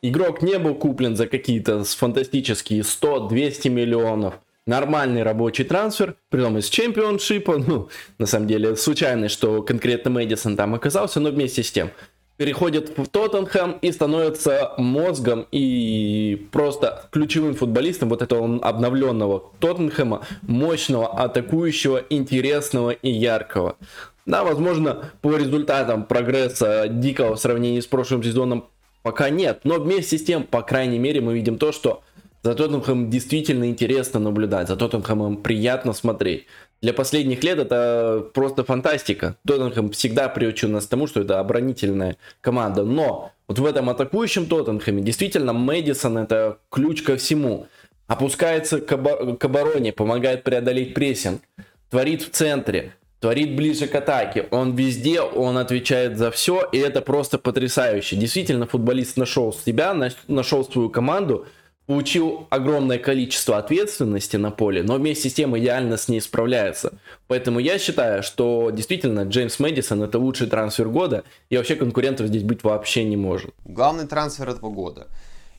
Игрок 0.03 0.43
не 0.43 0.59
был 0.59 0.75
куплен 0.75 1.15
за 1.15 1.25
какие-то 1.25 1.83
фантастические 1.85 2.81
100-200 2.81 3.69
миллионов 3.69 4.35
нормальный 4.65 5.23
рабочий 5.23 5.63
трансфер, 5.63 6.15
притом 6.29 6.57
из 6.57 6.69
чемпионшипа, 6.69 7.57
ну, 7.57 7.89
на 8.17 8.25
самом 8.25 8.47
деле, 8.47 8.75
случайно, 8.75 9.29
что 9.29 9.61
конкретно 9.61 10.11
Мэдисон 10.11 10.55
там 10.55 10.75
оказался, 10.75 11.19
но 11.19 11.29
вместе 11.29 11.63
с 11.63 11.71
тем, 11.71 11.91
переходит 12.37 12.97
в 12.97 13.07
Тоттенхэм 13.07 13.77
и 13.81 13.91
становится 13.91 14.73
мозгом 14.77 15.47
и 15.51 16.47
просто 16.51 17.07
ключевым 17.11 17.55
футболистом 17.55 18.09
вот 18.09 18.21
этого 18.21 18.59
обновленного 18.61 19.51
Тоттенхэма, 19.59 20.25
мощного, 20.41 21.07
атакующего, 21.07 22.03
интересного 22.09 22.91
и 22.91 23.11
яркого. 23.11 23.77
Да, 24.25 24.43
возможно, 24.43 25.11
по 25.21 25.35
результатам 25.35 26.05
прогресса 26.05 26.87
дикого 26.87 27.35
в 27.35 27.39
сравнении 27.39 27.81
с 27.81 27.87
прошлым 27.87 28.23
сезоном 28.23 28.69
пока 29.03 29.29
нет, 29.29 29.59
но 29.65 29.79
вместе 29.79 30.17
с 30.17 30.23
тем, 30.23 30.43
по 30.43 30.61
крайней 30.61 30.97
мере, 30.97 31.19
мы 31.19 31.33
видим 31.33 31.57
то, 31.57 31.73
что 31.73 32.03
за 32.43 32.55
Тоттенхэмом 32.55 33.09
действительно 33.09 33.69
интересно 33.69 34.19
наблюдать, 34.19 34.67
за 34.67 34.75
Тоттенхэмом 34.75 35.37
приятно 35.37 35.93
смотреть. 35.93 36.45
Для 36.81 36.93
последних 36.93 37.41
лет 37.43 37.57
это 37.57 38.29
просто 38.33 38.65
фантастика. 38.65 39.37
Тоттенхэм 39.47 39.91
всегда 39.91 40.27
приучен 40.27 40.73
нас 40.73 40.85
к 40.85 40.89
тому, 40.89 41.07
что 41.07 41.21
это 41.21 41.39
оборонительная 41.39 42.17
команда. 42.41 42.83
Но 42.83 43.31
вот 43.47 43.59
в 43.59 43.65
этом 43.65 43.89
атакующем 43.89 44.47
Тоттенхэме 44.47 45.01
действительно 45.01 45.53
Мэдисон 45.53 46.17
это 46.17 46.57
ключ 46.69 47.01
ко 47.01 47.15
всему. 47.15 47.67
Опускается 48.07 48.81
к, 48.81 48.91
обо- 48.91 49.37
к 49.37 49.45
обороне, 49.45 49.93
помогает 49.93 50.43
преодолеть 50.43 50.93
прессинг, 50.93 51.41
творит 51.89 52.21
в 52.21 52.31
центре, 52.31 52.91
творит 53.21 53.55
ближе 53.55 53.87
к 53.87 53.95
атаке. 53.95 54.47
Он 54.51 54.75
везде, 54.75 55.21
он 55.21 55.57
отвечает 55.57 56.17
за 56.17 56.29
все, 56.29 56.67
и 56.73 56.77
это 56.77 56.99
просто 57.01 57.37
потрясающе. 57.37 58.17
Действительно, 58.17 58.67
футболист 58.67 59.15
нашел 59.15 59.53
себя, 59.53 59.95
нашел 60.27 60.65
свою 60.65 60.89
команду, 60.89 61.47
получил 61.85 62.47
огромное 62.49 62.97
количество 62.97 63.57
ответственности 63.57 64.37
на 64.37 64.51
поле, 64.51 64.83
но 64.83 64.95
вместе 64.95 65.29
с 65.29 65.33
тем 65.33 65.57
идеально 65.57 65.97
с 65.97 66.07
ней 66.07 66.21
справляется. 66.21 66.93
Поэтому 67.27 67.59
я 67.59 67.77
считаю, 67.77 68.23
что 68.23 68.69
действительно 68.71 69.23
Джеймс 69.23 69.59
Мэдисон 69.59 70.03
это 70.03 70.17
лучший 70.17 70.47
трансфер 70.47 70.89
года, 70.89 71.23
и 71.49 71.57
вообще 71.57 71.75
конкурентов 71.75 72.27
здесь 72.27 72.43
быть 72.43 72.63
вообще 72.63 73.03
не 73.03 73.17
может. 73.17 73.53
Главный 73.65 74.07
трансфер 74.07 74.49
этого 74.49 74.69
года. 74.69 75.07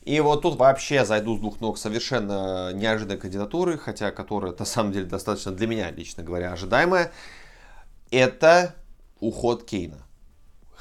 И 0.05 0.21
вот 0.21 0.43
тут 0.43 0.57
вообще 0.57 1.05
зайду 1.05 1.37
с 1.37 1.41
двух 1.41 1.61
ног 1.61 1.79
совершенно 1.79 2.73
неожиданной 2.75 3.19
кандидатуры, 3.19 3.79
хотя 3.79 4.11
которая 4.11 4.55
на 4.59 4.65
самом 4.65 4.93
деле 4.93 5.07
достаточно 5.07 5.53
для 5.53 5.67
меня, 5.67 5.91
лично 5.91 6.23
говоря, 6.23 6.53
ожидаемая. 6.53 7.11
Это 8.11 8.75
уход 9.21 9.65
Кейна. 9.65 10.04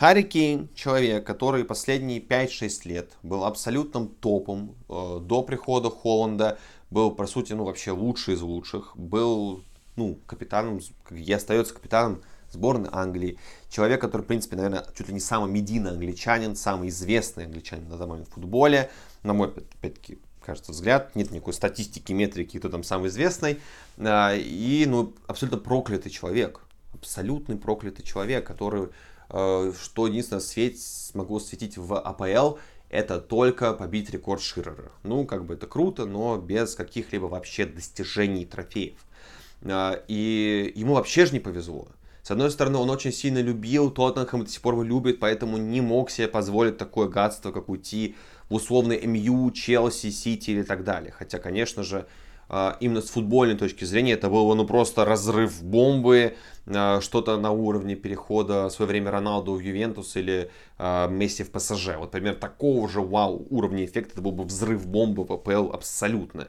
Харри 0.04 0.24
Кейн, 0.24 0.68
человек, 0.76 1.26
который 1.26 1.64
последние 1.64 2.20
5-6 2.20 2.90
лет 2.90 3.14
был 3.24 3.46
абсолютным 3.46 4.10
топом 4.10 4.76
э, 4.90 5.20
до 5.22 5.44
прихода 5.44 5.90
Холланда, 5.90 6.60
был, 6.92 7.12
по 7.12 7.26
сути, 7.26 7.54
ну, 7.54 7.64
вообще 7.64 7.92
лучший 7.92 8.34
из 8.34 8.42
лучших, 8.42 8.98
был, 8.98 9.64
ну, 9.96 10.20
капитаном, 10.26 10.82
и 11.10 11.32
остается 11.32 11.74
капитаном 11.74 12.22
сборной 12.52 12.90
Англии. 12.92 13.40
Человек, 13.70 14.02
который, 14.02 14.24
в 14.24 14.26
принципе, 14.26 14.58
наверное, 14.58 14.86
чуть 14.94 15.08
ли 15.08 15.14
не 15.14 15.22
самый 15.22 15.50
медийный 15.50 15.92
англичанин, 15.92 16.58
самый 16.58 16.90
известный 16.90 17.46
англичанин 17.46 17.88
на 17.88 17.96
данный 17.96 18.10
момент 18.10 18.28
в 18.28 18.34
футболе, 18.34 18.92
на 19.24 19.32
мой, 19.32 19.54
опять-таки, 19.78 20.20
кажется, 20.46 20.74
взгляд. 20.74 21.16
Нет 21.16 21.32
никакой 21.32 21.54
статистики, 21.54 22.12
метрики, 22.12 22.60
кто 22.60 22.68
там 22.68 22.84
самый 22.84 23.08
известный. 23.08 23.62
А, 23.98 24.36
и, 24.36 24.86
ну, 24.86 25.14
абсолютно 25.28 25.60
проклятый 25.60 26.12
человек. 26.12 26.60
Абсолютный 26.94 27.56
проклятый 27.56 28.04
человек, 28.04 28.46
который, 28.46 28.90
что 29.34 30.08
единственное, 30.08 30.42
свет, 30.42 30.80
смогу 30.80 31.40
светить 31.40 31.78
в 31.78 32.00
АПЛ, 32.00 32.58
это 32.90 33.20
только 33.20 33.74
побить 33.74 34.12
рекорд 34.12 34.42
Ширера. 34.42 34.92
Ну, 35.02 35.26
как 35.26 35.46
бы 35.46 35.56
это 35.56 35.66
круто, 35.66 36.06
но 36.06 36.38
без 36.38 36.76
каких-либо 36.76 37.26
вообще 37.26 37.66
достижений 37.66 38.46
трофеев. 38.46 39.00
А, 39.64 40.04
и 40.08 40.72
ему 40.76 40.94
вообще 40.94 41.26
же 41.26 41.34
не 41.34 41.40
повезло. 41.40 41.88
С 42.22 42.32
одной 42.32 42.52
стороны, 42.52 42.78
он 42.78 42.90
очень 42.90 43.12
сильно 43.12 43.40
любил 43.40 43.90
Тоттенхэм, 43.90 44.46
до 44.46 44.50
сих 44.50 44.62
пор 44.62 44.76
его 44.76 44.84
любит, 44.84 45.20
поэтому 45.20 45.58
не 45.58 45.82
мог 45.82 46.12
себе 46.12 46.28
позволить 46.28 46.78
такое 46.78 47.08
гадство, 47.08 47.52
как 47.52 47.68
уйти 47.68 48.16
в 48.50 48.54
условный 48.54 49.06
МЮ, 49.06 49.52
Челси, 49.52 50.12
Сити 50.12 50.52
или 50.52 50.64
так 50.64 50.84
далее. 50.84 51.12
Хотя, 51.12 51.40
конечно 51.40 51.84
же, 51.84 52.06
а, 52.48 52.78
именно 52.80 53.02
с 53.02 53.10
футбольной 53.10 53.56
точки 53.56 53.86
зрения 53.86 54.14
это 54.14 54.30
было 54.30 54.54
ну 54.54 54.66
просто 54.68 55.06
разрыв 55.06 55.64
бомбы, 55.64 56.36
что-то 56.66 57.38
на 57.38 57.52
уровне 57.52 57.96
перехода 57.96 58.70
в 58.70 58.72
свое 58.72 58.88
время 58.88 59.12
Роналду 59.12 59.54
в 59.54 59.60
Ювентус 59.60 60.16
или 60.16 60.50
а, 60.78 61.08
Месси 61.08 61.44
в 61.44 61.52
ПСЖ. 61.52 61.98
Вот 61.98 62.12
пример 62.12 62.36
такого 62.36 62.88
же 62.88 63.02
вау 63.02 63.46
уровня 63.50 63.84
эффекта, 63.86 64.14
это 64.14 64.22
был 64.22 64.32
бы 64.32 64.46
взрыв 64.46 64.88
бомбы 64.88 65.26
в 65.26 65.34
АПЛ 65.34 65.72
абсолютно. 65.74 66.48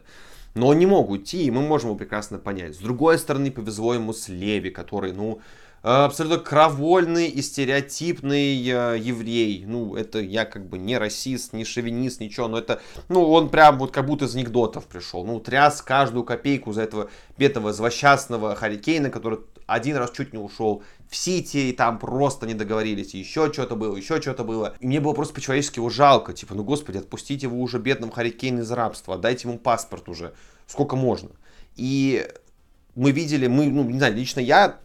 Но 0.55 0.69
он 0.69 0.79
не 0.79 0.87
мог 0.87 1.11
уйти, 1.11 1.45
и 1.45 1.51
мы 1.51 1.63
можем 1.63 1.91
его 1.91 1.99
прекрасно 1.99 2.39
понять. 2.39 2.77
С 2.77 2.79
другой 2.79 3.19
стороны, 3.19 3.51
повезло 3.51 3.95
ему 3.95 4.13
с 4.13 4.29
Леви, 4.29 4.71
который, 4.71 5.13
ну, 5.13 5.41
абсолютно 5.85 6.39
кровольный 6.39 7.29
и 7.29 7.43
стереотипный 7.43 8.67
э, 8.67 8.99
еврей. 8.99 9.65
Ну, 9.67 9.97
это 9.97 10.19
я 10.19 10.47
как 10.47 10.67
бы 10.67 10.79
не 10.79 10.97
расист, 10.97 11.53
не 11.53 11.67
шовинист, 11.67 12.21
ничего, 12.21 12.49
но 12.49 12.59
это, 12.59 12.81
ну, 13.11 13.31
он 13.31 13.51
прям 13.51 13.79
вот 13.79 13.91
как 13.91 14.07
будто 14.07 14.25
из 14.25 14.35
анекдотов 14.35 14.87
пришел. 14.87 15.27
Ну, 15.27 15.41
тряс 15.41 15.83
каждую 15.83 16.25
копейку 16.25 16.73
за 16.73 16.83
этого 16.83 17.11
бедного 17.37 17.75
злосчастного 17.75 18.55
Харикейна, 18.55 19.11
который 19.11 19.41
один 19.67 19.97
раз 19.97 20.11
чуть 20.13 20.33
не 20.33 20.39
ушел 20.39 20.83
в 21.11 21.17
Сити, 21.17 21.59
и 21.59 21.73
там 21.73 21.99
просто 21.99 22.47
не 22.47 22.55
договорились, 22.55 23.13
еще 23.13 23.53
что-то 23.53 23.77
было, 23.77 23.95
еще 23.95 24.23
что-то 24.23 24.43
было. 24.43 24.75
И 24.81 24.87
мне 24.87 25.01
было 25.01 25.13
просто 25.13 25.35
по-человечески 25.35 25.81
его 25.81 25.91
жалко, 25.91 26.33
типа, 26.33 26.55
ну, 26.55 26.65
господи, 26.65 26.97
отпустите 26.97 27.47
его 27.47 27.61
уже 27.61 27.79
бедным 27.79 28.11
Харикейна 28.11 28.61
из 28.61 28.71
рабства, 28.71 29.17
отдайте 29.17 29.49
ему 29.49 29.59
паспорт 29.59 30.09
уже, 30.09 30.33
сколько 30.67 30.97
можно. 30.97 31.29
И 31.77 32.27
мы 32.95 33.11
видели, 33.11 33.49
мы, 33.49 33.67
ну, 33.67 33.85
не 33.85 33.99
знаю, 33.99 34.15
лично 34.15 34.41
я 34.41 34.79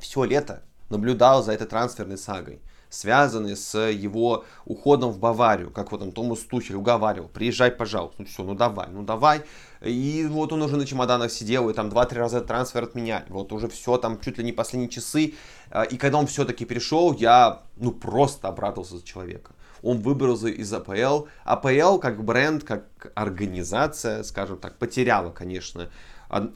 все 0.00 0.24
лето 0.24 0.62
наблюдал 0.88 1.42
за 1.42 1.52
этой 1.52 1.66
трансферной 1.66 2.18
сагой, 2.18 2.60
связанной 2.88 3.56
с 3.56 3.78
его 3.78 4.44
уходом 4.64 5.10
в 5.10 5.18
Баварию, 5.18 5.70
как 5.70 5.92
вот 5.92 6.02
он 6.02 6.12
Томас 6.12 6.40
Тухель 6.40 6.76
уговаривал, 6.76 7.28
приезжай, 7.28 7.70
пожалуйста, 7.70 8.22
ну 8.22 8.26
все, 8.26 8.42
ну 8.42 8.54
давай, 8.54 8.88
ну 8.90 9.02
давай. 9.02 9.42
И 9.82 10.26
вот 10.28 10.52
он 10.52 10.62
уже 10.62 10.76
на 10.76 10.86
чемоданах 10.86 11.30
сидел, 11.30 11.68
и 11.68 11.74
там 11.74 11.88
2-3 11.88 12.14
раза 12.14 12.40
трансфер 12.40 12.84
отменяли, 12.84 13.26
вот 13.28 13.52
уже 13.52 13.68
все, 13.68 13.96
там 13.98 14.18
чуть 14.20 14.38
ли 14.38 14.44
не 14.44 14.52
последние 14.52 14.88
часы. 14.88 15.34
А, 15.70 15.82
и 15.82 15.96
когда 15.96 16.18
он 16.18 16.26
все-таки 16.26 16.64
пришел, 16.64 17.12
я, 17.12 17.62
ну, 17.76 17.92
просто 17.92 18.48
обрадовался 18.48 18.96
за 18.96 19.04
человека. 19.04 19.52
Он 19.82 19.98
выбрался 20.00 20.48
из 20.48 20.72
АПЛ. 20.72 21.26
АПЛ 21.44 21.98
как 21.98 22.24
бренд, 22.24 22.64
как 22.64 23.12
организация, 23.14 24.24
скажем 24.24 24.58
так, 24.58 24.76
потеряла, 24.76 25.30
конечно, 25.30 25.88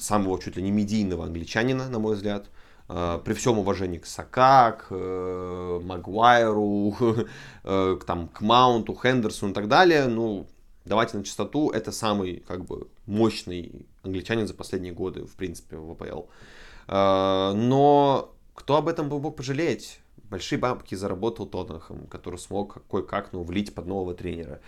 самого 0.01 0.40
чуть 0.43 0.57
ли 0.57 0.62
не 0.62 0.70
медийного 0.70 1.24
англичанина, 1.24 1.88
на 1.88 1.99
мой 1.99 2.16
взгляд. 2.16 2.47
Э, 2.89 3.20
при 3.24 3.35
всем 3.35 3.59
уважении 3.59 3.99
к 3.99 4.07
Сака, 4.07 4.72
к 4.72 4.87
э, 4.91 5.80
Магуайру, 5.83 6.97
э, 7.64 7.99
там, 8.07 8.28
к 8.28 8.41
Маунту, 8.41 8.95
Хендерсону 8.95 9.53
и 9.53 9.55
так 9.55 9.68
далее, 9.68 10.07
ну, 10.07 10.47
давайте 10.85 11.16
на 11.16 11.24
чистоту, 11.24 11.70
это 11.70 11.93
самый, 11.93 12.43
как 12.47 12.64
бы, 12.64 12.89
мощный 13.07 13.87
англичанин 14.03 14.47
за 14.47 14.55
последние 14.55 14.93
годы, 14.93 15.24
в 15.24 15.35
принципе, 15.37 15.76
в 15.76 15.95
ВПЛ. 15.95 16.22
Но 16.89 18.35
кто 18.55 18.76
об 18.76 18.89
этом 18.89 19.09
мог 19.09 19.37
пожалеть? 19.37 20.01
Большие 20.24 20.59
бабки 20.59 20.97
заработал 20.97 21.47
Тоттенхэм, 21.47 22.07
который 22.09 22.39
смог 22.39 22.83
кое-как, 22.91 23.33
ну, 23.33 23.43
влить 23.45 23.74
под 23.74 23.87
нового 23.87 24.14
тренера. 24.14 24.61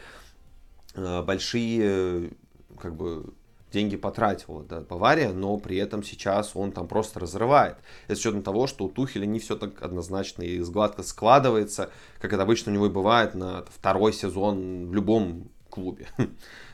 Большие, 0.94 2.30
как 2.78 2.94
бы, 2.94 3.34
деньги 3.74 3.96
потратила 3.96 4.62
да, 4.62 4.80
Бавария, 4.80 5.32
но 5.32 5.58
при 5.58 5.76
этом 5.76 6.02
сейчас 6.02 6.52
он 6.54 6.72
там 6.72 6.86
просто 6.86 7.20
разрывает. 7.20 7.76
Это 8.06 8.16
с 8.16 8.20
учетом 8.20 8.42
того, 8.42 8.66
что 8.66 8.84
у 8.84 8.88
Тухеля 8.88 9.26
не 9.26 9.40
все 9.40 9.56
так 9.56 9.82
однозначно 9.82 10.42
и 10.42 10.60
гладко 10.60 11.02
складывается, 11.02 11.90
как 12.20 12.32
это 12.32 12.42
обычно 12.42 12.70
у 12.70 12.74
него 12.74 12.86
и 12.86 12.90
бывает 12.90 13.34
на 13.34 13.64
второй 13.68 14.12
сезон 14.12 14.86
в 14.86 14.94
любом 14.94 15.50
клубе. 15.68 16.06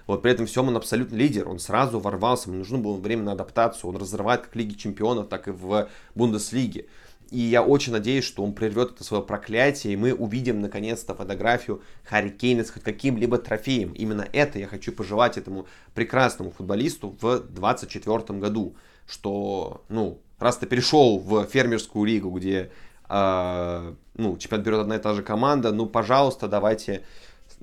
Вот 0.06 0.22
при 0.22 0.32
этом 0.32 0.46
всем 0.46 0.66
он 0.66 0.76
абсолютно 0.76 1.14
лидер, 1.14 1.48
он 1.48 1.60
сразу 1.60 2.00
ворвался, 2.00 2.48
ему 2.48 2.58
нужно 2.58 2.78
было 2.78 2.96
время 2.96 3.22
на 3.22 3.32
адаптацию, 3.32 3.90
он 3.90 3.96
разрывает 3.96 4.40
как 4.40 4.54
в 4.54 4.56
Лиге 4.56 4.74
Чемпионов, 4.74 5.28
так 5.28 5.46
и 5.46 5.52
в 5.52 5.88
Бундеслиге. 6.16 6.86
И 7.30 7.38
я 7.38 7.62
очень 7.62 7.92
надеюсь, 7.92 8.24
что 8.24 8.42
он 8.42 8.52
прервет 8.52 8.92
это 8.92 9.04
свое 9.04 9.22
проклятие, 9.22 9.92
и 9.92 9.96
мы 9.96 10.12
увидим 10.12 10.60
наконец-то 10.60 11.14
фотографию 11.14 11.80
Харри 12.04 12.30
Кейна 12.30 12.64
с 12.64 12.70
хоть 12.70 12.82
каким-либо 12.82 13.38
трофеем. 13.38 13.92
Именно 13.92 14.26
это 14.32 14.58
я 14.58 14.66
хочу 14.66 14.90
пожелать 14.92 15.38
этому 15.38 15.66
прекрасному 15.94 16.50
футболисту 16.50 17.16
в 17.20 17.20
2024 17.20 18.38
году. 18.40 18.74
Что, 19.06 19.84
ну, 19.88 20.20
раз 20.38 20.56
ты 20.56 20.66
перешел 20.66 21.20
в 21.20 21.46
фермерскую 21.46 22.04
лигу, 22.04 22.30
где 22.30 22.72
э, 23.08 23.94
ну, 24.14 24.36
чемпионат 24.36 24.66
берет 24.66 24.80
одна 24.80 24.96
и 24.96 24.98
та 24.98 25.14
же 25.14 25.22
команда, 25.22 25.72
ну, 25.72 25.86
пожалуйста, 25.86 26.48
давайте... 26.48 27.04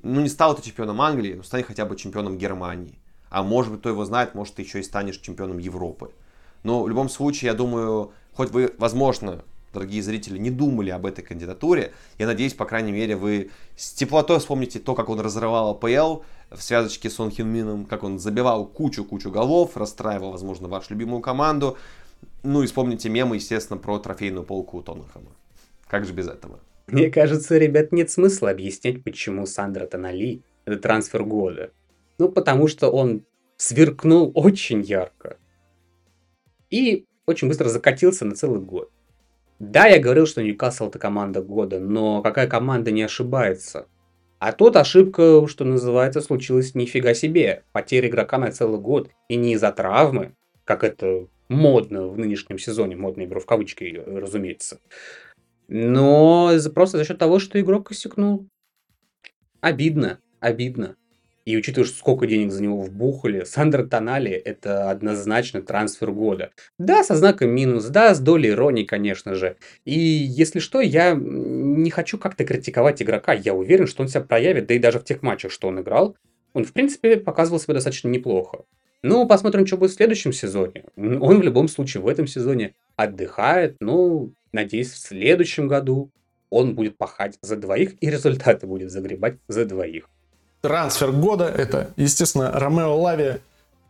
Ну, 0.02 0.20
не 0.20 0.28
стал 0.28 0.54
ты 0.54 0.62
чемпионом 0.62 1.00
Англии, 1.02 1.34
но 1.34 1.42
стань 1.42 1.62
хотя 1.62 1.84
бы 1.84 1.96
чемпионом 1.96 2.38
Германии. 2.38 2.98
А 3.30 3.42
может 3.42 3.72
быть, 3.72 3.80
кто 3.80 3.90
его 3.90 4.04
знает, 4.04 4.34
может, 4.34 4.54
ты 4.54 4.62
еще 4.62 4.80
и 4.80 4.82
станешь 4.82 5.18
чемпионом 5.18 5.58
Европы. 5.58 6.12
Но 6.62 6.82
в 6.82 6.88
любом 6.88 7.08
случае, 7.08 7.50
я 7.50 7.54
думаю, 7.54 8.12
хоть 8.32 8.50
вы, 8.50 8.72
возможно, 8.78 9.44
дорогие 9.78 10.02
зрители, 10.02 10.38
не 10.38 10.50
думали 10.50 10.90
об 10.90 11.06
этой 11.06 11.22
кандидатуре. 11.22 11.92
Я 12.18 12.26
надеюсь, 12.26 12.54
по 12.54 12.64
крайней 12.64 12.92
мере, 12.92 13.16
вы 13.16 13.50
с 13.76 13.92
теплотой 13.92 14.38
вспомните 14.40 14.78
то, 14.78 14.94
как 14.94 15.08
он 15.08 15.20
разрывал 15.20 15.70
АПЛ 15.70 16.22
в 16.50 16.60
связочке 16.60 17.08
с 17.08 17.14
Сон 17.14 17.30
Хин 17.30 17.48
Мином, 17.48 17.86
как 17.86 18.02
он 18.02 18.18
забивал 18.18 18.66
кучу-кучу 18.66 19.30
голов, 19.30 19.76
расстраивал, 19.76 20.32
возможно, 20.32 20.68
вашу 20.68 20.94
любимую 20.94 21.20
команду. 21.20 21.76
Ну 22.42 22.62
и 22.62 22.66
вспомните 22.66 23.08
мемы, 23.08 23.36
естественно, 23.36 23.78
про 23.78 23.98
трофейную 23.98 24.44
полку 24.44 24.82
Тоттенхэма. 24.82 25.30
Как 25.86 26.04
же 26.04 26.12
без 26.12 26.28
этого? 26.28 26.58
Мне 26.88 27.10
кажется, 27.10 27.58
ребят, 27.58 27.92
нет 27.92 28.10
смысла 28.10 28.50
объяснять, 28.50 29.04
почему 29.04 29.46
Сандра 29.46 29.86
Тонали– 29.86 30.42
это 30.64 30.78
трансфер 30.78 31.22
года. 31.22 31.70
Ну, 32.18 32.28
потому 32.28 32.66
что 32.66 32.90
он 32.90 33.24
сверкнул 33.56 34.32
очень 34.34 34.82
ярко. 34.82 35.36
И 36.70 37.06
очень 37.26 37.48
быстро 37.48 37.68
закатился 37.68 38.24
на 38.24 38.34
целый 38.34 38.60
год. 38.60 38.90
Да, 39.58 39.86
я 39.86 39.98
говорил, 39.98 40.26
что 40.26 40.42
Ньюкасл 40.42 40.88
это 40.88 40.98
команда 40.98 41.42
года, 41.42 41.80
но 41.80 42.22
какая 42.22 42.46
команда 42.46 42.90
не 42.90 43.02
ошибается? 43.02 43.88
А 44.38 44.52
тут 44.52 44.76
ошибка, 44.76 45.46
что 45.48 45.64
называется, 45.64 46.20
случилась 46.20 46.76
нифига 46.76 47.12
себе. 47.12 47.64
Потеря 47.72 48.08
игрока 48.08 48.38
на 48.38 48.52
целый 48.52 48.80
год. 48.80 49.10
И 49.28 49.34
не 49.34 49.54
из-за 49.54 49.72
травмы, 49.72 50.36
как 50.64 50.84
это 50.84 51.26
модно 51.48 52.06
в 52.06 52.16
нынешнем 52.16 52.58
сезоне, 52.58 52.94
модно 52.94 53.24
игру 53.24 53.40
в 53.40 53.46
кавычки, 53.46 54.00
разумеется. 54.06 54.78
Но 55.66 56.52
просто 56.72 56.98
за 56.98 57.04
счет 57.04 57.18
того, 57.18 57.40
что 57.40 57.60
игрок 57.60 57.88
косякнул. 57.88 58.46
Обидно, 59.60 60.20
обидно. 60.38 60.94
И 61.48 61.56
учитывая, 61.56 61.88
сколько 61.88 62.26
денег 62.26 62.52
за 62.52 62.62
него 62.62 62.78
вбухали, 62.78 63.44
Сандро 63.44 63.82
Тонали– 63.82 64.32
это 64.32 64.90
однозначно 64.90 65.62
трансфер 65.62 66.10
года. 66.10 66.50
Да, 66.76 67.02
со 67.02 67.16
знаком 67.16 67.48
минус, 67.48 67.86
да, 67.86 68.14
с 68.14 68.20
долей 68.20 68.50
иронии, 68.50 68.84
конечно 68.84 69.34
же. 69.34 69.56
И 69.86 69.98
если 69.98 70.58
что, 70.58 70.82
я 70.82 71.14
не 71.18 71.88
хочу 71.88 72.18
как-то 72.18 72.44
критиковать 72.44 73.00
игрока. 73.00 73.32
Я 73.32 73.54
уверен, 73.54 73.86
что 73.86 74.02
он 74.02 74.08
себя 74.08 74.20
проявит, 74.20 74.66
да 74.66 74.74
и 74.74 74.78
даже 74.78 75.00
в 75.00 75.04
тех 75.04 75.22
матчах, 75.22 75.50
что 75.50 75.68
он 75.68 75.80
играл, 75.80 76.18
он, 76.52 76.64
в 76.64 76.74
принципе, 76.74 77.16
показывал 77.16 77.58
себя 77.58 77.72
достаточно 77.72 78.08
неплохо. 78.08 78.66
Ну, 79.00 79.26
посмотрим, 79.26 79.66
что 79.66 79.78
будет 79.78 79.92
в 79.92 79.94
следующем 79.94 80.34
сезоне. 80.34 80.84
Он 80.98 81.40
в 81.40 81.42
любом 81.42 81.68
случае 81.68 82.02
в 82.02 82.08
этом 82.08 82.26
сезоне 82.26 82.74
отдыхает. 82.94 83.78
Ну, 83.80 84.34
надеюсь, 84.52 84.90
в 84.90 84.98
следующем 84.98 85.66
году 85.66 86.10
он 86.50 86.74
будет 86.74 86.98
пахать 86.98 87.38
за 87.40 87.56
двоих, 87.56 87.94
и 88.02 88.10
результаты 88.10 88.66
будет 88.66 88.90
загребать 88.90 89.38
за 89.48 89.64
двоих. 89.64 90.10
Трансфер 90.60 91.12
года 91.12 91.44
это, 91.44 91.90
естественно, 91.96 92.50
Ромео 92.52 92.96
Лави 93.00 93.40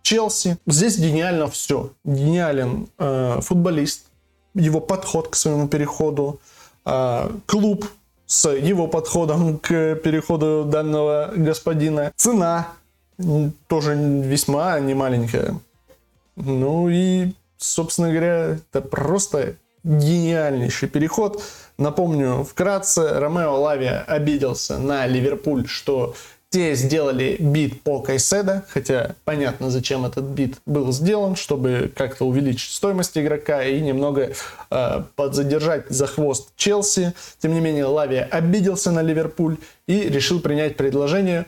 Челси. 0.03 0.59
Здесь 0.67 0.99
гениально 0.99 1.49
все. 1.49 1.93
Гениален 2.05 2.89
э, 2.99 3.41
футболист, 3.41 4.07
его 4.55 4.81
подход 4.81 5.29
к 5.29 5.35
своему 5.35 5.69
переходу, 5.69 6.41
э, 6.85 7.31
клуб 7.47 7.87
с 8.27 8.51
его 8.51 8.87
подходом 8.89 9.59
к 9.59 9.95
переходу 9.97 10.65
данного 10.67 11.33
господина. 11.35 12.13
Цена 12.17 12.69
тоже 13.67 13.95
весьма 13.95 14.79
не 14.81 14.95
маленькая. 14.95 15.59
Ну 16.37 16.89
и, 16.89 17.33
собственно 17.57 18.11
говоря, 18.11 18.59
это 18.71 18.81
просто 18.83 19.57
гениальнейший 19.83 20.89
переход. 20.89 21.43
Напомню 21.79 22.45
вкратце, 22.45 23.19
Ромео 23.19 23.59
Лавия 23.61 24.05
обиделся 24.07 24.79
на 24.79 25.07
Ливерпуль, 25.07 25.67
что 25.67 26.15
те 26.51 26.75
сделали 26.75 27.37
бит 27.39 27.83
по 27.83 28.01
Кайседа, 28.01 28.65
хотя 28.69 29.15
понятно, 29.25 29.71
зачем 29.71 30.07
этот 30.07 30.25
бит 30.25 30.57
был 30.65 30.93
сделан, 30.93 31.37
чтобы 31.37 31.93
как-то 31.95 32.27
увеличить 32.27 32.73
стоимость 32.73 33.19
игрока 33.19 33.63
и 33.63 33.81
немного 33.81 34.33
э, 34.71 35.03
подзадержать 35.15 35.89
за 35.91 36.07
хвост 36.07 36.49
Челси. 36.57 37.13
Тем 37.39 37.53
не 37.53 37.61
менее, 37.61 37.85
Лавия 37.85 38.25
обиделся 38.25 38.91
на 38.91 39.03
Ливерпуль 39.03 39.59
и 39.87 40.09
решил 40.09 40.41
принять 40.41 40.77
предложение 40.77 41.45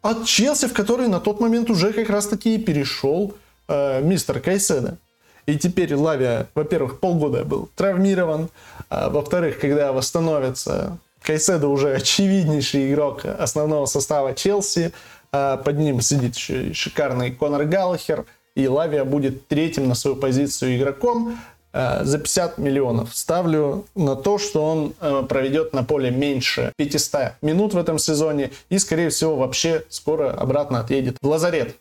от 0.00 0.24
Челси, 0.24 0.68
в 0.68 0.72
который 0.72 1.08
на 1.08 1.20
тот 1.20 1.40
момент 1.40 1.68
уже 1.68 1.92
как 1.92 2.08
раз-таки 2.08 2.54
и 2.54 2.58
перешел 2.58 3.34
э, 3.68 4.00
мистер 4.02 4.40
Кайседа. 4.40 4.96
И 5.44 5.58
теперь 5.58 5.94
Лавия, 5.94 6.48
во-первых, 6.54 7.00
полгода 7.00 7.44
был 7.44 7.68
травмирован, 7.74 8.48
а 8.88 9.10
во-вторых, 9.10 9.58
когда 9.58 9.92
восстановится 9.92 10.98
Кайседо 11.28 11.68
уже 11.68 11.92
очевиднейший 11.92 12.90
игрок 12.90 13.26
основного 13.26 13.84
состава 13.84 14.34
Челси. 14.34 14.92
А 15.30 15.58
под 15.58 15.78
ним 15.78 16.00
сидит 16.00 16.34
шикарный 16.38 17.32
Конор 17.32 17.66
Галлахер. 17.66 18.24
И 18.56 18.66
Лавия 18.66 19.04
будет 19.04 19.46
третьим 19.46 19.88
на 19.88 19.94
свою 19.94 20.16
позицию 20.16 20.78
игроком 20.78 21.38
а, 21.74 22.02
за 22.02 22.16
50 22.16 22.56
миллионов. 22.56 23.14
Ставлю 23.14 23.84
на 23.94 24.16
то, 24.16 24.38
что 24.38 24.64
он 24.64 24.94
а, 25.00 25.22
проведет 25.22 25.74
на 25.74 25.84
поле 25.84 26.10
меньше 26.10 26.72
500 26.78 27.34
минут 27.42 27.74
в 27.74 27.78
этом 27.78 27.98
сезоне 27.98 28.50
и, 28.70 28.78
скорее 28.78 29.10
всего, 29.10 29.36
вообще 29.36 29.84
скоро 29.90 30.30
обратно 30.30 30.80
отъедет 30.80 31.18
в 31.20 31.28
лазарет. 31.28 31.76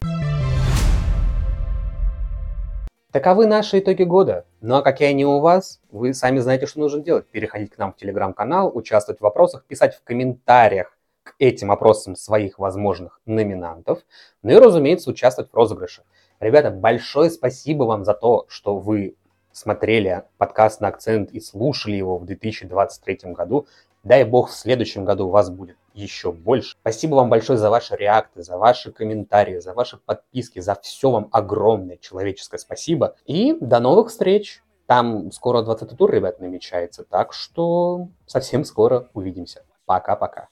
Таковы 3.18 3.47
наши 3.47 3.80
итоги 3.80 4.03
года. 4.03 4.45
Ну 4.61 4.76
а 4.76 4.84
какие 4.84 5.07
они 5.07 5.26
у 5.26 5.39
вас, 5.39 5.82
вы 5.89 6.13
сами 6.13 6.38
знаете, 6.38 6.68
что 6.68 6.82
нужно 6.82 7.01
делать. 7.01 7.26
Переходить 7.26 7.72
к 7.72 7.78
нам 7.80 7.91
в 7.91 7.95
телеграм-канал, 7.95 8.72
участвовать 8.72 9.20
в 9.20 9.24
вопросах, 9.24 9.65
писать 9.65 9.95
в 9.95 10.03
комментариях 10.03 10.95
к 11.24 11.34
этим 11.39 11.70
вопросам 11.70 12.15
своих 12.15 12.59
возможных 12.59 13.20
номинантов, 13.26 14.01
ну 14.43 14.51
и, 14.51 14.55
разумеется, 14.57 15.09
участвовать 15.09 15.49
в 15.49 15.55
розыгрыше. 15.55 16.03
Ребята, 16.39 16.70
большое 16.70 17.32
спасибо 17.32 17.86
вам 17.86 18.05
за 18.05 18.13
то, 18.13 18.45
что 18.49 18.78
вы 18.78 19.15
смотрели 19.51 20.22
подкаст 20.38 20.80
на 20.80 20.89
акцент 20.89 21.32
и 21.32 21.39
слушали 21.39 21.95
его 21.95 22.20
в 22.20 22.26
2023 22.26 23.32
году. 23.34 23.65
Дай 24.03 24.26
бог, 24.26 24.51
в 24.51 24.53
следующем 24.53 25.05
году 25.05 25.26
у 25.26 25.32
вас 25.32 25.49
будет 25.49 25.78
еще 25.98 26.32
больше. 26.32 26.76
Спасибо 26.80 27.16
вам 27.16 27.30
большое 27.30 27.58
за 27.58 27.70
ваши 27.70 27.95
реакты, 27.95 28.43
за 28.43 28.58
ваши 28.58 28.91
комментарии, 28.91 29.60
за 29.60 29.74
ваши 29.74 29.98
подписки, 29.98 30.60
за 30.60 30.76
все 30.76 31.10
вам 31.12 31.28
огромное 31.32 31.98
человеческое 31.98 32.60
спасибо. 32.60 33.16
И 33.26 33.58
до 33.60 33.80
новых 33.80 34.10
встреч. 34.10 34.62
Там 34.86 35.34
скоро 35.34 35.64
20 35.64 35.98
тур, 35.98 36.10
ребят, 36.10 36.39
намечается, 36.39 37.04
так 37.04 37.34
что 37.34 38.08
совсем 38.26 38.64
скоро 38.64 39.10
увидимся. 39.14 39.66
Пока-пока. 39.86 40.48